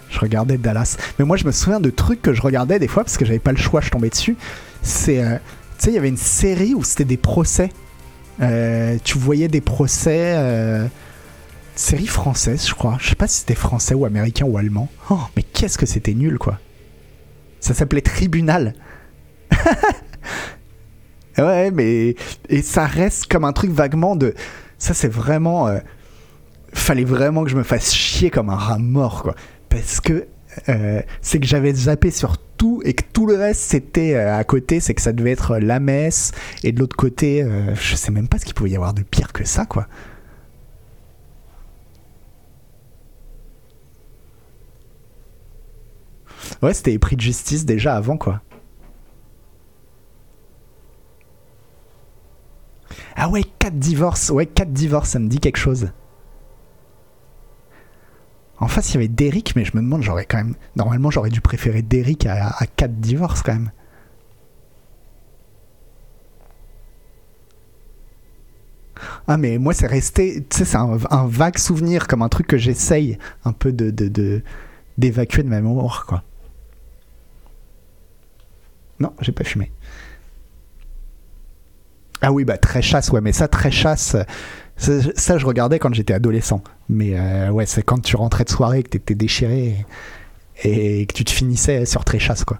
Je 0.10 0.20
regardais 0.20 0.58
Dallas. 0.58 0.96
Mais 1.20 1.26
moi, 1.26 1.36
je 1.36 1.44
me 1.44 1.52
souviens 1.52 1.82
de 1.82 1.90
trucs 1.90 2.22
que 2.22 2.34
je 2.34 2.42
regardais 2.42 2.80
des 2.80 2.88
fois 2.88 3.04
parce 3.04 3.18
que 3.18 3.26
j'avais 3.26 3.40
pas 3.40 3.52
le 3.52 3.58
choix, 3.58 3.82
je 3.82 3.90
tombais 3.90 4.10
dessus. 4.10 4.38
C'est, 4.82 5.22
euh, 5.22 5.36
tu 5.78 5.86
sais, 5.86 5.92
il 5.92 5.96
y 5.96 5.98
avait 5.98 6.08
une 6.08 6.16
série 6.16 6.74
où 6.74 6.84
c'était 6.86 7.04
des 7.04 7.18
procès. 7.18 7.70
Euh, 8.42 8.98
tu 9.04 9.18
voyais 9.18 9.50
des 9.50 9.62
procès. 9.62 10.36
euh, 10.38 10.88
série 11.76 12.08
française, 12.08 12.66
je 12.68 12.74
crois. 12.74 12.98
Je 13.02 13.10
sais 13.10 13.16
pas 13.16 13.28
si 13.28 13.40
c'était 13.40 13.56
français 13.56 13.94
ou 13.94 14.06
américain 14.06 14.46
ou 14.46 14.58
allemand. 14.58 14.90
Oh, 15.10 15.20
mais 15.36 15.44
qu'est-ce 15.44 15.78
que 15.78 15.86
c'était 15.86 16.14
nul, 16.14 16.38
quoi. 16.38 16.60
Ça 17.66 17.74
s'appelait 17.74 18.02
Tribunal. 18.02 18.74
ouais, 21.40 21.72
mais. 21.72 22.14
Et 22.48 22.62
ça 22.62 22.86
reste 22.86 23.26
comme 23.26 23.44
un 23.44 23.54
truc 23.54 23.72
vaguement 23.72 24.16
de. 24.16 24.36
Ça, 24.78 24.94
c'est 24.94 25.08
vraiment. 25.12 25.68
euh, 25.68 25.80
Fallait 26.74 27.06
vraiment 27.06 27.44
que 27.44 27.50
je 27.50 27.56
me 27.56 27.64
fasse 27.64 27.92
chier 27.92 28.30
comme 28.30 28.52
un 28.52 28.56
rat 28.56 28.78
mort, 28.78 29.24
quoi. 29.24 29.34
Parce 29.68 30.00
que. 30.00 30.28
euh, 30.70 31.02
c'est 31.22 31.40
que 31.40 31.48
j'avais 31.48 31.74
zappé 31.74 32.12
sur 32.12 32.38
tout 32.38 32.84
et 32.86 32.94
que 32.94 33.04
tout 33.12 33.26
le 33.26 33.34
reste 33.36 33.62
c'était 33.62 34.14
euh, 34.14 34.38
à 34.38 34.44
côté, 34.44 34.80
c'est 34.80 34.94
que 34.94 35.02
ça 35.02 35.12
devait 35.12 35.32
être 35.32 35.58
la 35.58 35.80
messe 35.80 36.34
et 36.64 36.72
de 36.72 36.80
l'autre 36.80 36.96
côté, 36.96 37.44
je 37.74 37.96
sais 37.96 38.12
même 38.12 38.28
pas 38.28 38.38
ce 38.38 38.46
qu'il 38.46 38.54
pouvait 38.54 38.70
y 38.70 38.76
avoir 38.76 38.94
de 38.94 39.02
pire 39.02 39.34
que 39.34 39.44
ça, 39.44 39.66
quoi. 39.66 39.88
Ouais, 46.62 46.74
c'était 46.74 46.98
prix 47.00 47.16
de 47.16 47.22
justice 47.22 47.66
déjà 47.66 47.96
avant, 47.96 48.18
quoi. 48.18 48.42
Ah 53.16 53.30
ouais, 53.30 53.44
4 53.60 53.78
divorces. 53.80 54.30
Ouais, 54.30 54.46
4 54.46 54.72
divorces, 54.72 55.10
ça 55.10 55.20
me 55.20 55.28
dit 55.28 55.40
quelque 55.40 55.58
chose. 55.58 55.90
En 58.60 58.68
face, 58.68 58.90
il 58.90 58.94
y 58.96 58.98
avait 58.98 59.08
Derrick, 59.08 59.56
mais 59.56 59.64
je 59.66 59.72
me 59.76 59.82
demande, 59.82 60.02
j'aurais 60.02 60.26
quand 60.26 60.38
même. 60.38 60.56
Normalement, 60.76 61.10
j'aurais 61.12 61.30
dû 61.30 61.42
préférer 61.42 61.82
Derrick 61.82 62.26
à, 62.26 62.50
à 62.50 62.66
4 62.68 62.96
divorces, 63.00 63.42
quand 63.42 63.54
même. 63.54 63.72
Ah, 69.28 69.38
mais 69.38 69.58
moi, 69.58 69.74
c'est 69.74 69.88
resté. 69.88 70.46
Tu 70.50 70.58
sais, 70.58 70.66
c'est 70.66 70.78
un, 70.78 71.28
vague 71.28 71.58
souvenir, 71.58 72.08
comme 72.08 72.22
un 72.22 72.30
truc 72.30 72.48
que 72.48 72.58
j'essaye 72.58 73.18
un 73.44 73.54
peu 73.54 73.72
de. 73.72 73.90
de, 73.92 74.08
de- 74.08 74.44
d'évacuer 74.98 75.44
de 75.44 75.50
ma 75.50 75.60
mémoire, 75.60 76.06
quoi. 76.08 76.24
Non, 79.00 79.14
j'ai 79.22 79.32
pas 79.32 79.44
fumé. 79.44 79.72
Ah 82.22 82.32
oui, 82.32 82.46
bah 82.46 82.58
très 82.58 82.82
chasse, 82.82 83.10
ouais, 83.10 83.22
mais 83.22 83.34
ça, 83.34 83.48
très 83.48 83.72
chasse, 83.72 84.16
ça, 84.78 85.38
je 85.38 85.46
regardais 85.46 85.80
quand 85.80 85.94
j'étais 85.94 86.14
adolescent. 86.14 86.64
Mais 86.90 87.20
euh, 87.20 87.50
ouais, 87.50 87.66
c'est 87.66 87.84
quand 87.84 88.00
tu 88.02 88.16
rentrais 88.16 88.44
de 88.46 88.50
soirée, 88.50 88.84
que 88.84 88.90
t'étais 88.90 89.16
déchiré 89.16 89.86
et, 90.64 91.02
et 91.02 91.06
que 91.06 91.14
tu 91.14 91.26
te 91.26 91.32
finissais 91.32 91.86
sur 91.86 92.04
très 92.06 92.20
chasse, 92.20 92.44
quoi. 92.46 92.60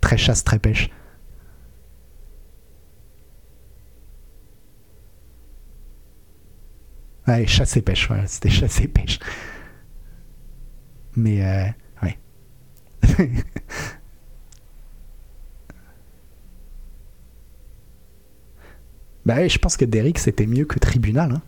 Très 0.00 0.16
chasse, 0.18 0.44
très 0.44 0.58
pêche. 0.58 0.90
Ouais, 7.26 7.46
chasse 7.46 7.76
et 7.76 7.82
pêche, 7.82 8.08
voilà, 8.08 8.26
c'était 8.26 8.48
chasse 8.48 8.80
et 8.80 8.88
pêche. 8.88 9.18
Mais 11.16 11.44
euh, 11.44 11.66
ouais. 12.02 12.18
Bah 19.28 19.46
je 19.46 19.58
pense 19.58 19.76
que 19.76 19.84
Derrick 19.84 20.18
c'était 20.18 20.46
mieux 20.46 20.64
que 20.64 20.78
Tribunal. 20.78 21.32
hein. 21.32 21.42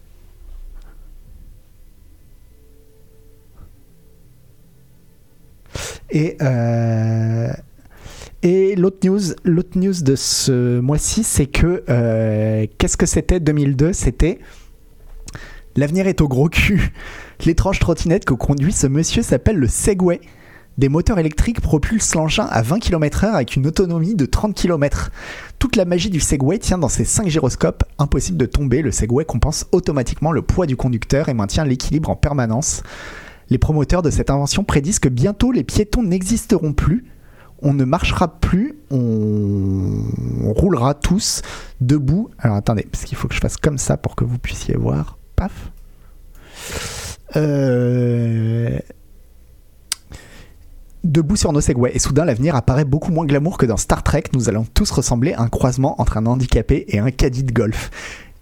Et 6.11 6.37
euh, 6.43 7.51
et 8.43 8.77
l'autre 8.77 8.99
news, 9.09 9.21
l'autre 9.45 9.79
news 9.79 10.03
de 10.03 10.15
ce 10.15 10.79
mois-ci, 10.81 11.25
c'est 11.25 11.47
que 11.47 11.83
euh, 11.89 12.67
qu'est-ce 12.77 12.99
que 12.99 13.07
c'était 13.07 13.41
2002 13.41 13.95
C'était 13.95 14.41
l'avenir 15.75 16.07
est 16.07 16.21
au 16.21 16.29
gros 16.29 16.51
cul. 16.51 16.93
L'étrange 17.47 17.79
trottinette 17.79 18.27
que 18.27 18.35
conduit 18.35 18.73
ce 18.73 18.89
monsieur 18.89 19.23
s'appelle 19.23 19.57
le 19.57 19.69
Segway. 19.69 20.21
Des 20.81 20.89
moteurs 20.89 21.19
électriques 21.19 21.61
propulsent 21.61 22.15
l'engin 22.15 22.47
à 22.47 22.63
20 22.63 22.79
km/h 22.79 23.35
avec 23.35 23.55
une 23.55 23.67
autonomie 23.67 24.15
de 24.15 24.25
30 24.25 24.55
km. 24.55 25.11
Toute 25.59 25.77
la 25.77 25.85
magie 25.85 26.09
du 26.09 26.21
Segway 26.21 26.59
tient 26.59 26.79
dans 26.79 26.89
ses 26.89 27.05
5 27.05 27.29
gyroscopes. 27.29 27.85
Impossible 27.99 28.39
de 28.39 28.47
tomber, 28.47 28.81
le 28.81 28.91
Segway 28.91 29.27
compense 29.27 29.67
automatiquement 29.73 30.33
le 30.33 30.41
poids 30.41 30.65
du 30.65 30.79
conducteur 30.79 31.29
et 31.29 31.35
maintient 31.35 31.67
l'équilibre 31.67 32.09
en 32.09 32.17
permanence. 32.17 32.83
Les 33.51 33.59
promoteurs 33.59 34.01
de 34.01 34.09
cette 34.09 34.31
invention 34.31 34.65
prédisent 34.65 35.01
que 35.01 35.11
bientôt 35.11 35.53
les 35.53 35.65
piétons 35.65 36.03
n'existeront 36.03 36.73
plus. 36.73 37.05
On 37.61 37.75
ne 37.75 37.85
marchera 37.85 38.41
plus, 38.41 38.79
on, 38.91 40.03
on 40.43 40.53
roulera 40.55 40.95
tous 40.95 41.43
debout. 41.83 42.31
Alors 42.39 42.57
attendez, 42.57 42.87
parce 42.91 43.05
qu'il 43.05 43.19
faut 43.19 43.29
que 43.29 43.35
je 43.35 43.41
fasse 43.41 43.59
comme 43.59 43.77
ça 43.77 43.99
pour 43.99 44.17
que 44.17 44.25
vous 44.25 44.39
puissiez 44.39 44.79
voir. 44.79 45.19
Paf. 45.37 45.73
Euh, 47.37 48.20
Debout 51.11 51.35
sur 51.35 51.53
nos 51.53 51.61
Segway. 51.61 51.91
Et 51.93 51.99
soudain, 51.99 52.25
l'avenir 52.25 52.55
apparaît 52.55 52.85
beaucoup 52.85 53.11
moins 53.11 53.27
glamour 53.27 53.59
que 53.59 53.67
dans 53.67 53.77
Star 53.77 54.05
Trek. 54.05 54.25
Nous 54.33 54.49
allons 54.49 54.65
tous 54.65 54.91
ressembler 54.93 55.33
à 55.33 55.41
un 55.43 55.49
croisement 55.49 56.01
entre 56.01 56.17
un 56.17 56.27
handicapé 56.27 56.85
et 56.89 57.01
un 57.01 57.11
caddie 57.11 57.43
de 57.43 57.53
golf. 57.53 57.91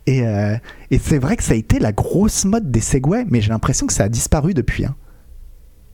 Et, 0.06 0.26
euh, 0.26 0.56
et 0.90 0.98
c'est 0.98 1.18
vrai 1.18 1.36
que 1.36 1.42
ça 1.42 1.54
a 1.54 1.56
été 1.56 1.78
la 1.78 1.92
grosse 1.92 2.44
mode 2.44 2.70
des 2.70 2.80
Segway, 2.80 3.24
mais 3.28 3.40
j'ai 3.40 3.48
l'impression 3.48 3.86
que 3.86 3.92
ça 3.94 4.04
a 4.04 4.08
disparu 4.10 4.52
depuis. 4.52 4.84
hein. 4.84 4.96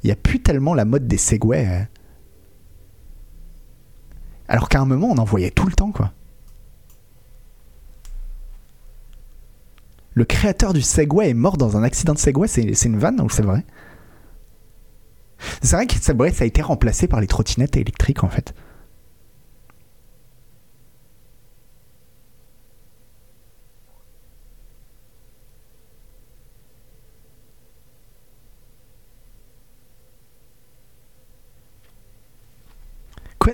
Il 0.02 0.08
n'y 0.08 0.12
a 0.12 0.16
plus 0.16 0.40
tellement 0.42 0.74
la 0.74 0.84
mode 0.84 1.06
des 1.06 1.16
Segway. 1.16 1.66
euh. 1.66 1.82
Alors 4.48 4.68
qu'à 4.68 4.80
un 4.80 4.84
moment, 4.84 5.08
on 5.10 5.18
en 5.18 5.24
voyait 5.24 5.50
tout 5.50 5.66
le 5.66 5.72
temps, 5.72 5.92
quoi. 5.92 6.12
Le 10.14 10.24
créateur 10.24 10.72
du 10.72 10.82
Segway 10.82 11.30
est 11.30 11.34
mort 11.34 11.56
dans 11.56 11.76
un 11.76 11.82
accident 11.82 12.14
de 12.14 12.18
Segway, 12.18 12.46
c'est 12.46 12.74
c'est 12.74 12.88
une 12.88 12.98
vanne 12.98 13.20
ou 13.20 13.28
c'est 13.30 13.42
vrai? 13.42 13.64
C'est 15.62 15.76
vrai 15.76 15.86
que 15.86 15.94
vrai, 15.98 16.32
ça 16.32 16.44
a 16.44 16.46
été 16.46 16.62
remplacé 16.62 17.08
par 17.08 17.20
les 17.20 17.26
trottinettes 17.26 17.76
électriques 17.76 18.24
en 18.24 18.28
fait. 18.28 18.54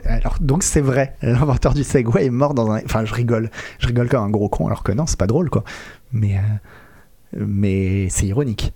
Alors, 0.05 0.37
donc 0.41 0.63
c'est 0.63 0.81
vrai, 0.81 1.17
l'inventeur 1.23 1.75
du 1.75 1.83
Segway 1.83 2.27
est 2.27 2.31
mort 2.31 2.55
dans 2.55 2.71
un. 2.71 2.81
Enfin, 2.85 3.05
je 3.05 3.13
rigole. 3.15 3.51
Je 3.81 3.87
rigole 3.89 4.09
comme 4.09 4.23
un 4.23 4.31
gros 4.31 4.49
con, 4.49 4.67
alors 4.67 4.83
que 4.83 4.93
non, 4.93 5.07
c'est 5.07 5.19
pas 5.19 5.27
drôle, 5.27 5.51
quoi. 5.51 5.65
Mais, 6.13 6.37
euh, 6.39 6.41
mais 7.47 8.09
c'est 8.11 8.27
ironique. 8.27 8.73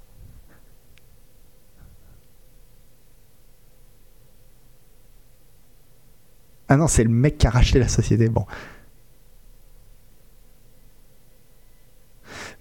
Ah 6.69 6.77
non, 6.77 6.89
c'est 6.89 7.05
le 7.05 7.11
mec 7.11 7.39
qui 7.39 7.47
a 7.47 7.51
racheté 7.51 7.79
la 7.79 7.89
société. 7.89 8.29
Bon. 8.29 8.47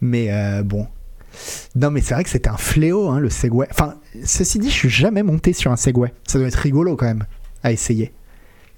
Mais 0.02 0.32
euh, 0.32 0.64
bon. 0.64 0.88
Non, 1.76 1.90
mais 1.90 2.02
c'est 2.02 2.14
vrai 2.14 2.24
que 2.24 2.30
c'était 2.30 2.50
un 2.50 2.58
fléau, 2.58 3.10
hein, 3.10 3.20
le 3.20 3.30
Segway. 3.30 3.68
Enfin, 3.72 3.96
ceci 4.24 4.60
dit, 4.60 4.70
je 4.70 4.76
suis 4.76 4.90
jamais 4.90 5.24
monté 5.24 5.54
sur 5.54 5.72
un 5.72 5.78
Segway. 5.78 6.14
Ça 6.28 6.38
doit 6.38 6.48
être 6.48 6.56
rigolo 6.56 6.96
quand 6.96 7.06
même 7.06 7.26
à 7.64 7.72
essayer. 7.72 8.14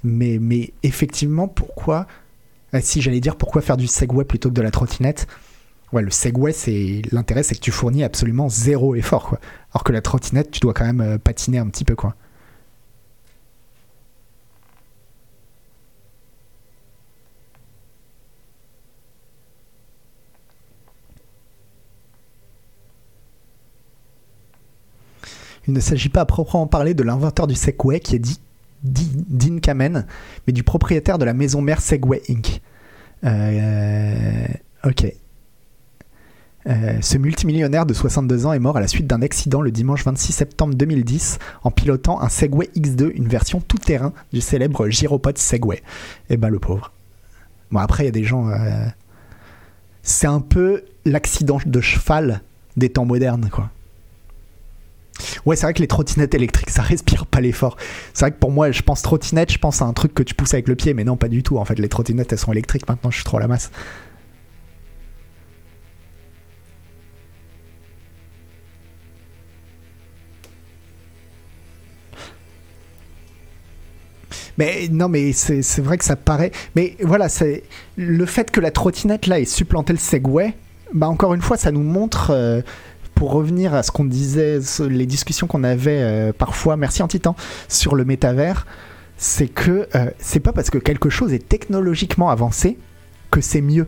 Mais, 0.03 0.37
mais 0.39 0.71
effectivement, 0.83 1.47
pourquoi 1.47 2.07
ah, 2.71 2.81
Si 2.81 3.01
j'allais 3.01 3.19
dire 3.19 3.35
pourquoi 3.35 3.61
faire 3.61 3.77
du 3.77 3.87
Segway 3.87 4.23
plutôt 4.23 4.49
que 4.49 4.53
de 4.53 4.61
la 4.61 4.71
trottinette 4.71 5.27
Ouais, 5.91 6.01
le 6.01 6.11
Segway, 6.11 6.51
c'est 6.51 7.01
l'intérêt, 7.11 7.43
c'est 7.43 7.55
que 7.55 7.59
tu 7.59 7.71
fournis 7.71 8.03
absolument 8.03 8.49
zéro 8.49 8.95
effort, 8.95 9.29
quoi. 9.29 9.39
Alors 9.71 9.83
que 9.83 9.91
la 9.91 10.01
trottinette, 10.01 10.51
tu 10.51 10.59
dois 10.59 10.73
quand 10.73 10.85
même 10.85 11.01
euh, 11.01 11.17
patiner 11.17 11.57
un 11.57 11.67
petit 11.67 11.85
peu, 11.85 11.95
quoi. 11.95 12.15
Il 25.67 25.73
ne 25.73 25.79
s'agit 25.79 26.09
pas 26.09 26.21
à 26.21 26.25
proprement 26.25 26.67
parler 26.67 26.93
de 26.93 27.03
l'inventeur 27.03 27.47
du 27.47 27.55
Segway 27.55 27.99
qui 27.99 28.15
est 28.15 28.19
dit 28.19 28.39
Dean 28.83 29.59
Kamen, 29.59 30.05
mais 30.45 30.53
du 30.53 30.63
propriétaire 30.63 31.17
de 31.17 31.25
la 31.25 31.33
maison 31.33 31.61
mère 31.61 31.81
Segway 31.81 32.21
Inc. 32.29 32.61
Euh, 33.23 34.47
ok. 34.83 35.13
Euh, 36.67 36.97
ce 37.01 37.17
multimillionnaire 37.17 37.85
de 37.85 37.93
62 37.93 38.47
ans 38.47 38.53
est 38.53 38.59
mort 38.59 38.77
à 38.77 38.79
la 38.79 38.87
suite 38.87 39.05
d'un 39.05 39.21
accident 39.21 39.61
le 39.61 39.69
dimanche 39.71 40.03
26 40.03 40.31
septembre 40.31 40.73
2010 40.73 41.37
en 41.63 41.69
pilotant 41.69 42.21
un 42.21 42.29
Segway 42.29 42.69
X2, 42.75 43.11
une 43.13 43.27
version 43.27 43.61
tout-terrain 43.61 44.13
du 44.33 44.41
célèbre 44.41 44.89
gyropode 44.89 45.37
Segway. 45.37 45.83
Eh 46.29 46.37
ben 46.37 46.49
le 46.49 46.59
pauvre. 46.59 46.91
Bon 47.71 47.79
après 47.79 48.03
il 48.03 48.05
y 48.07 48.09
a 48.09 48.11
des 48.11 48.23
gens... 48.23 48.49
Euh, 48.49 48.87
c'est 50.01 50.27
un 50.27 50.39
peu 50.39 50.83
l'accident 51.05 51.59
de 51.65 51.81
cheval 51.81 52.41
des 52.77 52.89
temps 52.89 53.05
modernes 53.05 53.49
quoi. 53.51 53.69
Ouais, 55.45 55.55
c'est 55.55 55.65
vrai 55.65 55.73
que 55.73 55.81
les 55.81 55.87
trottinettes 55.87 56.33
électriques, 56.33 56.69
ça 56.69 56.81
respire 56.81 57.25
pas 57.25 57.41
l'effort. 57.41 57.77
C'est 58.13 58.25
vrai 58.25 58.31
que 58.31 58.39
pour 58.39 58.51
moi, 58.51 58.71
je 58.71 58.81
pense 58.81 59.01
trottinette, 59.01 59.51
je 59.51 59.59
pense 59.59 59.81
à 59.81 59.85
un 59.85 59.93
truc 59.93 60.13
que 60.13 60.23
tu 60.23 60.33
pousses 60.33 60.53
avec 60.53 60.67
le 60.67 60.75
pied, 60.75 60.93
mais 60.93 61.03
non, 61.03 61.17
pas 61.17 61.27
du 61.29 61.43
tout. 61.43 61.57
En 61.57 61.65
fait, 61.65 61.79
les 61.79 61.89
trottinettes, 61.89 62.31
elles 62.33 62.39
sont 62.39 62.51
électriques 62.51 62.87
maintenant, 62.87 63.11
je 63.11 63.17
suis 63.17 63.25
trop 63.25 63.37
à 63.37 63.41
la 63.41 63.47
masse. 63.47 63.71
Mais 74.57 74.87
non, 74.89 75.09
mais 75.09 75.33
c'est 75.33 75.79
vrai 75.79 75.97
que 75.97 76.05
ça 76.05 76.15
paraît. 76.15 76.51
Mais 76.75 76.95
voilà, 77.01 77.27
le 77.97 78.25
fait 78.25 78.51
que 78.51 78.59
la 78.61 78.71
trottinette 78.71 79.27
là 79.27 79.39
ait 79.39 79.45
supplanté 79.45 79.93
le 79.93 79.99
Segway. 79.99 80.53
Bah 80.93 81.07
encore 81.09 81.33
une 81.33 81.41
fois, 81.41 81.57
ça 81.57 81.71
nous 81.71 81.83
montre 81.83 82.31
euh, 82.31 82.61
pour 83.15 83.31
revenir 83.31 83.73
à 83.73 83.81
ce 83.81 83.91
qu'on 83.91 84.05
disait, 84.05 84.59
les 84.87 85.05
discussions 85.05 85.47
qu'on 85.47 85.63
avait 85.63 86.01
euh, 86.01 86.33
parfois, 86.37 86.75
merci 86.77 87.01
en 87.01 87.07
titan, 87.07 87.35
sur 87.69 87.95
le 87.95 88.03
métavers, 88.05 88.67
c'est 89.17 89.47
que 89.47 89.87
euh, 89.95 90.11
c'est 90.19 90.41
pas 90.41 90.51
parce 90.51 90.69
que 90.69 90.77
quelque 90.77 91.09
chose 91.09 91.33
est 91.33 91.47
technologiquement 91.47 92.29
avancé 92.29 92.77
que 93.31 93.39
c'est 93.41 93.61
mieux. 93.61 93.87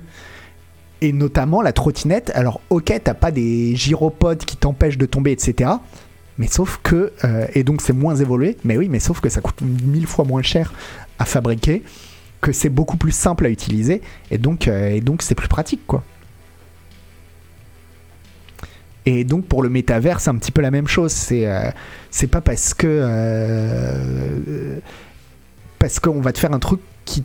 Et 1.02 1.12
notamment 1.12 1.62
la 1.62 1.74
trottinette, 1.74 2.32
alors 2.34 2.62
ok, 2.70 2.92
t'as 3.04 3.14
pas 3.14 3.32
des 3.32 3.76
gyropodes 3.76 4.40
qui 4.46 4.58
t'empêchent 4.58 4.98
de 4.98 5.06
tomber, 5.06 5.32
etc. 5.32 5.72
Mais 6.38 6.48
sauf 6.48 6.80
que, 6.82 7.12
euh, 7.24 7.48
et 7.54 7.64
donc 7.64 7.82
c'est 7.82 7.94
moins 7.94 8.16
évolué, 8.16 8.58
mais 8.64 8.78
oui, 8.78 8.88
mais 8.90 9.00
sauf 9.00 9.20
que 9.20 9.30
ça 9.30 9.42
coûte 9.42 9.62
mille 9.62 10.08
fois 10.08 10.24
moins 10.24 10.42
cher 10.42 10.74
à 11.20 11.26
fabriquer, 11.26 11.84
que 12.40 12.52
c'est 12.54 12.70
beaucoup 12.70 12.98
plus 12.98 13.12
simple 13.12 13.46
à 13.46 13.50
utiliser, 13.50 14.02
et 14.32 14.38
donc, 14.38 14.68
et 14.68 15.02
donc 15.02 15.22
c'est 15.22 15.36
plus 15.36 15.48
pratique, 15.48 15.82
quoi. 15.86 16.04
Et 19.08 19.24
donc 19.24 19.46
pour 19.46 19.64
le 19.64 19.70
métavers, 19.70 20.20
c'est 20.20 20.30
un 20.30 20.36
petit 20.36 20.52
peu 20.52 20.62
la 20.62 20.70
même 20.70 20.86
chose. 20.86 21.14
C'est 21.14 21.48
euh, 21.48 21.72
c'est 22.12 22.28
pas 22.28 22.42
parce 22.42 22.74
que 22.74 22.88
euh, 22.88 24.80
parce 25.80 26.02
qu'on 26.02 26.20
va 26.20 26.34
te 26.34 26.40
faire 26.40 26.52
un 26.52 26.60
truc 26.60 26.82
qui 27.06 27.24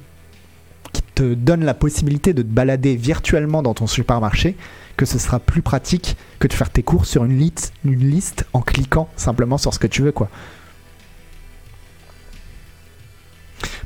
qui 0.93 1.03
te 1.03 1.35
donne 1.35 1.65
la 1.65 1.75
possibilité 1.75 2.35
de 2.35 2.43
te 2.43 2.47
balader 2.47 2.95
virtuellement 2.95 3.65
dans 3.65 3.75
ton 3.75 3.89
supermarché 3.89 4.57
que 4.97 5.05
ce 5.05 5.19
sera 5.19 5.41
plus 5.41 5.61
pratique 5.61 6.17
que 6.39 6.47
de 6.47 6.53
faire 6.53 6.71
tes 6.71 6.85
courses 6.85 7.09
sur 7.09 7.25
une 7.25 7.37
liste, 7.37 8.47
en 8.53 8.61
cliquant 8.61 9.09
simplement 9.17 9.59
sur 9.59 9.75
ce 9.75 9.81
que 9.81 9.89
tu 9.89 10.03
veux 10.03 10.13
quoi. 10.13 10.29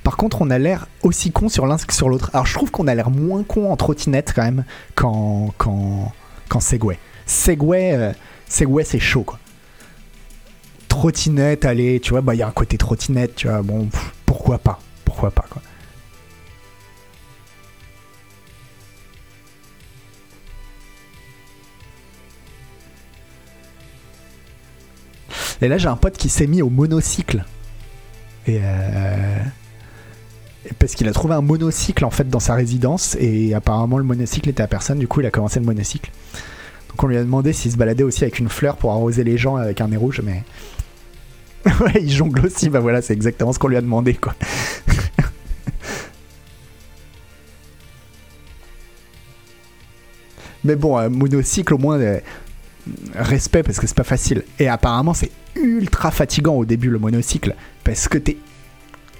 Par 0.03 0.19
contre, 0.19 0.43
on 0.43 0.51
a 0.51 0.59
l'air 0.59 0.87
aussi 1.03 1.33
con 1.33 1.49
sur 1.49 1.67
l'un 1.67 1.79
que 1.79 1.95
sur 1.95 2.11
l'autre. 2.11 2.29
Alors 2.35 2.45
je 2.45 2.53
trouve 2.53 2.71
qu'on 2.71 2.89
a 2.89 2.95
l'air 2.95 3.09
moins 3.09 3.43
con 3.43 3.73
en 3.73 3.77
trottinette 3.77 4.35
quand 4.37 4.43
même 4.43 4.65
qu'en 4.95 5.55
Segway. 6.61 6.99
Segway, 7.27 7.93
euh, 7.95 8.13
Segway 8.49 8.85
c'est 8.85 9.01
chaud 9.01 9.25
quoi. 9.25 9.39
Trottinette, 10.89 11.67
allez, 11.67 12.01
tu 12.01 12.11
vois, 12.11 12.23
bah 12.23 12.35
il 12.35 12.39
y 12.39 12.43
a 12.43 12.49
un 12.49 12.53
côté 12.53 12.79
trottinette, 12.79 13.35
tu 13.35 13.49
vois, 13.49 13.61
bon, 13.61 13.89
pourquoi 14.25 14.59
pas, 14.59 14.79
pourquoi 15.05 15.31
pas 15.31 15.45
quoi. 15.51 15.61
Et 25.63 25.69
là, 25.69 25.79
j'ai 25.79 25.89
un 25.89 25.97
pote 25.97 26.17
qui 26.17 26.29
s'est 26.29 26.47
mis 26.47 26.63
au 26.63 26.69
monocycle. 26.69 27.45
Et 28.47 28.61
euh, 28.63 29.39
parce 30.79 30.95
qu'il 30.95 31.09
a 31.09 31.13
trouvé 31.13 31.35
un 31.35 31.41
monocycle 31.41 32.05
en 32.05 32.11
fait 32.11 32.29
dans 32.29 32.41
sa 32.41 32.55
résidence 32.55 33.17
et 33.19 33.55
apparemment 33.55 33.99
le 33.99 34.05
monocycle 34.05 34.49
était 34.49 34.63
à 34.63 34.69
personne. 34.69 34.99
Du 34.99 35.09
coup, 35.09 35.21
il 35.21 35.27
a 35.27 35.31
commencé 35.31 35.59
le 35.59 35.67
monocycle. 35.67 36.11
Donc 36.97 37.05
on 37.05 37.09
lui 37.09 37.19
a 37.19 37.23
demandé 37.23 37.53
s'il 37.53 37.71
se 37.71 37.77
baladait 37.77 38.05
aussi 38.05 38.25
avec 38.25 38.39
une 38.39 38.49
fleur 38.49 38.79
pour 38.79 38.91
arroser 38.91 39.23
les 39.23 39.37
gens 39.37 39.57
avec 39.57 39.83
un 39.83 39.89
nez 39.89 39.99
rouge, 39.99 40.23
mais. 40.25 40.45
ouais, 41.81 42.01
il 42.01 42.11
jongle 42.11 42.47
aussi, 42.47 42.71
bah 42.71 42.81
voilà, 42.81 43.03
c'est 43.03 43.13
exactement 43.13 43.53
ce 43.53 43.59
qu'on 43.59 43.69
lui 43.69 43.77
a 43.77 43.83
demandé, 43.83 44.15
quoi. 44.15 44.35
mais 50.65 50.75
bon, 50.75 50.97
un 50.97 51.11
monocycle, 51.11 51.75
au 51.75 51.79
moins, 51.79 52.01
euh, 52.01 52.19
respect 53.15 53.63
parce 53.63 53.79
que 53.79 53.87
c'est 53.87 53.95
pas 53.95 54.03
facile. 54.03 54.43
Et 54.59 54.67
apparemment, 54.67 55.13
c'est 55.13 55.33
ultra 55.55 56.11
fatigant 56.11 56.55
au 56.55 56.65
début 56.65 56.89
le 56.89 56.99
monocycle 56.99 57.57
parce 57.85 58.09
que 58.09 58.17
t'es 58.17 58.39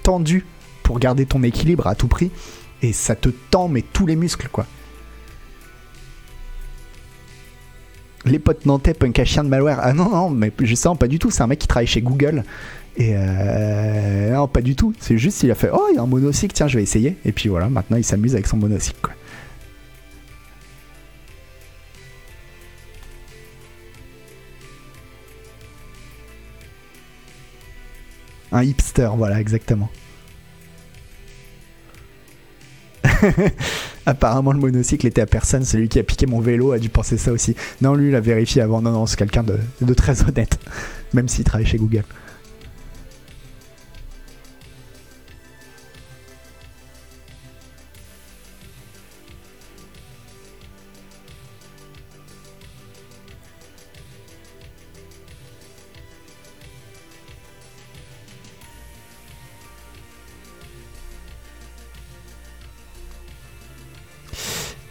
tendu 0.01 0.43
pour 0.81 0.97
garder 0.97 1.27
ton 1.27 1.43
équilibre 1.43 1.85
à 1.85 1.93
tout 1.93 2.07
prix 2.07 2.31
et 2.81 2.91
ça 2.91 3.13
te 3.13 3.29
tend, 3.29 3.67
mais 3.67 3.83
tous 3.83 4.07
les 4.07 4.15
muscles, 4.15 4.49
quoi. 4.51 4.65
Les 8.25 8.39
potes 8.39 8.65
nantais 8.65 8.93
punk 8.93 9.19
à 9.19 9.25
chien 9.25 9.43
de 9.43 9.49
malware. 9.49 9.79
Ah 9.81 9.93
non, 9.93 10.09
non, 10.09 10.29
mais 10.29 10.51
justement, 10.59 10.95
pas 10.95 11.07
du 11.07 11.19
tout. 11.19 11.31
C'est 11.31 11.43
un 11.43 11.47
mec 11.47 11.59
qui 11.59 11.67
travaille 11.67 11.87
chez 11.87 12.01
Google. 12.01 12.43
Et 12.97 13.13
euh, 13.15 14.33
non, 14.33 14.47
pas 14.47 14.61
du 14.61 14.75
tout. 14.75 14.93
C'est 14.99 15.17
juste, 15.17 15.43
il 15.43 15.51
a 15.51 15.55
fait 15.55 15.69
Oh, 15.71 15.87
il 15.91 15.95
y 15.95 15.99
a 15.99 16.01
un 16.01 16.07
monocycle, 16.07 16.53
tiens, 16.53 16.67
je 16.67 16.77
vais 16.77 16.83
essayer. 16.83 17.15
Et 17.25 17.31
puis 17.31 17.49
voilà, 17.49 17.69
maintenant 17.69 17.97
il 17.97 18.03
s'amuse 18.03 18.33
avec 18.33 18.47
son 18.47 18.57
monocycle. 18.57 18.99
Quoi. 19.01 19.13
Un 28.51 28.63
hipster, 28.63 29.09
voilà, 29.15 29.39
exactement. 29.39 29.89
Apparemment, 34.05 34.53
le 34.53 34.59
monocycle 34.59 35.07
était 35.07 35.21
à 35.21 35.25
personne. 35.25 35.65
Celui 35.65 35.89
qui 35.89 35.99
a 35.99 36.03
piqué 36.03 36.25
mon 36.25 36.39
vélo 36.39 36.71
a 36.71 36.79
dû 36.79 36.89
penser 36.89 37.17
ça 37.17 37.31
aussi. 37.31 37.55
Non, 37.81 37.93
lui, 37.93 38.09
il 38.09 38.15
a 38.15 38.21
vérifié 38.21 38.61
avant. 38.61 38.81
Non, 38.81 38.91
non, 38.91 39.05
c'est 39.05 39.17
quelqu'un 39.17 39.43
de, 39.43 39.57
de 39.81 39.93
très 39.93 40.23
honnête. 40.23 40.59
Même 41.13 41.27
s'il 41.27 41.43
travaille 41.43 41.65
chez 41.65 41.77
Google. 41.77 42.03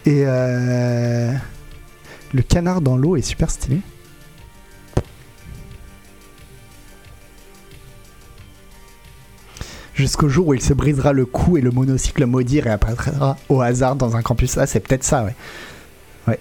Et 0.07 0.23
euh, 0.25 1.33
le 2.33 2.41
canard 2.41 2.79
dans 2.79 2.95
l'eau 2.95 3.17
est 3.17 3.21
super 3.21 3.51
stylé. 3.51 3.81
Jusqu'au 9.93 10.29
jour 10.29 10.47
où 10.47 10.53
il 10.53 10.61
se 10.61 10.73
brisera 10.73 11.11
le 11.11 11.25
cou 11.25 11.57
et 11.57 11.61
le 11.61 11.71
monocycle 11.71 12.25
maudit 12.25 12.61
réapparaîtra 12.61 13.35
au 13.49 13.59
hasard 13.59 13.97
dans 13.97 14.15
un 14.15 14.21
campus. 14.21 14.57
Ah, 14.57 14.65
c'est 14.65 14.79
peut-être 14.79 15.03
ça, 15.03 15.25
ouais. 15.25 15.35
Ouais. 16.25 16.39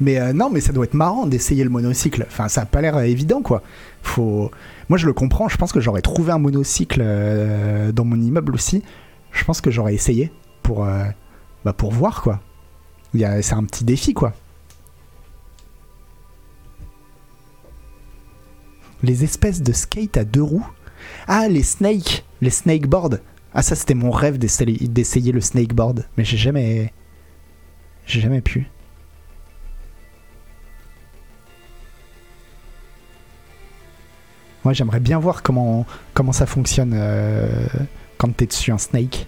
Mais 0.00 0.20
euh, 0.20 0.32
non, 0.32 0.50
mais 0.50 0.60
ça 0.60 0.72
doit 0.72 0.84
être 0.84 0.94
marrant 0.94 1.26
d'essayer 1.26 1.64
le 1.64 1.70
monocycle. 1.70 2.24
Enfin, 2.28 2.46
ça 2.46 2.60
a 2.60 2.66
pas 2.66 2.80
l'air 2.80 2.96
euh, 2.96 3.02
évident, 3.02 3.42
quoi. 3.42 3.60
Faut... 4.02 4.52
Moi, 4.88 4.98
je 4.98 5.06
le 5.06 5.14
comprends. 5.14 5.48
Je 5.48 5.56
pense 5.56 5.72
que 5.72 5.80
j'aurais 5.80 6.02
trouvé 6.02 6.30
un 6.30 6.38
monocycle 6.38 7.00
euh, 7.02 7.90
dans 7.90 8.04
mon 8.04 8.20
immeuble 8.20 8.54
aussi. 8.54 8.84
Je 9.32 9.42
pense 9.42 9.60
que 9.60 9.72
j'aurais 9.72 9.94
essayé 9.94 10.30
pour, 10.62 10.84
euh, 10.84 11.06
bah, 11.64 11.72
pour 11.72 11.92
voir, 11.92 12.22
quoi. 12.22 12.40
C'est 13.14 13.52
un 13.52 13.64
petit 13.64 13.84
défi, 13.84 14.14
quoi. 14.14 14.32
Les 19.02 19.24
espèces 19.24 19.62
de 19.62 19.72
skate 19.72 20.16
à 20.16 20.24
deux 20.24 20.42
roues. 20.42 20.66
Ah, 21.26 21.48
les 21.48 21.62
snakes, 21.62 22.24
les 22.40 22.50
snakeboards. 22.50 23.18
Ah, 23.54 23.62
ça, 23.62 23.74
c'était 23.74 23.94
mon 23.94 24.10
rêve 24.10 24.38
d'essayer 24.38 25.32
le 25.32 25.40
snakeboard. 25.40 26.06
Mais 26.16 26.24
j'ai 26.24 26.36
jamais. 26.36 26.92
J'ai 28.06 28.20
jamais 28.20 28.40
pu. 28.40 28.68
Moi, 34.64 34.72
j'aimerais 34.72 35.00
bien 35.00 35.18
voir 35.18 35.42
comment, 35.42 35.84
comment 36.14 36.32
ça 36.32 36.46
fonctionne 36.46 36.92
euh, 36.94 37.66
quand 38.16 38.34
t'es 38.36 38.46
dessus 38.46 38.70
un 38.70 38.78
snake. 38.78 39.26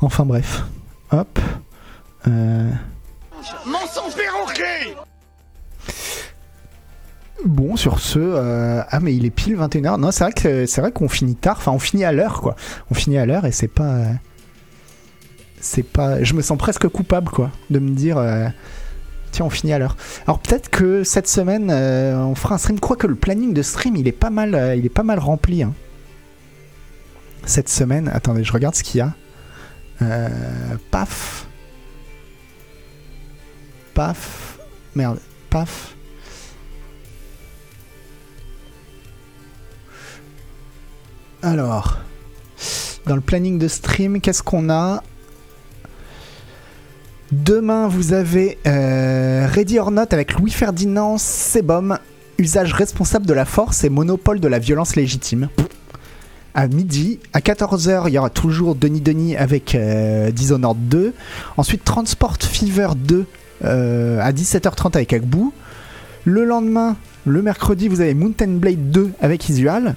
Enfin 0.00 0.24
bref. 0.24 0.64
Hop. 1.12 1.38
Euh, 2.28 2.70
Mensonge 3.66 4.14
perroquet 4.16 4.94
Bon, 7.44 7.76
sur 7.76 7.98
ce, 8.00 8.18
euh, 8.18 8.82
ah 8.88 9.00
mais 9.00 9.14
il 9.14 9.26
est 9.26 9.30
pile 9.30 9.56
21h. 9.56 9.98
Non, 9.98 10.10
c'est 10.10 10.24
vrai 10.24 10.32
que 10.32 10.64
c'est 10.66 10.80
vrai 10.80 10.92
qu'on 10.92 11.08
finit 11.08 11.36
tard. 11.36 11.56
Enfin, 11.58 11.72
on 11.72 11.78
finit 11.78 12.04
à 12.04 12.12
l'heure, 12.12 12.40
quoi. 12.40 12.56
On 12.90 12.94
finit 12.94 13.18
à 13.18 13.26
l'heure 13.26 13.44
et 13.44 13.52
c'est 13.52 13.68
pas, 13.68 13.82
euh, 13.84 14.12
c'est 15.60 15.82
pas. 15.82 16.22
Je 16.22 16.32
me 16.34 16.40
sens 16.42 16.56
presque 16.56 16.88
coupable, 16.88 17.28
quoi, 17.30 17.50
de 17.68 17.78
me 17.80 17.90
dire, 17.90 18.16
euh, 18.16 18.46
tiens, 19.30 19.44
on 19.44 19.50
finit 19.50 19.74
à 19.74 19.78
l'heure. 19.78 19.96
Alors 20.26 20.38
peut-être 20.38 20.70
que 20.70 21.04
cette 21.04 21.28
semaine, 21.28 21.68
euh, 21.70 22.16
on 22.16 22.34
fera 22.34 22.54
un 22.54 22.58
stream. 22.58 22.80
Quoique 22.80 23.06
le 23.06 23.14
planning 23.14 23.52
de 23.52 23.62
stream, 23.62 23.94
il 23.96 24.08
est 24.08 24.12
pas 24.12 24.30
mal, 24.30 24.74
il 24.78 24.86
est 24.86 24.94
pas 24.94 25.02
mal 25.02 25.18
rempli. 25.18 25.62
hein. 25.62 25.74
Cette 27.44 27.68
semaine, 27.68 28.08
attendez, 28.14 28.42
je 28.42 28.52
regarde 28.52 28.74
ce 28.74 28.82
qu'il 28.82 28.98
y 28.98 29.02
a. 29.02 29.12
Euh, 30.02 30.28
paf, 30.90 31.46
paf, 33.94 34.58
merde, 34.94 35.20
paf. 35.50 35.94
Alors, 41.42 41.98
dans 43.06 43.14
le 43.14 43.20
planning 43.20 43.58
de 43.58 43.68
stream, 43.68 44.20
qu'est-ce 44.20 44.42
qu'on 44.42 44.70
a? 44.70 45.02
Demain, 47.32 47.88
vous 47.88 48.12
avez 48.12 48.58
euh, 48.66 49.46
Ready 49.50 49.78
or 49.78 49.90
Not 49.90 50.06
avec 50.12 50.38
Louis 50.38 50.50
Ferdinand 50.50 51.18
Sebom, 51.18 51.98
usage 52.38 52.72
responsable 52.72 53.26
de 53.26 53.34
la 53.34 53.44
force 53.44 53.84
et 53.84 53.90
monopole 53.90 54.40
de 54.40 54.48
la 54.48 54.58
violence 54.58 54.96
légitime. 54.96 55.48
À 56.56 56.68
midi, 56.68 57.18
à 57.32 57.40
14h, 57.40 58.04
il 58.06 58.14
y 58.14 58.18
aura 58.18 58.30
toujours 58.30 58.76
Denis 58.76 59.00
Denis 59.00 59.36
avec 59.36 59.74
euh, 59.74 60.30
Dishonored 60.30 60.78
2. 60.88 61.12
Ensuite, 61.56 61.82
Transport 61.82 62.36
Fever 62.40 62.90
2 62.94 63.26
euh, 63.64 64.20
à 64.20 64.30
17h30 64.30 64.94
avec 64.94 65.12
Agbou. 65.12 65.52
Le 66.24 66.44
lendemain, 66.44 66.96
le 67.26 67.42
mercredi, 67.42 67.88
vous 67.88 68.00
avez 68.00 68.14
Mountain 68.14 68.52
Blade 68.58 68.92
2 68.92 69.10
avec 69.20 69.48
Isual. 69.48 69.96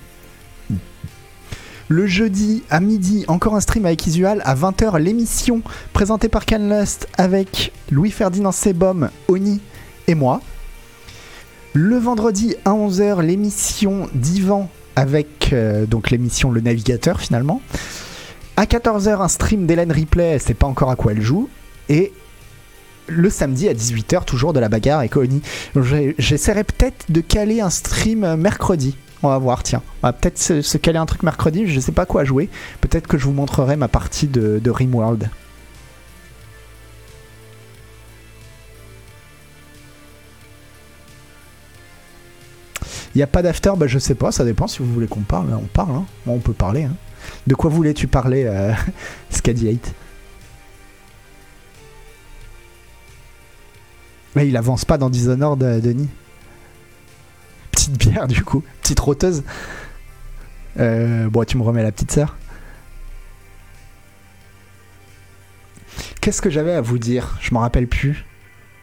Le 1.89 2.07
jeudi 2.07 2.63
à 2.71 2.79
midi, 2.79 3.23
encore 3.27 3.55
un 3.55 3.61
stream 3.61 3.85
avec 3.85 4.07
Isual. 4.07 4.41
À 4.43 4.55
20h, 4.55 4.97
l'émission 4.97 5.61
présentée 5.93 6.27
par 6.27 6.47
Canlust 6.47 7.07
avec 7.19 7.71
Louis-Ferdinand 7.91 8.51
Sebom, 8.51 9.11
Oni 9.27 9.61
et 10.07 10.15
moi. 10.15 10.41
Le 11.73 11.97
vendredi 11.97 12.55
à 12.65 12.71
11h, 12.71 13.21
l'émission 13.21 14.09
d'Ivan 14.15 14.71
avec 14.95 15.36
euh, 15.53 15.85
donc 15.85 16.09
l'émission 16.11 16.51
Le 16.51 16.61
Navigateur 16.61 17.19
finalement. 17.19 17.61
À 18.55 18.65
14h, 18.65 19.21
un 19.21 19.27
stream 19.27 19.65
d'Hélène 19.67 19.91
Ripley, 19.91 20.23
elle 20.33 20.41
sait 20.41 20.53
pas 20.53 20.67
encore 20.67 20.89
à 20.89 20.95
quoi 20.95 21.11
elle 21.11 21.21
joue. 21.21 21.47
Et 21.89 22.11
le 23.07 23.29
samedi 23.29 23.69
à 23.69 23.73
18h, 23.73 24.25
toujours 24.25 24.51
de 24.53 24.59
la 24.59 24.67
bagarre 24.69 25.03
Oni. 25.15 25.41
J'ai- 25.81 26.15
J'essaierai 26.17 26.63
peut-être 26.63 27.05
de 27.09 27.21
caler 27.21 27.61
un 27.61 27.69
stream 27.69 28.23
euh, 28.23 28.35
mercredi. 28.35 28.97
On 29.23 29.29
va 29.29 29.37
voir, 29.37 29.63
tiens. 29.63 29.81
On 30.03 30.07
va 30.07 30.13
peut-être 30.13 30.37
se, 30.37 30.61
se 30.61 30.77
caler 30.77 30.97
un 30.99 31.05
truc 31.05 31.23
mercredi, 31.23 31.67
je 31.67 31.79
sais 31.79 31.91
pas 31.91 32.05
quoi 32.05 32.23
jouer. 32.23 32.49
Peut-être 32.81 33.07
que 33.07 33.17
je 33.17 33.25
vous 33.25 33.31
montrerai 33.33 33.75
ma 33.75 33.87
partie 33.87 34.27
de, 34.27 34.59
de 34.63 34.71
Rimworld. 34.71 35.29
Il 43.17 43.23
a 43.23 43.25
pas 43.25 43.41
d'after, 43.41 43.71
bah 43.75 43.87
je 43.87 43.97
sais 43.97 44.13
pas, 44.13 44.31
ça 44.31 44.45
dépend 44.45 44.67
si 44.67 44.77
vous 44.77 44.93
voulez 44.93 45.07
qu'on 45.07 45.21
parle. 45.21 45.51
On 45.51 45.65
parle, 45.65 45.95
hein. 45.95 46.05
On 46.27 46.37
peut 46.37 46.53
parler. 46.53 46.83
Hein. 46.83 46.93
De 47.47 47.55
quoi 47.55 47.67
voulais-tu 47.67 48.05
parler, 48.05 48.43
euh, 48.45 48.71
Scady 49.31 49.69
8 49.71 49.95
Mais 54.35 54.47
il 54.47 54.55
avance 54.55 54.85
pas 54.85 54.99
dans 54.99 55.09
Dishonored, 55.09 55.63
euh, 55.63 55.79
Denis. 55.79 56.09
Petite 57.71 57.97
bière, 57.97 58.27
du 58.27 58.43
coup. 58.43 58.63
Petite 58.83 58.99
roteuse. 58.99 59.41
Euh, 60.79 61.27
bon, 61.27 61.43
tu 61.43 61.57
me 61.57 61.63
remets 61.63 61.81
la 61.81 61.91
petite 61.91 62.11
sœur. 62.11 62.37
Qu'est-ce 66.21 66.43
que 66.43 66.51
j'avais 66.51 66.73
à 66.73 66.81
vous 66.81 66.99
dire? 66.99 67.35
Je 67.41 67.51
m'en 67.51 67.61
rappelle 67.61 67.87
plus. 67.87 68.25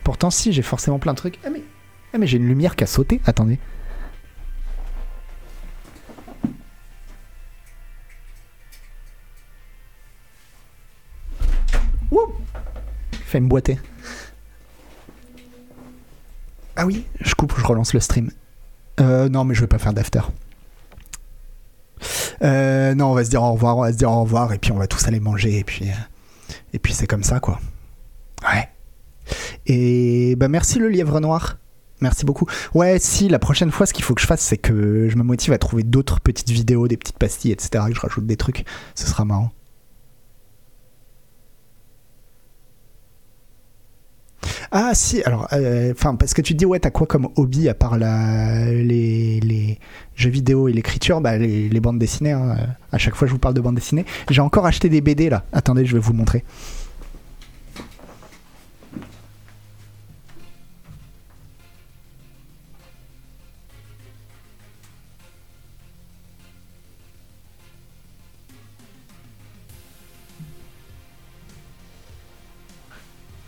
Pourtant, 0.02 0.30
si, 0.30 0.52
j'ai 0.52 0.62
forcément 0.62 0.98
plein 0.98 1.12
de 1.12 1.18
trucs. 1.18 1.38
Ah, 1.44 1.50
mais, 1.50 1.62
ah, 2.12 2.18
mais 2.18 2.26
j'ai 2.26 2.38
une 2.38 2.48
lumière 2.48 2.74
qui 2.74 2.82
a 2.82 2.88
sauté. 2.88 3.20
Attendez. 3.26 3.60
Ouh 12.14 12.32
Fait 13.26 13.40
me 13.40 13.48
boiter. 13.48 13.78
Ah 16.76 16.86
oui, 16.86 17.04
je 17.20 17.34
coupe, 17.34 17.54
je 17.56 17.64
relance 17.64 17.92
le 17.92 18.00
stream. 18.00 18.30
Euh, 19.00 19.28
non, 19.28 19.44
mais 19.44 19.54
je 19.54 19.60
vais 19.60 19.66
pas 19.66 19.78
faire 19.78 19.92
d'after. 19.92 20.20
Euh, 22.42 22.94
non, 22.94 23.06
on 23.06 23.14
va 23.14 23.24
se 23.24 23.30
dire 23.30 23.42
au 23.42 23.52
revoir, 23.52 23.76
on 23.76 23.82
va 23.82 23.92
se 23.92 23.98
dire 23.98 24.10
au 24.10 24.22
revoir, 24.22 24.52
et 24.52 24.58
puis 24.58 24.72
on 24.72 24.76
va 24.76 24.86
tous 24.86 25.06
aller 25.06 25.20
manger, 25.20 25.58
et 25.58 25.64
puis, 25.64 25.88
euh, 25.88 26.54
et 26.72 26.78
puis 26.78 26.92
c'est 26.92 27.06
comme 27.06 27.22
ça, 27.22 27.40
quoi. 27.40 27.60
Ouais. 28.42 28.68
Et 29.66 30.36
bah 30.36 30.48
merci 30.48 30.78
le 30.78 30.88
lièvre 30.88 31.20
noir. 31.20 31.58
Merci 32.00 32.24
beaucoup. 32.24 32.46
Ouais, 32.74 32.98
si, 32.98 33.28
la 33.28 33.38
prochaine 33.38 33.70
fois, 33.70 33.86
ce 33.86 33.94
qu'il 33.94 34.04
faut 34.04 34.14
que 34.14 34.20
je 34.20 34.26
fasse, 34.26 34.42
c'est 34.42 34.58
que 34.58 35.08
je 35.08 35.16
me 35.16 35.22
motive 35.22 35.52
à 35.52 35.58
trouver 35.58 35.84
d'autres 35.84 36.20
petites 36.20 36.50
vidéos, 36.50 36.86
des 36.86 36.96
petites 36.96 37.18
pastilles, 37.18 37.52
etc., 37.52 37.84
que 37.88 37.94
je 37.94 38.00
rajoute 38.00 38.26
des 38.26 38.36
trucs. 38.36 38.64
Ce 38.94 39.06
sera 39.06 39.24
marrant. 39.24 39.52
Ah 44.76 44.92
si, 44.92 45.22
alors, 45.22 45.46
euh, 45.52 45.92
enfin, 45.92 46.16
parce 46.16 46.34
que 46.34 46.42
tu 46.42 46.52
dis, 46.54 46.66
ouais, 46.66 46.80
t'as 46.80 46.90
quoi 46.90 47.06
comme 47.06 47.28
hobby 47.36 47.68
à 47.68 47.74
part 47.74 47.96
les, 47.96 49.78
jeux 50.16 50.30
vidéo 50.30 50.66
et 50.66 50.72
l'écriture? 50.72 51.20
Bah, 51.20 51.38
les, 51.38 51.80
bandes 51.80 52.00
dessinées, 52.00 52.32
hein. 52.32 52.56
à 52.90 52.98
chaque 52.98 53.14
fois 53.14 53.28
je 53.28 53.32
vous 53.32 53.38
parle 53.38 53.54
de 53.54 53.60
bandes 53.60 53.76
dessinées. 53.76 54.04
J'ai 54.30 54.40
encore 54.40 54.66
acheté 54.66 54.88
des 54.88 55.00
BD 55.00 55.30
là, 55.30 55.44
attendez, 55.52 55.86
je 55.86 55.94
vais 55.94 56.00
vous 56.00 56.12
montrer. 56.12 56.42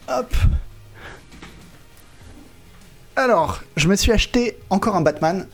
Hop 0.09 0.33
alors, 3.27 3.61
je 3.77 3.89
me 3.89 3.97
suis 3.97 4.13
acheté 4.13 4.57
encore 4.71 4.95
un 4.95 5.01
Batman. 5.01 5.49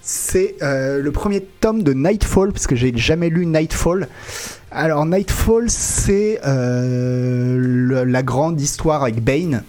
C'est 0.00 0.54
euh, 0.62 1.02
le 1.02 1.12
premier 1.12 1.42
tome 1.42 1.82
de 1.82 1.92
Nightfall, 1.92 2.52
parce 2.52 2.66
que 2.66 2.74
j'ai 2.74 2.90
jamais 2.96 3.28
lu 3.28 3.44
Nightfall. 3.44 4.08
Alors, 4.70 5.04
Nightfall, 5.04 5.68
c'est 5.68 6.40
euh, 6.46 8.02
la 8.06 8.22
grande 8.22 8.58
histoire 8.58 9.02
avec 9.02 9.22
Bane. 9.22 9.62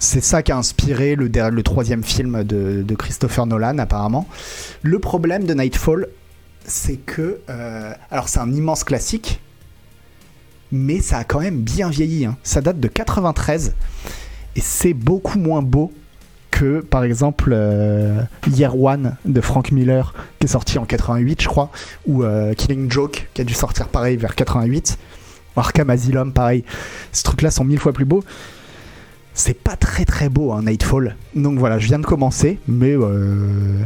C'est 0.00 0.20
ça 0.20 0.42
qui 0.42 0.50
a 0.50 0.56
inspiré 0.56 1.14
le, 1.14 1.62
troisième 1.62 2.02
film 2.02 2.42
de, 2.42 2.82
de 2.82 2.94
Christopher 2.96 3.46
Nolan, 3.46 3.78
apparemment. 3.78 4.26
Le 4.82 4.98
problème 4.98 5.44
de 5.44 5.54
Nightfall, 5.54 6.08
c'est 6.64 6.96
que. 6.96 7.38
euh, 7.48 7.92
alors, 8.10 8.28
c'est 8.28 8.40
un 8.40 8.52
immense 8.52 8.82
classique, 8.82 9.40
mais 10.72 10.98
ça 11.00 11.18
a 11.18 11.24
quand 11.24 11.38
même 11.38 11.60
bien 11.60 11.90
vieilli. 11.90 12.26
hein. 12.26 12.36
Ça 12.42 12.60
date 12.60 12.80
de 12.80 12.88
93, 12.88 13.72
et 14.56 14.60
c'est 14.60 14.94
beaucoup 14.94 15.38
moins 15.38 15.62
beau 15.62 15.92
que 16.58 16.80
par 16.80 17.04
exemple 17.04 17.50
euh, 17.52 18.22
Year 18.48 18.78
One 18.80 19.16
de 19.26 19.40
Frank 19.42 19.72
Miller 19.72 20.14
qui 20.38 20.46
est 20.46 20.50
sorti 20.50 20.78
en 20.78 20.86
88 20.86 21.42
je 21.42 21.48
crois 21.48 21.70
ou 22.06 22.22
euh, 22.24 22.54
Killing 22.54 22.90
Joke 22.90 23.28
qui 23.34 23.42
a 23.42 23.44
dû 23.44 23.52
sortir 23.52 23.88
pareil 23.88 24.16
vers 24.16 24.34
88 24.34 24.96
Arkham 25.56 25.88
Asylum, 25.88 26.32
pareil. 26.32 26.64
Ces 27.12 27.22
trucs-là 27.22 27.50
sont 27.50 27.64
mille 27.64 27.78
fois 27.78 27.94
plus 27.94 28.04
beaux. 28.04 28.22
C'est 29.32 29.54
pas 29.58 29.74
très 29.76 30.04
très 30.04 30.28
beau, 30.28 30.52
hein, 30.52 30.62
Nightfall. 30.62 31.16
Donc 31.34 31.58
voilà, 31.58 31.78
je 31.78 31.86
viens 31.86 31.98
de 31.98 32.04
commencer, 32.04 32.58
mais. 32.68 32.94
euh, 32.94 33.80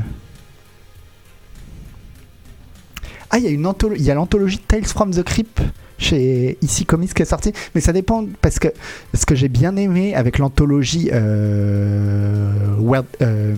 Ah, 3.31 3.39
il 3.39 3.45
y 3.45 3.47
a 3.47 3.51
une 3.51 3.73
il 3.97 4.03
y 4.03 4.11
a 4.11 4.14
l'anthologie 4.14 4.59
Tales 4.59 4.85
from 4.85 5.12
the 5.12 5.23
Crypt 5.23 5.62
chez 6.01 6.59
ici 6.62 6.84
Comics 6.86 7.14
qui 7.14 7.22
est 7.22 7.26
sortie, 7.26 7.53
mais 7.74 7.80
ça 7.80 7.92
dépend 7.92 8.24
parce 8.42 8.59
que 8.59 8.68
ce 9.14 9.24
que 9.26 9.34
j'ai 9.36 9.48
bien 9.48 9.76
aimé 9.76 10.14
avec 10.16 10.38
l'anthologie 10.38 11.11
euh, 11.12 12.74
Weird, 12.80 13.07
euh, 13.22 13.55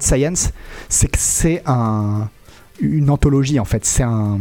Science, 0.00 0.50
c'est 0.88 1.08
que 1.08 1.18
c'est 1.18 1.62
un 1.66 2.28
une 2.80 3.10
anthologie 3.10 3.60
en 3.60 3.66
fait, 3.66 3.84
c'est 3.84 4.02
un, 4.02 4.38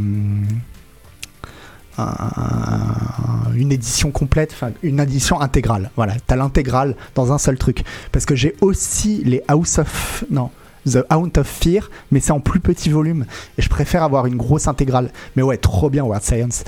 un- 1.97 3.53
une 3.55 3.71
édition 3.71 4.11
complète, 4.11 4.55
une 4.83 4.99
édition 5.01 5.41
intégrale. 5.41 5.91
Voilà, 5.97 6.13
t'as 6.25 6.37
l'intégrale 6.37 6.95
dans 7.15 7.33
un 7.33 7.37
seul 7.37 7.57
truc. 7.57 7.83
Parce 8.13 8.25
que 8.25 8.35
j'ai 8.35 8.55
aussi 8.61 9.21
les 9.25 9.41
House 9.47 9.79
of 9.79 10.23
non 10.29 10.49
The 10.85 10.99
Haunt 11.11 11.31
of 11.37 11.47
Fear, 11.47 11.89
mais 12.11 12.19
c'est 12.19 12.31
en 12.31 12.39
plus 12.39 12.59
petit 12.59 12.89
volume 12.89 13.25
et 13.57 13.61
je 13.61 13.69
préfère 13.69 14.03
avoir 14.03 14.25
une 14.25 14.37
grosse 14.37 14.67
intégrale. 14.67 15.11
Mais 15.35 15.41
ouais, 15.41 15.57
trop 15.57 15.89
bien 15.89 16.05
Weird 16.05 16.23
Science. 16.23 16.63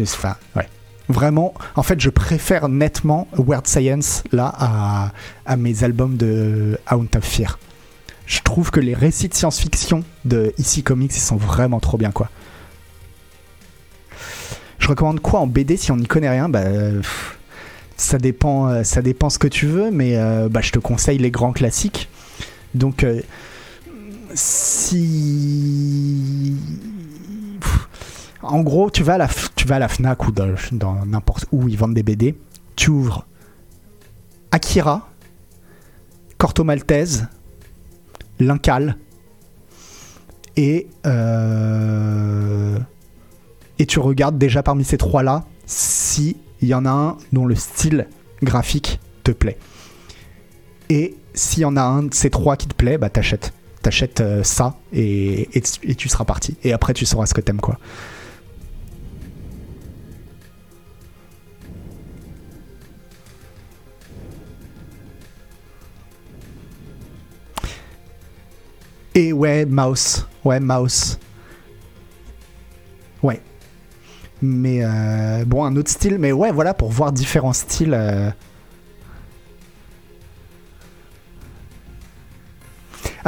Enfin, 0.00 0.36
ouais. 0.54 0.68
Vraiment, 1.08 1.54
en 1.76 1.84
fait, 1.84 2.00
je 2.00 2.10
préfère 2.10 2.68
nettement 2.68 3.28
Weird 3.36 3.66
Science 3.66 4.24
là 4.32 5.12
à, 5.46 5.56
mes 5.56 5.84
albums 5.84 6.16
de 6.16 6.78
Haunt 6.90 7.06
of 7.16 7.24
Fear. 7.24 7.58
Je 8.26 8.40
trouve 8.40 8.72
que 8.72 8.80
les 8.80 8.94
récits 8.94 9.28
de 9.28 9.34
science-fiction 9.34 10.02
de 10.24 10.52
ici 10.58 10.82
Comics, 10.82 11.14
ils 11.14 11.20
sont 11.20 11.36
vraiment 11.36 11.78
trop 11.78 11.96
bien, 11.96 12.10
quoi. 12.10 12.28
Je 14.80 14.88
recommande 14.88 15.20
quoi 15.20 15.40
en 15.40 15.46
BD 15.46 15.76
si 15.76 15.92
on 15.92 15.96
n'y 15.96 16.08
connaît 16.08 16.28
rien? 16.28 16.48
Bah, 16.48 16.64
ça 17.96 18.18
dépend, 18.18 18.68
euh, 18.68 18.82
ça 18.82 19.02
dépend 19.02 19.30
ce 19.30 19.38
que 19.38 19.48
tu 19.48 19.66
veux, 19.66 19.90
mais 19.90 20.16
euh, 20.16 20.48
bah, 20.48 20.60
je 20.60 20.70
te 20.70 20.78
conseille 20.78 21.18
les 21.18 21.30
grands 21.30 21.52
classiques. 21.52 22.08
Donc, 22.74 23.04
euh, 23.04 23.22
si 24.36 25.36
en 28.42 28.60
gros, 28.60 28.90
tu 28.90 29.02
vas 29.02 29.14
à 29.14 29.18
la, 29.18 29.28
tu 29.56 29.66
vas 29.66 29.78
la 29.78 29.88
Fnac 29.88 30.26
ou 30.28 30.30
dans, 30.30 30.54
dans 30.72 31.04
n'importe 31.04 31.46
où 31.52 31.68
ils 31.68 31.76
vendent 31.76 31.94
des 31.94 32.02
BD, 32.02 32.36
tu 32.76 32.90
ouvres 32.90 33.26
Akira, 34.52 35.08
Corto 36.38 36.62
Maltese, 36.62 37.26
Lincal 38.38 38.96
et 40.56 40.86
euh, 41.06 42.78
et 43.78 43.86
tu 43.86 43.98
regardes 43.98 44.38
déjà 44.38 44.62
parmi 44.62 44.84
ces 44.84 44.96
trois 44.96 45.22
là 45.22 45.44
si 45.66 46.36
il 46.60 46.68
y 46.68 46.74
en 46.74 46.86
a 46.86 46.90
un 46.90 47.16
dont 47.32 47.46
le 47.46 47.54
style 47.54 48.06
graphique 48.42 49.00
te 49.24 49.32
plaît. 49.32 49.58
Et 50.88 51.16
s'il 51.34 51.62
y 51.62 51.64
en 51.64 51.76
a 51.76 51.82
un 51.82 52.04
de 52.04 52.14
ces 52.14 52.30
trois 52.30 52.56
qui 52.56 52.68
te 52.68 52.74
plaît, 52.74 52.96
bah 52.96 53.10
t'achètes. 53.10 53.52
T'achètes 53.86 54.20
euh, 54.20 54.42
ça 54.42 54.74
et, 54.92 55.48
tu 55.96 56.08
seras 56.08 56.24
parti. 56.24 56.56
Et 56.64 56.72
après 56.72 56.92
tu 56.92 57.06
sauras 57.06 57.24
ce 57.26 57.34
que 57.34 57.40
t'aimes 57.40 57.60
quoi. 57.60 57.78
Et 69.14 69.32
ouais, 69.32 69.64
Mouse. 69.66 70.26
Ouais, 70.44 70.58
Mouse. 70.58 71.20
Ouais. 73.22 73.40
Mais 74.42 74.80
euh, 74.82 75.44
bon, 75.44 75.64
un 75.64 75.76
autre 75.76 75.92
style. 75.92 76.18
Mais 76.18 76.32
ouais, 76.32 76.50
voilà, 76.50 76.74
pour 76.74 76.90
voir 76.90 77.12
différents 77.12 77.52
styles. 77.52 77.94
euh. 77.94 78.32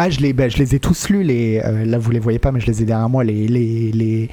Ah, 0.00 0.08
je 0.10 0.20
les, 0.20 0.32
ben, 0.32 0.48
je 0.48 0.58
les 0.58 0.76
ai 0.76 0.78
tous 0.78 1.08
lus. 1.08 1.24
Les, 1.24 1.60
euh, 1.64 1.84
là, 1.84 1.98
vous 1.98 2.12
les 2.12 2.20
voyez 2.20 2.38
pas, 2.38 2.52
mais 2.52 2.60
je 2.60 2.66
les 2.66 2.82
ai 2.82 2.84
derrière 2.84 3.08
moi. 3.08 3.24
Les, 3.24 3.48
les, 3.48 3.90
les, 3.92 4.30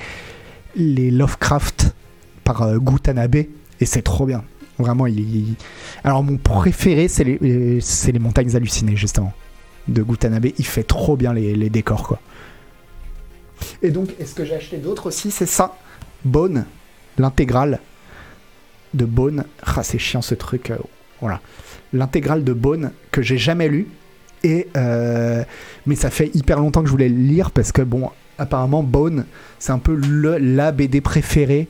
les 0.75 1.09
Lovecraft 1.09 1.95
par 2.43 2.61
euh, 2.61 2.77
Gutanabe. 2.77 3.35
Et 3.35 3.85
c'est 3.85 4.03
trop 4.03 4.27
bien. 4.27 4.43
Vraiment, 4.77 5.07
il, 5.07 5.55
Alors, 6.03 6.23
mon 6.23 6.37
préféré, 6.37 7.07
c'est 7.07 7.23
les, 7.23 7.79
c'est 7.81 8.11
les 8.11 8.19
montagnes 8.19 8.55
hallucinées, 8.55 8.95
justement 8.95 9.33
de 9.87 10.01
Gutanabe, 10.01 10.47
il 10.57 10.65
fait 10.65 10.83
trop 10.83 11.15
bien 11.15 11.33
les, 11.33 11.55
les 11.55 11.69
décors 11.69 12.07
quoi. 12.07 12.19
Et 13.81 13.91
donc, 13.91 14.09
est-ce 14.19 14.33
que 14.33 14.43
j'ai 14.43 14.55
acheté 14.55 14.77
d'autres 14.77 15.07
aussi? 15.07 15.31
C'est 15.31 15.45
ça, 15.45 15.77
Bone, 16.23 16.65
l'intégrale 17.17 17.79
de 18.93 19.05
Bone. 19.05 19.45
Ah, 19.63 19.83
c'est 19.83 19.99
chiant 19.99 20.21
ce 20.21 20.35
truc. 20.35 20.71
euh, 20.71 20.77
voilà, 21.21 21.39
l'intégrale 21.93 22.43
de 22.43 22.53
Bone 22.53 22.91
que 23.11 23.21
j'ai 23.21 23.37
jamais 23.37 23.69
lu. 23.69 23.87
Euh, 24.75 25.43
mais 25.85 25.95
ça 25.95 26.09
fait 26.09 26.31
hyper 26.33 26.59
longtemps 26.59 26.81
que 26.81 26.87
je 26.87 26.91
voulais 26.91 27.09
le 27.09 27.15
lire 27.15 27.51
parce 27.51 27.71
que 27.71 27.81
bon, 27.81 28.09
apparemment 28.37 28.83
Bone, 28.83 29.25
c'est 29.59 29.71
un 29.71 29.79
peu 29.79 29.99
la 30.39 30.71
BD 30.71 31.01
préférée 31.01 31.67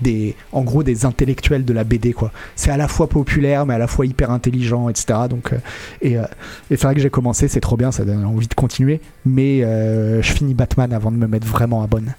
des, 0.00 0.36
en 0.52 0.62
gros, 0.62 0.84
des 0.84 1.06
intellectuels 1.06 1.64
de 1.64 1.72
la 1.72 1.82
BD 1.82 2.12
quoi. 2.12 2.30
C'est 2.54 2.70
à 2.70 2.76
la 2.76 2.86
fois 2.86 3.08
populaire 3.08 3.66
mais 3.66 3.74
à 3.74 3.78
la 3.78 3.88
fois 3.88 4.06
hyper 4.06 4.30
intelligent, 4.30 4.88
etc. 4.88 5.20
Donc 5.28 5.52
euh, 5.52 5.58
et, 6.02 6.18
euh, 6.18 6.22
et 6.70 6.76
c'est 6.76 6.84
vrai 6.84 6.94
que 6.94 7.00
j'ai 7.00 7.10
commencé, 7.10 7.48
c'est 7.48 7.60
trop 7.60 7.76
bien, 7.76 7.90
ça 7.90 8.04
donne 8.04 8.24
envie 8.24 8.48
de 8.48 8.54
continuer. 8.54 9.00
Mais 9.26 9.60
je 9.60 10.32
finis 10.32 10.54
Batman 10.54 10.92
avant 10.92 11.10
de 11.10 11.16
me 11.16 11.26
mettre 11.26 11.46
vraiment 11.46 11.82
à 11.82 11.86
bonne. 11.86 12.14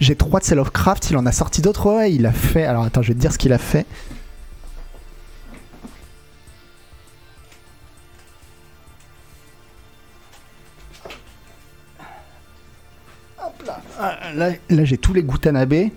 J'ai 0.00 0.16
trois 0.16 0.40
de 0.40 0.44
ces 0.44 0.56
Lovecraft, 0.56 1.10
il 1.10 1.16
en 1.16 1.26
a 1.26 1.32
sorti 1.32 1.62
d'autres, 1.62 1.88
ouais, 1.94 2.12
il 2.12 2.26
a 2.26 2.32
fait. 2.32 2.64
Alors 2.64 2.82
attends, 2.82 3.02
je 3.02 3.08
vais 3.08 3.14
te 3.14 3.20
dire 3.20 3.32
ce 3.32 3.38
qu'il 3.38 3.52
a 3.52 3.58
fait. 3.58 3.86
Là, 14.00 14.18
Ah, 14.30 14.50
là, 14.70 14.84
j'ai 14.84 14.98
tous 14.98 15.12
les 15.12 15.22
Gutanabe. 15.22 15.90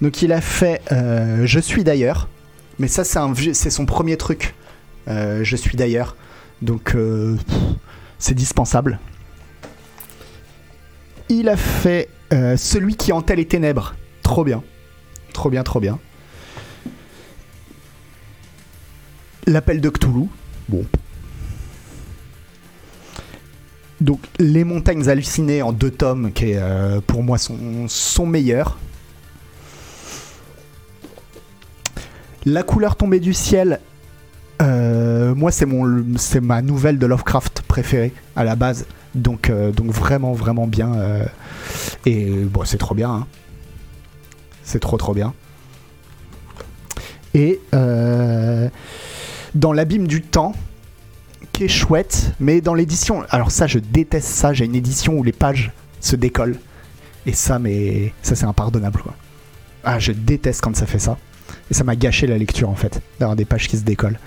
Donc 0.00 0.22
il 0.22 0.32
a 0.32 0.40
fait 0.40 0.80
euh, 0.92 1.44
Je 1.44 1.58
suis 1.58 1.84
d'ailleurs. 1.84 2.28
Mais 2.78 2.88
ça, 2.88 3.02
c'est 3.04 3.70
son 3.70 3.86
premier 3.86 4.16
truc. 4.16 4.54
Euh, 5.08 5.42
je 5.42 5.56
suis 5.56 5.76
d'ailleurs. 5.76 6.16
Donc, 6.62 6.94
euh, 6.94 7.36
c'est 8.18 8.34
dispensable. 8.34 9.00
Il 11.28 11.48
a 11.48 11.56
fait 11.56 12.08
Celui 12.30 12.96
qui 12.96 13.12
hantait 13.12 13.36
les 13.36 13.46
ténèbres. 13.46 13.94
Trop 14.22 14.44
bien. 14.44 14.62
Trop 15.32 15.50
bien, 15.50 15.62
trop 15.62 15.80
bien. 15.80 15.98
L'appel 19.46 19.80
de 19.80 19.88
Cthulhu. 19.88 20.28
Bon. 20.68 20.84
Donc, 24.00 24.20
Les 24.38 24.64
montagnes 24.64 25.08
hallucinées 25.08 25.62
en 25.62 25.72
deux 25.72 25.90
tomes, 25.90 26.32
qui 26.32 26.54
euh, 26.54 27.00
pour 27.06 27.22
moi 27.22 27.36
son, 27.38 27.86
son 27.88 28.26
meilleur. 28.26 28.78
La 32.46 32.62
couleur 32.62 32.96
tombée 32.96 33.20
du 33.20 33.34
ciel, 33.34 33.80
euh, 34.62 35.34
moi 35.34 35.50
c'est 35.50 35.66
mon 35.66 36.16
c'est 36.16 36.40
ma 36.40 36.62
nouvelle 36.62 36.98
de 36.98 37.06
Lovecraft 37.06 37.62
préférée 37.62 38.12
à 38.36 38.44
la 38.44 38.56
base. 38.56 38.86
Donc 39.14 39.50
euh, 39.50 39.72
vraiment 39.76 40.32
vraiment 40.32 40.66
bien 40.66 40.92
et 42.06 42.26
bon 42.44 42.64
c'est 42.64 42.78
trop 42.78 42.94
bien. 42.94 43.10
hein. 43.10 43.26
C'est 44.62 44.78
trop 44.80 44.96
trop 44.96 45.12
bien. 45.12 45.34
Et 47.34 47.60
dans 47.72 48.70
l'abîme 49.72 50.06
du 50.06 50.22
temps 50.22 50.54
qui 51.52 51.64
est 51.64 51.68
chouette, 51.68 52.32
mais 52.40 52.60
dans 52.60 52.74
l'édition 52.74 53.24
alors 53.30 53.50
ça 53.50 53.66
je 53.66 53.78
déteste 53.78 54.28
ça, 54.28 54.52
j'ai 54.52 54.64
une 54.64 54.74
édition 54.74 55.14
où 55.14 55.22
les 55.22 55.32
pages 55.32 55.72
se 56.00 56.16
décollent 56.16 56.58
et 57.26 57.32
ça 57.32 57.58
mais 57.58 58.12
ça 58.22 58.34
c'est 58.34 58.46
impardonnable. 58.46 59.02
Ah 59.84 59.98
je 59.98 60.12
déteste 60.12 60.60
quand 60.60 60.76
ça 60.76 60.86
fait 60.86 60.98
ça. 60.98 61.16
Et 61.70 61.74
ça 61.74 61.84
m'a 61.84 61.96
gâché 61.96 62.26
la 62.26 62.38
lecture 62.38 62.68
en 62.68 62.74
fait, 62.74 63.00
d'avoir 63.18 63.36
des 63.36 63.44
pages 63.44 63.68
qui 63.68 63.76
se 63.76 63.84
décollent. 63.84 64.18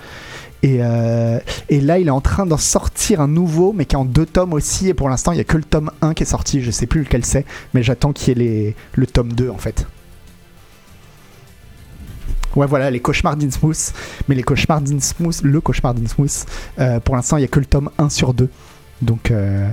Et, 0.62 0.78
euh, 0.80 1.40
et 1.68 1.80
là, 1.80 1.98
il 1.98 2.06
est 2.06 2.12
en 2.12 2.20
train 2.20 2.46
d'en 2.46 2.56
sortir 2.56 3.20
un 3.20 3.26
nouveau, 3.26 3.72
mais 3.72 3.84
qui 3.84 3.96
est 3.96 3.98
en 3.98 4.04
deux 4.04 4.26
tomes 4.26 4.52
aussi. 4.52 4.88
Et 4.88 4.94
pour 4.94 5.08
l'instant, 5.08 5.32
il 5.32 5.36
n'y 5.36 5.40
a 5.40 5.44
que 5.44 5.56
le 5.56 5.64
tome 5.64 5.90
1 6.02 6.14
qui 6.14 6.22
est 6.22 6.26
sorti. 6.26 6.62
Je 6.62 6.70
sais 6.70 6.86
plus 6.86 7.00
lequel 7.00 7.24
c'est, 7.24 7.44
mais 7.74 7.82
j'attends 7.82 8.12
qu'il 8.12 8.40
y 8.40 8.46
ait 8.46 8.76
le 8.94 9.06
tome 9.06 9.32
2 9.32 9.50
en 9.50 9.58
fait. 9.58 9.86
Ouais, 12.56 12.66
voilà, 12.66 12.90
les 12.90 13.00
cauchemars 13.00 13.36
d'Innsmouth. 13.36 13.92
Mais 14.28 14.34
les 14.34 14.42
cauchemars 14.42 14.80
d'Innsmouth, 14.80 15.42
le 15.42 15.60
cauchemar 15.60 15.94
d'Innsmouth, 15.94 16.46
euh, 16.78 17.00
pour 17.00 17.16
l'instant, 17.16 17.36
il 17.36 17.40
n'y 17.40 17.46
a 17.46 17.48
que 17.48 17.60
le 17.60 17.66
tome 17.66 17.90
1 17.98 18.08
sur 18.10 18.34
2. 18.34 18.48
Donc, 19.00 19.30
euh, 19.30 19.68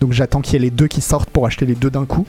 donc 0.00 0.12
j'attends 0.12 0.40
qu'il 0.40 0.54
y 0.54 0.56
ait 0.56 0.60
les 0.60 0.70
deux 0.70 0.88
qui 0.88 1.00
sortent 1.00 1.30
pour 1.30 1.46
acheter 1.46 1.66
les 1.66 1.74
deux 1.74 1.90
d'un 1.90 2.06
coup. 2.06 2.26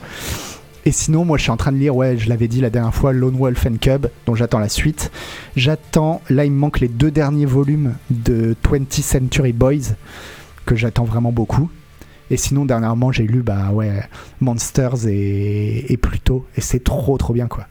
Et 0.84 0.92
sinon, 0.92 1.24
moi, 1.24 1.36
je 1.36 1.42
suis 1.42 1.50
en 1.50 1.56
train 1.56 1.72
de 1.72 1.76
lire, 1.76 1.94
ouais, 1.96 2.16
je 2.16 2.28
l'avais 2.28 2.48
dit 2.48 2.60
la 2.60 2.70
dernière 2.70 2.94
fois, 2.94 3.12
Lone 3.12 3.36
Wolf 3.36 3.66
and 3.66 3.76
Cub, 3.80 4.06
dont 4.26 4.34
j'attends 4.34 4.58
la 4.58 4.68
suite. 4.68 5.10
J'attends, 5.56 6.22
là, 6.30 6.44
il 6.44 6.52
me 6.52 6.58
manque 6.58 6.80
les 6.80 6.88
deux 6.88 7.10
derniers 7.10 7.46
volumes 7.46 7.94
de 8.10 8.56
20th 8.64 9.02
Century 9.02 9.52
Boys, 9.52 9.94
que 10.64 10.76
j'attends 10.76 11.04
vraiment 11.04 11.32
beaucoup. 11.32 11.70
Et 12.30 12.36
sinon, 12.36 12.64
dernièrement, 12.64 13.12
j'ai 13.12 13.24
lu, 13.24 13.42
bah 13.42 13.70
ouais, 13.72 14.02
Monsters 14.40 15.06
et, 15.06 15.92
et 15.92 15.96
Pluto, 15.96 16.46
et 16.56 16.60
c'est 16.60 16.84
trop, 16.84 17.18
trop 17.18 17.32
bien, 17.32 17.48
quoi. 17.48 17.66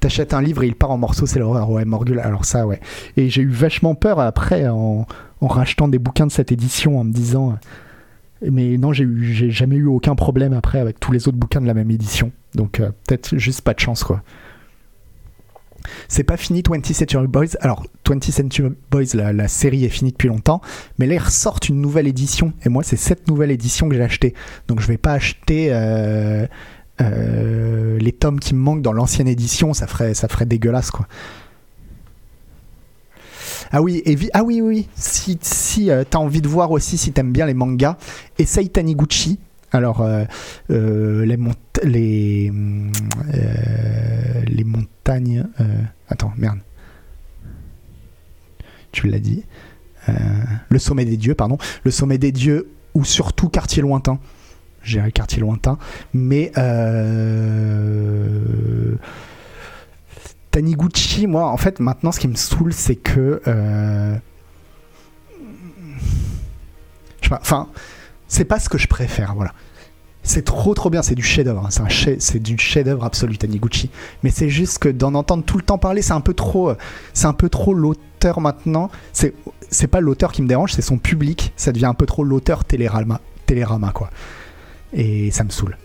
T'achètes 0.00 0.34
un 0.34 0.42
livre 0.42 0.62
et 0.62 0.66
il 0.66 0.74
part 0.74 0.90
en 0.90 0.98
morceaux, 0.98 1.26
c'est 1.26 1.38
l'horreur. 1.38 1.70
Ouais, 1.70 1.84
Morgul, 1.84 2.20
alors 2.20 2.44
ça, 2.44 2.66
ouais. 2.66 2.80
Et 3.16 3.30
j'ai 3.30 3.42
eu 3.42 3.48
vachement 3.48 3.94
peur 3.94 4.20
après 4.20 4.68
en, 4.68 5.06
rachetant 5.40 5.88
des 5.88 5.98
bouquins 5.98 6.26
de 6.26 6.32
cette 6.32 6.52
édition 6.52 6.98
en 6.98 7.04
me 7.04 7.12
disant. 7.12 7.58
euh, 8.42 8.48
Mais 8.52 8.76
non, 8.76 8.92
j'ai 8.92 9.50
jamais 9.50 9.76
eu 9.76 9.86
aucun 9.86 10.14
problème 10.14 10.52
après 10.52 10.78
avec 10.78 11.00
tous 11.00 11.12
les 11.12 11.28
autres 11.28 11.38
bouquins 11.38 11.60
de 11.60 11.66
la 11.66 11.74
même 11.74 11.90
édition. 11.90 12.32
Donc 12.54 12.80
euh, 12.80 12.90
peut-être 13.06 13.36
juste 13.38 13.62
pas 13.62 13.74
de 13.74 13.80
chance, 13.80 14.04
quoi. 14.04 14.22
C'est 16.08 16.24
pas 16.24 16.36
fini 16.36 16.62
20th 16.62 16.92
Century 16.92 17.26
Boys. 17.26 17.56
Alors, 17.60 17.86
20th 18.04 18.30
Century 18.30 18.72
Boys, 18.90 19.14
la, 19.14 19.48
série 19.48 19.84
est 19.84 19.88
finie 19.88 20.12
depuis 20.12 20.28
longtemps. 20.28 20.60
Mais 20.98 21.06
là, 21.06 21.14
ils 21.14 21.18
ressortent 21.18 21.68
une 21.68 21.80
nouvelle 21.80 22.06
édition. 22.06 22.52
Et 22.64 22.68
moi, 22.68 22.82
c'est 22.82 22.96
cette 22.96 23.28
nouvelle 23.28 23.50
édition 23.50 23.88
que 23.88 23.94
j'ai 23.94 24.02
acheté. 24.02 24.34
Donc, 24.68 24.80
je 24.80 24.86
vais 24.86 24.98
pas 24.98 25.12
acheter 25.12 25.68
euh, 25.70 26.46
les 27.00 28.12
tomes 28.12 28.40
qui 28.40 28.54
me 28.54 28.60
manquent 28.60 28.82
dans 28.82 28.92
l'ancienne 28.92 29.28
édition. 29.28 29.74
Ça 29.74 29.86
ferait, 29.86 30.14
ça 30.14 30.28
ferait 30.28 30.46
dégueulasse, 30.46 30.90
quoi. 30.90 31.06
Ah 33.72 33.82
oui, 33.82 34.02
ah 34.32 34.44
oui, 34.44 34.60
oui. 34.60 34.88
Si, 34.94 35.38
si 35.42 35.90
euh, 35.90 36.04
t'as 36.08 36.18
envie 36.18 36.40
de 36.40 36.48
voir 36.48 36.70
aussi, 36.70 36.96
si 36.98 37.12
t'aimes 37.12 37.32
bien 37.32 37.46
les 37.46 37.54
mangas, 37.54 37.96
essaye 38.38 38.70
Taniguchi. 38.70 39.38
Alors, 39.72 40.02
euh, 40.02 40.24
euh, 40.70 41.26
les, 41.26 41.36
mont- 41.36 41.52
les, 41.82 42.52
euh, 43.34 44.42
les 44.46 44.64
montagnes. 44.64 45.46
euh, 45.60 45.64
attends, 46.08 46.32
merde. 46.36 46.58
Tu 48.92 49.08
l'as 49.08 49.18
dit. 49.18 49.44
Euh, 50.08 50.12
le 50.68 50.78
sommet 50.78 51.04
des 51.04 51.16
dieux, 51.16 51.34
pardon. 51.34 51.58
Le 51.82 51.90
sommet 51.90 52.18
des 52.18 52.30
dieux, 52.32 52.68
ou 52.94 53.04
surtout 53.04 53.48
Quartier 53.48 53.82
lointain. 53.82 54.18
J'ai 54.86 55.00
un 55.00 55.10
quartier 55.10 55.40
lointain. 55.40 55.78
Mais. 56.14 56.52
Euh, 56.56 58.36
Taniguchi, 60.52 61.26
moi, 61.26 61.48
en 61.50 61.56
fait, 61.58 61.80
maintenant, 61.80 62.12
ce 62.12 62.20
qui 62.20 62.28
me 62.28 62.36
saoule, 62.36 62.72
c'est 62.72 62.96
que. 62.96 63.42
euh, 63.46 64.16
je 67.20 67.24
sais 67.24 67.30
pas, 67.30 67.40
Enfin, 67.42 67.68
c'est 68.28 68.44
pas 68.44 68.60
ce 68.60 68.68
que 68.68 68.78
je 68.78 68.86
préfère, 68.86 69.34
voilà. 69.34 69.52
C'est 70.22 70.44
trop 70.44 70.74
trop 70.74 70.90
bien, 70.90 71.02
c'est 71.02 71.14
du 71.14 71.22
chef-d'œuvre, 71.22 71.66
hein. 71.66 71.88
c'est 72.18 72.42
du 72.42 72.58
chef-d'œuvre 72.58 73.04
absolu 73.04 73.38
Taniguchi. 73.38 73.90
Mais 74.24 74.30
c'est 74.30 74.48
juste 74.48 74.78
que 74.78 74.88
d'en 74.88 75.14
entendre 75.14 75.44
tout 75.44 75.56
le 75.56 75.62
temps 75.62 75.78
parler, 75.78 76.02
c'est 76.02 76.14
un 76.14 76.20
peu 76.20 76.34
trop, 76.34 76.70
euh, 76.70 76.76
c'est 77.12 77.26
un 77.26 77.32
peu 77.32 77.48
trop 77.48 77.74
l'auteur 77.74 78.40
maintenant. 78.40 78.90
C'est 79.12 79.34
c'est 79.70 79.86
pas 79.86 80.00
l'auteur 80.00 80.32
qui 80.32 80.42
me 80.42 80.48
dérange, 80.48 80.72
c'est 80.72 80.82
son 80.82 80.98
public. 80.98 81.52
Ça 81.56 81.70
devient 81.70 81.86
un 81.86 81.94
peu 81.94 82.06
trop 82.06 82.24
l'auteur 82.24 82.64
Télérama, 82.64 83.20
Télérama 83.46 83.92
quoi. 83.92 84.10
Et 84.92 85.30
ça 85.30 85.44
me 85.44 85.50
saoule. 85.50 85.76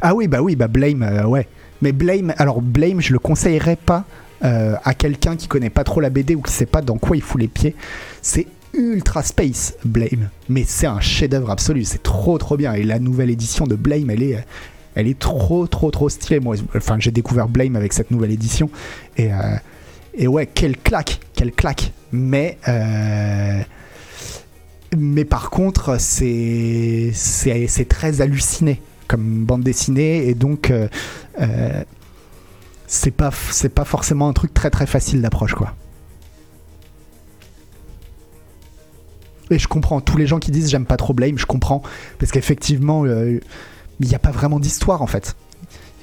Ah 0.00 0.14
oui, 0.14 0.28
bah 0.28 0.42
oui, 0.42 0.56
bah 0.56 0.68
Blame, 0.68 1.02
euh, 1.02 1.24
ouais. 1.24 1.48
Mais 1.80 1.92
Blame, 1.92 2.34
alors 2.36 2.60
Blame, 2.60 3.00
je 3.00 3.12
le 3.12 3.18
conseillerais 3.18 3.76
pas 3.76 4.04
euh, 4.44 4.76
à 4.84 4.94
quelqu'un 4.94 5.36
qui 5.36 5.48
connaît 5.48 5.70
pas 5.70 5.84
trop 5.84 6.00
la 6.00 6.10
BD 6.10 6.34
ou 6.34 6.42
qui 6.42 6.52
sait 6.52 6.66
pas 6.66 6.82
dans 6.82 6.98
quoi 6.98 7.16
il 7.16 7.22
fout 7.22 7.40
les 7.40 7.48
pieds. 7.48 7.74
C'est 8.20 8.46
ultra 8.74 9.22
space 9.22 9.76
Blame, 9.84 10.28
mais 10.48 10.64
c'est 10.66 10.86
un 10.86 11.00
chef-d'œuvre 11.00 11.50
absolu. 11.50 11.84
C'est 11.84 12.02
trop 12.02 12.36
trop 12.38 12.56
bien. 12.56 12.74
Et 12.74 12.82
la 12.82 12.98
nouvelle 12.98 13.30
édition 13.30 13.66
de 13.66 13.76
Blame, 13.76 14.10
elle 14.10 14.22
est, 14.22 14.44
elle 14.94 15.06
est 15.06 15.18
trop 15.18 15.66
trop 15.66 15.90
trop 15.90 16.08
stylée. 16.08 16.40
Moi, 16.40 16.56
enfin, 16.76 16.96
j'ai 16.98 17.10
découvert 17.10 17.48
Blame 17.48 17.76
avec 17.76 17.92
cette 17.92 18.10
nouvelle 18.10 18.32
édition 18.32 18.68
et 19.16 19.32
euh, 19.32 19.56
et 20.16 20.28
ouais, 20.28 20.46
quelle 20.46 20.76
claque, 20.76 21.20
quelle 21.34 21.52
claque. 21.52 21.92
Mais 22.12 22.58
mais 24.96 25.24
par 25.24 25.50
contre, 25.50 25.96
c'est 25.98 27.12
très 27.88 28.20
halluciné 28.20 28.80
comme 29.06 29.44
bande 29.44 29.62
dessinée 29.62 30.28
et 30.28 30.34
donc 30.34 30.70
euh, 30.70 30.88
euh, 31.40 31.84
c'est 32.86 33.10
pas 33.10 33.30
pas 33.74 33.84
forcément 33.84 34.28
un 34.28 34.32
truc 34.32 34.54
très 34.54 34.70
très 34.70 34.86
facile 34.86 35.20
d'approche 35.22 35.54
quoi. 35.54 35.74
Et 39.50 39.58
je 39.58 39.68
comprends 39.68 40.00
tous 40.00 40.16
les 40.16 40.26
gens 40.26 40.38
qui 40.38 40.50
disent 40.50 40.70
j'aime 40.70 40.86
pas 40.86 40.96
trop 40.96 41.12
Blame, 41.12 41.38
je 41.38 41.46
comprends 41.46 41.82
parce 42.18 42.32
qu'effectivement 42.32 43.04
euh, 43.04 43.40
il 44.00 44.08
n'y 44.08 44.14
a 44.14 44.18
pas 44.18 44.30
vraiment 44.30 44.58
d'histoire 44.58 45.02
en 45.02 45.06
fait. 45.06 45.36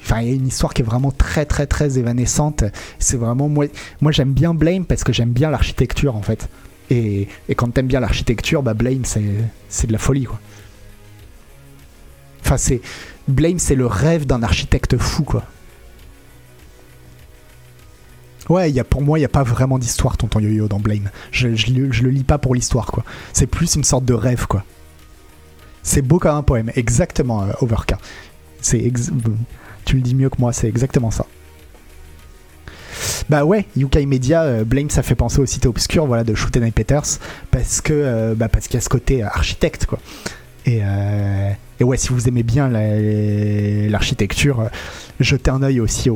Enfin, 0.04 0.22
il 0.22 0.30
y 0.30 0.32
a 0.32 0.34
une 0.34 0.48
histoire 0.48 0.74
qui 0.74 0.82
est 0.82 0.86
vraiment 0.86 1.12
très 1.12 1.46
très 1.46 1.68
très 1.68 1.98
évanescente. 1.98 2.64
C'est 3.00 3.18
vraiment 3.18 3.50
moi 3.50 3.66
moi 4.00 4.12
j'aime 4.12 4.34
bien 4.34 4.54
Blame 4.54 4.86
parce 4.86 5.04
que 5.04 5.14
j'aime 5.14 5.32
bien 5.32 5.50
l'architecture 5.50 6.16
en 6.16 6.22
fait. 6.22 6.50
Et, 6.92 7.28
quand 7.56 7.72
t'aimes 7.74 7.88
bien 7.88 8.02
l'architecture, 8.02 8.62
bah 8.64 8.74
Blame 8.74 9.06
c'est 9.06 9.88
de 9.88 9.92
la 9.94 9.98
folie 9.98 10.26
quoi. 10.26 10.40
Enfin 12.44 12.58
c'est 12.58 12.82
Blame 13.28 13.60
c'est 13.60 13.76
le 13.76 13.86
rêve 13.86 14.26
d'un 14.26 14.44
architecte 14.44 14.98
fou 14.98 15.24
quoi. 15.24 15.44
Ouais, 18.50 18.74
pour 18.84 19.02
moi, 19.02 19.18
il 19.18 19.22
n'y 19.22 19.26
a 19.26 19.30
pas 19.30 19.44
vraiment 19.44 19.80
d'histoire, 19.80 20.18
tonton 20.18 20.40
Yo-Yo, 20.40 20.68
dans 20.68 20.80
Blame. 20.80 21.10
Je, 21.32 21.48
le- 21.48 22.10
lis 22.10 22.24
pas 22.26 22.38
pour 22.38 22.54
l'histoire, 22.54 22.88
quoi. 22.88 23.06
C'est 23.32 23.48
plus 23.48 23.76
une 23.76 23.86
sorte 23.86 24.04
de 24.04 24.14
rêve, 24.14 24.46
quoi. 24.48 24.66
C'est 25.84 26.02
beau 26.02 26.20
comme 26.20 26.36
un 26.36 26.44
poème, 26.44 26.70
exactement, 26.76 27.44
euh, 27.44 27.52
Overka. 27.62 27.98
C'est 28.60 28.92
Tu 29.86 29.96
le 29.96 30.02
dis 30.02 30.16
mieux 30.16 30.30
que 30.30 30.36
moi, 30.40 30.52
c'est 30.52 30.68
exactement 30.68 31.12
ça. 31.12 31.26
Bah 33.30 33.46
ouais, 33.46 33.66
Yukai 33.78 34.06
Media, 34.06 34.42
euh, 34.44 34.64
Blame, 34.64 34.90
ça 34.90 35.04
fait 35.04 35.16
penser 35.16 35.40
aux 35.40 35.46
cités 35.46 35.68
obscures, 35.68 36.06
voilà, 36.06 36.24
de 36.24 36.34
Shooten 36.36 36.64
et 36.64 36.72
Peters, 36.72 37.20
parce 37.52 37.82
que 37.82 37.94
euh, 37.94 38.36
bah, 38.36 38.50
parce 38.50 38.68
qu'il 38.68 38.76
y 38.76 38.78
a 38.78 38.82
ce 38.82 38.90
côté 38.90 39.24
euh, 39.24 39.28
architecte, 39.28 39.86
quoi. 39.86 40.00
Et, 40.66 40.82
ouais, 41.84 41.98
si 41.98 42.10
vous 42.10 42.28
aimez 42.28 42.44
bien 42.44 42.70
la- 42.70 43.90
l'architecture, 43.90 44.70
jetez 45.20 45.50
un 45.50 45.64
œil 45.64 45.80
aussi 45.80 46.10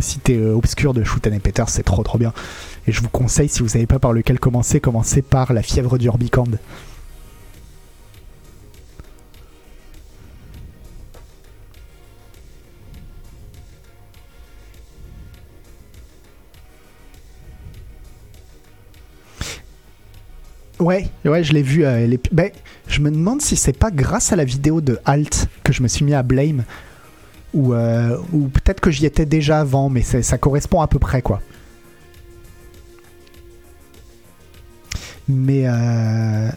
cités 0.00 0.36
euh, 0.36 0.54
obscures 0.54 0.92
de 0.92 1.02
Shooten 1.02 1.32
et 1.32 1.38
Peters, 1.38 1.70
c'est 1.70 1.82
trop 1.82 2.02
trop 2.02 2.18
bien. 2.18 2.34
Et 2.86 2.92
je 2.92 3.00
vous 3.00 3.08
conseille, 3.08 3.48
si 3.48 3.60
vous 3.62 3.68
savez 3.68 3.86
pas 3.86 3.98
par 3.98 4.12
lequel 4.12 4.38
commencer, 4.38 4.80
commencez 4.80 5.22
par 5.22 5.52
La 5.54 5.62
fièvre 5.62 5.96
du 5.96 6.08
Orbicand. 6.08 6.44
Ouais, 20.78 21.08
ouais, 21.24 21.42
je 21.42 21.52
l'ai 21.54 21.62
vu. 21.62 21.84
euh, 21.86 22.06
ben, 22.32 22.50
je 22.86 23.00
me 23.00 23.10
demande 23.10 23.40
si 23.40 23.56
c'est 23.56 23.76
pas 23.76 23.90
grâce 23.90 24.32
à 24.32 24.36
la 24.36 24.44
vidéo 24.44 24.80
de 24.80 24.98
Halt 25.06 25.48
que 25.64 25.72
je 25.72 25.82
me 25.82 25.88
suis 25.88 26.04
mis 26.04 26.14
à 26.14 26.22
Blame. 26.22 26.64
Ou, 27.54 27.72
euh, 27.72 28.18
ou 28.32 28.48
peut-être 28.48 28.80
que 28.80 28.90
j'y 28.90 29.06
étais 29.06 29.24
déjà 29.24 29.60
avant, 29.60 29.88
mais 29.88 30.02
ça 30.02 30.36
correspond 30.36 30.80
à 30.82 30.86
peu 30.88 30.98
près, 30.98 31.22
quoi. 31.22 31.40
Mais. 35.28 35.62
euh, 35.66 36.50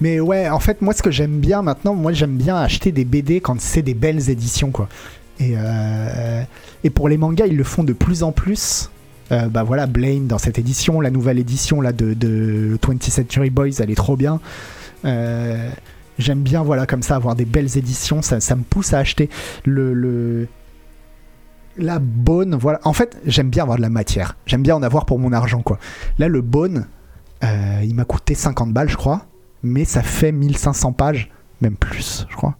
Mais 0.00 0.20
ouais, 0.20 0.48
en 0.48 0.60
fait, 0.60 0.80
moi, 0.82 0.94
ce 0.94 1.02
que 1.02 1.10
j'aime 1.10 1.40
bien 1.40 1.62
maintenant, 1.62 1.94
moi, 1.94 2.12
j'aime 2.12 2.36
bien 2.36 2.56
acheter 2.56 2.92
des 2.92 3.04
BD 3.04 3.40
quand 3.40 3.60
c'est 3.60 3.82
des 3.82 3.94
belles 3.94 4.30
éditions, 4.30 4.70
quoi. 4.70 4.88
Et, 5.40 5.54
euh, 5.56 6.42
et 6.84 6.90
pour 6.90 7.08
les 7.08 7.16
mangas, 7.16 7.46
ils 7.46 7.56
le 7.56 7.64
font 7.64 7.84
de 7.84 7.92
plus 7.92 8.22
en 8.22 8.32
plus. 8.32 8.90
Euh, 9.30 9.48
bah 9.48 9.62
voilà, 9.62 9.86
Blame 9.86 10.26
dans 10.26 10.38
cette 10.38 10.58
édition, 10.58 11.00
la 11.00 11.10
nouvelle 11.10 11.38
édition 11.38 11.80
là 11.80 11.92
de, 11.92 12.14
de 12.14 12.78
20th 12.82 13.10
Century 13.10 13.50
Boys, 13.50 13.68
elle 13.78 13.90
est 13.90 13.94
trop 13.94 14.16
bien. 14.16 14.40
Euh, 15.04 15.68
j'aime 16.18 16.40
bien, 16.42 16.62
voilà, 16.62 16.86
comme 16.86 17.02
ça, 17.02 17.14
avoir 17.16 17.34
des 17.36 17.44
belles 17.44 17.76
éditions, 17.76 18.22
ça, 18.22 18.40
ça 18.40 18.56
me 18.56 18.62
pousse 18.62 18.94
à 18.94 18.98
acheter 18.98 19.28
le, 19.64 19.92
le- 19.94 20.48
la 21.76 21.98
bonne, 22.00 22.54
voilà. 22.56 22.80
En 22.84 22.92
fait, 22.92 23.18
j'aime 23.26 23.50
bien 23.50 23.62
avoir 23.62 23.76
de 23.76 23.82
la 23.82 23.90
matière. 23.90 24.36
J'aime 24.46 24.62
bien 24.62 24.74
en 24.74 24.82
avoir 24.82 25.04
pour 25.06 25.18
mon 25.18 25.32
argent, 25.32 25.62
quoi. 25.62 25.78
Là, 26.18 26.26
le 26.26 26.40
Bone, 26.40 26.86
euh, 27.44 27.80
il 27.84 27.94
m'a 27.94 28.04
coûté 28.04 28.34
50 28.34 28.72
balles, 28.72 28.88
je 28.88 28.96
crois, 28.96 29.26
mais 29.62 29.84
ça 29.84 30.02
fait 30.02 30.32
1500 30.32 30.92
pages, 30.92 31.30
même 31.60 31.76
plus, 31.76 32.26
je 32.28 32.36
crois. 32.36 32.56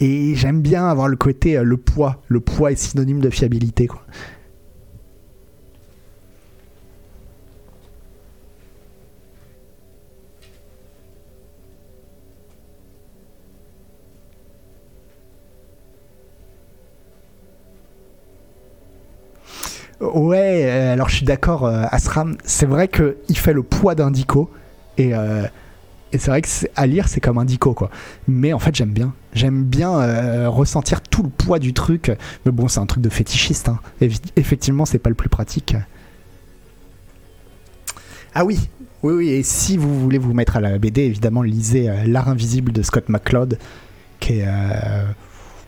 Et 0.00 0.34
j'aime 0.34 0.60
bien 0.60 0.86
avoir 0.86 1.08
le 1.08 1.16
côté, 1.16 1.56
euh, 1.56 1.62
le 1.62 1.76
poids. 1.76 2.22
Le 2.28 2.40
poids 2.40 2.72
est 2.72 2.76
synonyme 2.76 3.20
de 3.20 3.30
fiabilité, 3.30 3.86
quoi. 3.86 4.02
Ouais, 20.00 20.64
euh, 20.66 20.92
alors 20.92 21.08
je 21.08 21.16
suis 21.16 21.24
d'accord, 21.24 21.64
euh, 21.64 21.84
Asram, 21.90 22.36
c'est 22.44 22.66
vrai 22.66 22.88
qu'il 22.88 23.38
fait 23.38 23.52
le 23.52 23.62
poids 23.62 23.94
d'un 23.94 24.10
dico, 24.10 24.50
et, 24.98 25.12
et 26.14 26.18
c'est 26.18 26.30
vrai 26.30 26.40
que 26.42 26.48
à 26.76 26.86
lire, 26.86 27.08
c'est 27.08 27.20
comme 27.20 27.38
un 27.38 27.44
dico, 27.44 27.74
quoi. 27.74 27.90
Mais 28.28 28.52
en 28.52 28.58
fait, 28.58 28.74
j'aime 28.74 28.92
bien. 28.92 29.12
J'aime 29.34 29.64
bien 29.64 29.98
euh, 30.00 30.48
ressentir 30.48 31.00
tout 31.02 31.22
le 31.24 31.28
poids 31.28 31.58
du 31.58 31.72
truc. 31.74 32.10
Mais 32.46 32.52
bon, 32.52 32.68
c'est 32.68 32.80
un 32.80 32.86
truc 32.86 33.02
de 33.02 33.08
fétichiste. 33.10 33.68
hein. 33.68 33.80
Effectivement, 34.36 34.84
c'est 34.84 34.98
pas 35.00 35.10
le 35.10 35.16
plus 35.16 35.28
pratique. 35.28 35.74
Ah 38.34 38.44
oui, 38.44 38.58
oui, 39.02 39.12
oui. 39.14 39.28
Et 39.30 39.42
si 39.42 39.76
vous 39.76 39.98
voulez 40.00 40.18
vous 40.18 40.32
mettre 40.34 40.56
à 40.56 40.60
la 40.60 40.78
BD, 40.78 41.02
évidemment, 41.02 41.42
lisez 41.42 41.88
euh, 41.88 42.04
L'Art 42.06 42.28
invisible 42.28 42.72
de 42.72 42.82
Scott 42.82 43.08
McCloud, 43.08 43.58
qui 44.20 44.34
est, 44.40 44.44
euh, 44.46 45.04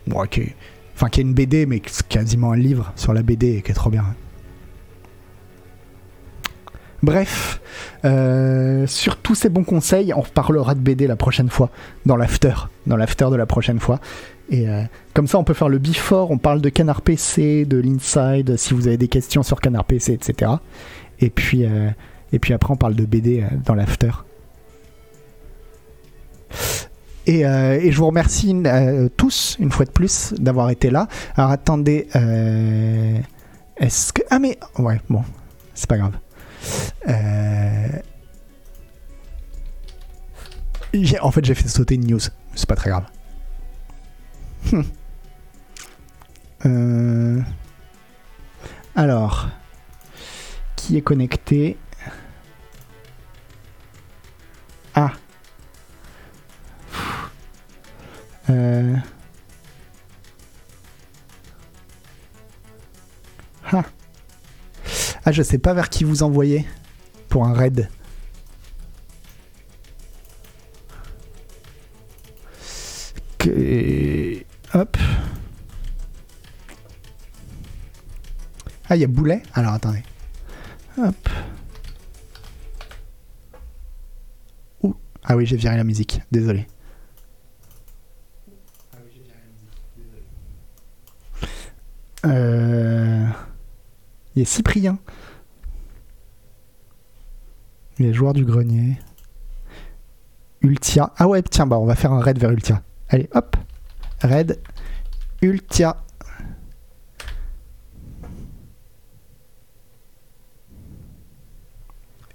bon, 0.07 0.25
qui 0.27 0.41
est- 0.41 0.55
enfin, 0.95 1.09
qui 1.09 1.21
est 1.21 1.23
une 1.25 1.35
BD, 1.35 1.67
mais 1.67 1.81
quasiment 2.09 2.53
un 2.53 2.57
livre 2.57 2.93
sur 2.97 3.13
la 3.13 3.23
BD 3.23 3.57
et 3.57 3.63
qui 3.63 3.71
est 3.71 3.75
trop 3.75 3.91
bien. 3.91 4.05
Bref, 7.03 7.61
euh, 8.05 8.87
sur 8.87 9.17
tous 9.17 9.35
ces 9.35 9.49
bons 9.49 9.65
conseils, 9.65 10.13
on 10.15 10.21
reparlera 10.21 10.75
de 10.75 10.81
BD 10.81 11.07
la 11.07 11.17
prochaine 11.17 11.51
fois, 11.51 11.71
dans 12.07 12.17
l'after, 12.17 12.55
dans 12.87 12.97
l'after 12.97 13.29
de 13.31 13.37
la 13.37 13.47
prochaine 13.47 13.81
fois. 13.81 14.01
Et 14.49 14.69
euh, 14.69 14.83
comme 15.13 15.27
ça, 15.27 15.39
on 15.39 15.45
peut 15.45 15.55
faire 15.55 15.69
le 15.69 15.79
before, 15.79 16.31
on 16.31 16.39
parle 16.39 16.61
de 16.61 16.69
Canard 16.69 17.03
PC, 17.03 17.65
de 17.65 17.79
l'inside, 17.79 18.57
si 18.57 18.75
vous 18.75 18.87
avez 18.87 18.97
des 18.97 19.09
questions 19.09 19.43
sur 19.43 19.61
Canard 19.61 19.85
PC, 19.85 20.13
etc. 20.13 20.53
Et 21.21 21.31
puis, 21.31 21.65
euh, 21.65 21.91
et 22.33 22.39
puis 22.39 22.55
après, 22.55 22.73
on 22.73 22.77
parle 22.77 22.95
de 22.95 23.05
BD 23.05 23.45
dans 23.65 23.75
l'after. 23.75 24.13
Et, 27.27 27.43
je 27.43 27.97
vous 27.97 28.07
remercie 28.07 28.55
tous, 29.17 29.57
une 29.59 29.73
fois 29.73 29.85
de 29.85 29.91
plus, 29.91 30.33
d'avoir 30.39 30.71
été 30.71 30.91
là. 30.91 31.09
Alors 31.37 31.51
attendez, 31.51 32.07
est-ce 33.77 34.13
que... 34.13 34.23
Ah 34.31 34.39
mais... 34.39 34.59
Ouais, 34.79 35.01
bon, 35.09 35.25
c'est 35.75 35.89
pas 35.89 35.99
grave. 35.99 36.13
Euh, 37.09 37.89
En 41.21 41.31
fait, 41.31 41.45
j'ai 41.45 41.55
fait 41.55 41.69
sauter 41.69 41.95
une 41.97 42.07
news. 42.07 42.21
C'est 42.55 42.69
pas 42.69 42.77
très 42.77 42.91
grave. 42.91 43.05
Hmm. 44.73 44.83
Euh, 46.65 47.41
Alors, 48.95 49.49
qui 50.75 50.97
est 50.97 51.03
connecté? 51.03 51.77
Ah. 54.95 55.13
Euh. 58.49 58.97
Ah, 65.29 65.33
je 65.33 65.43
sais 65.43 65.59
pas 65.59 65.75
vers 65.75 65.91
qui 65.91 66.05
vous 66.05 66.23
envoyer 66.23 66.65
pour 67.29 67.45
un 67.45 67.53
raid. 67.53 67.91
Que... 73.37 74.45
Hop. 74.73 74.97
Ah, 78.89 78.95
il 78.95 79.01
y 79.01 79.05
a 79.05 79.09
Boulet? 79.09 79.43
Alors, 79.53 79.73
attendez. 79.73 80.05
Hop. 80.97 81.29
Ah 85.25 85.35
oui, 85.35 85.45
j'ai 85.45 85.57
viré 85.57 85.77
la 85.77 85.83
musique. 85.83 86.21
Désolé. 86.31 86.69
Euh... 92.25 93.27
Il 94.37 94.41
y 94.41 94.43
a 94.43 94.47
Cyprien. 94.47 94.99
Il 97.99 98.05
est 98.05 98.13
joueur 98.13 98.35
du 98.35 98.45
grenier. 98.45 98.99
Ultia. 100.61 101.15
Ah 101.17 101.27
ouais, 101.27 101.43
tiens, 101.43 101.67
bah 101.67 101.79
on 101.79 101.87
va 101.87 101.95
faire 101.95 102.13
un 102.13 102.21
raid 102.21 102.39
vers 102.39 102.51
Ultia. 102.51 102.83
Allez, 103.09 103.31
hop. 103.35 103.57
Raid. 104.21 104.61
Ultia. 105.41 106.03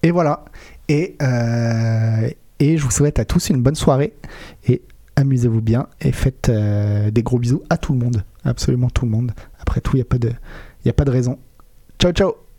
Et 0.01 0.09
voilà. 0.09 0.45
Et, 0.87 1.15
euh, 1.21 2.31
je 2.59 2.83
vous 2.83 2.89
souhaite 2.89 3.19
à 3.19 3.25
tous 3.25 3.49
une 3.49 3.61
bonne 3.61 3.75
soirée. 3.75 4.15
Et 4.67 4.81
amusez-vous 5.15 5.61
bien. 5.61 5.87
Et 5.99 6.11
faites 6.11 6.49
euh, 6.49 7.11
des 7.11 7.21
gros 7.21 7.37
bisous 7.37 7.61
à 7.69 7.77
tout 7.77 7.93
le 7.93 7.99
monde. 7.99 8.23
Absolument 8.43 8.89
tout 8.89 9.05
le 9.05 9.11
monde. 9.11 9.33
Après 9.59 9.81
tout, 9.81 9.97
il 9.97 9.99
n'y 9.99 10.89
a 10.89 10.93
pas 10.93 11.05
de 11.05 11.11
raison. 11.11 11.37
Chau, 12.01 12.11
chau. 12.13 12.50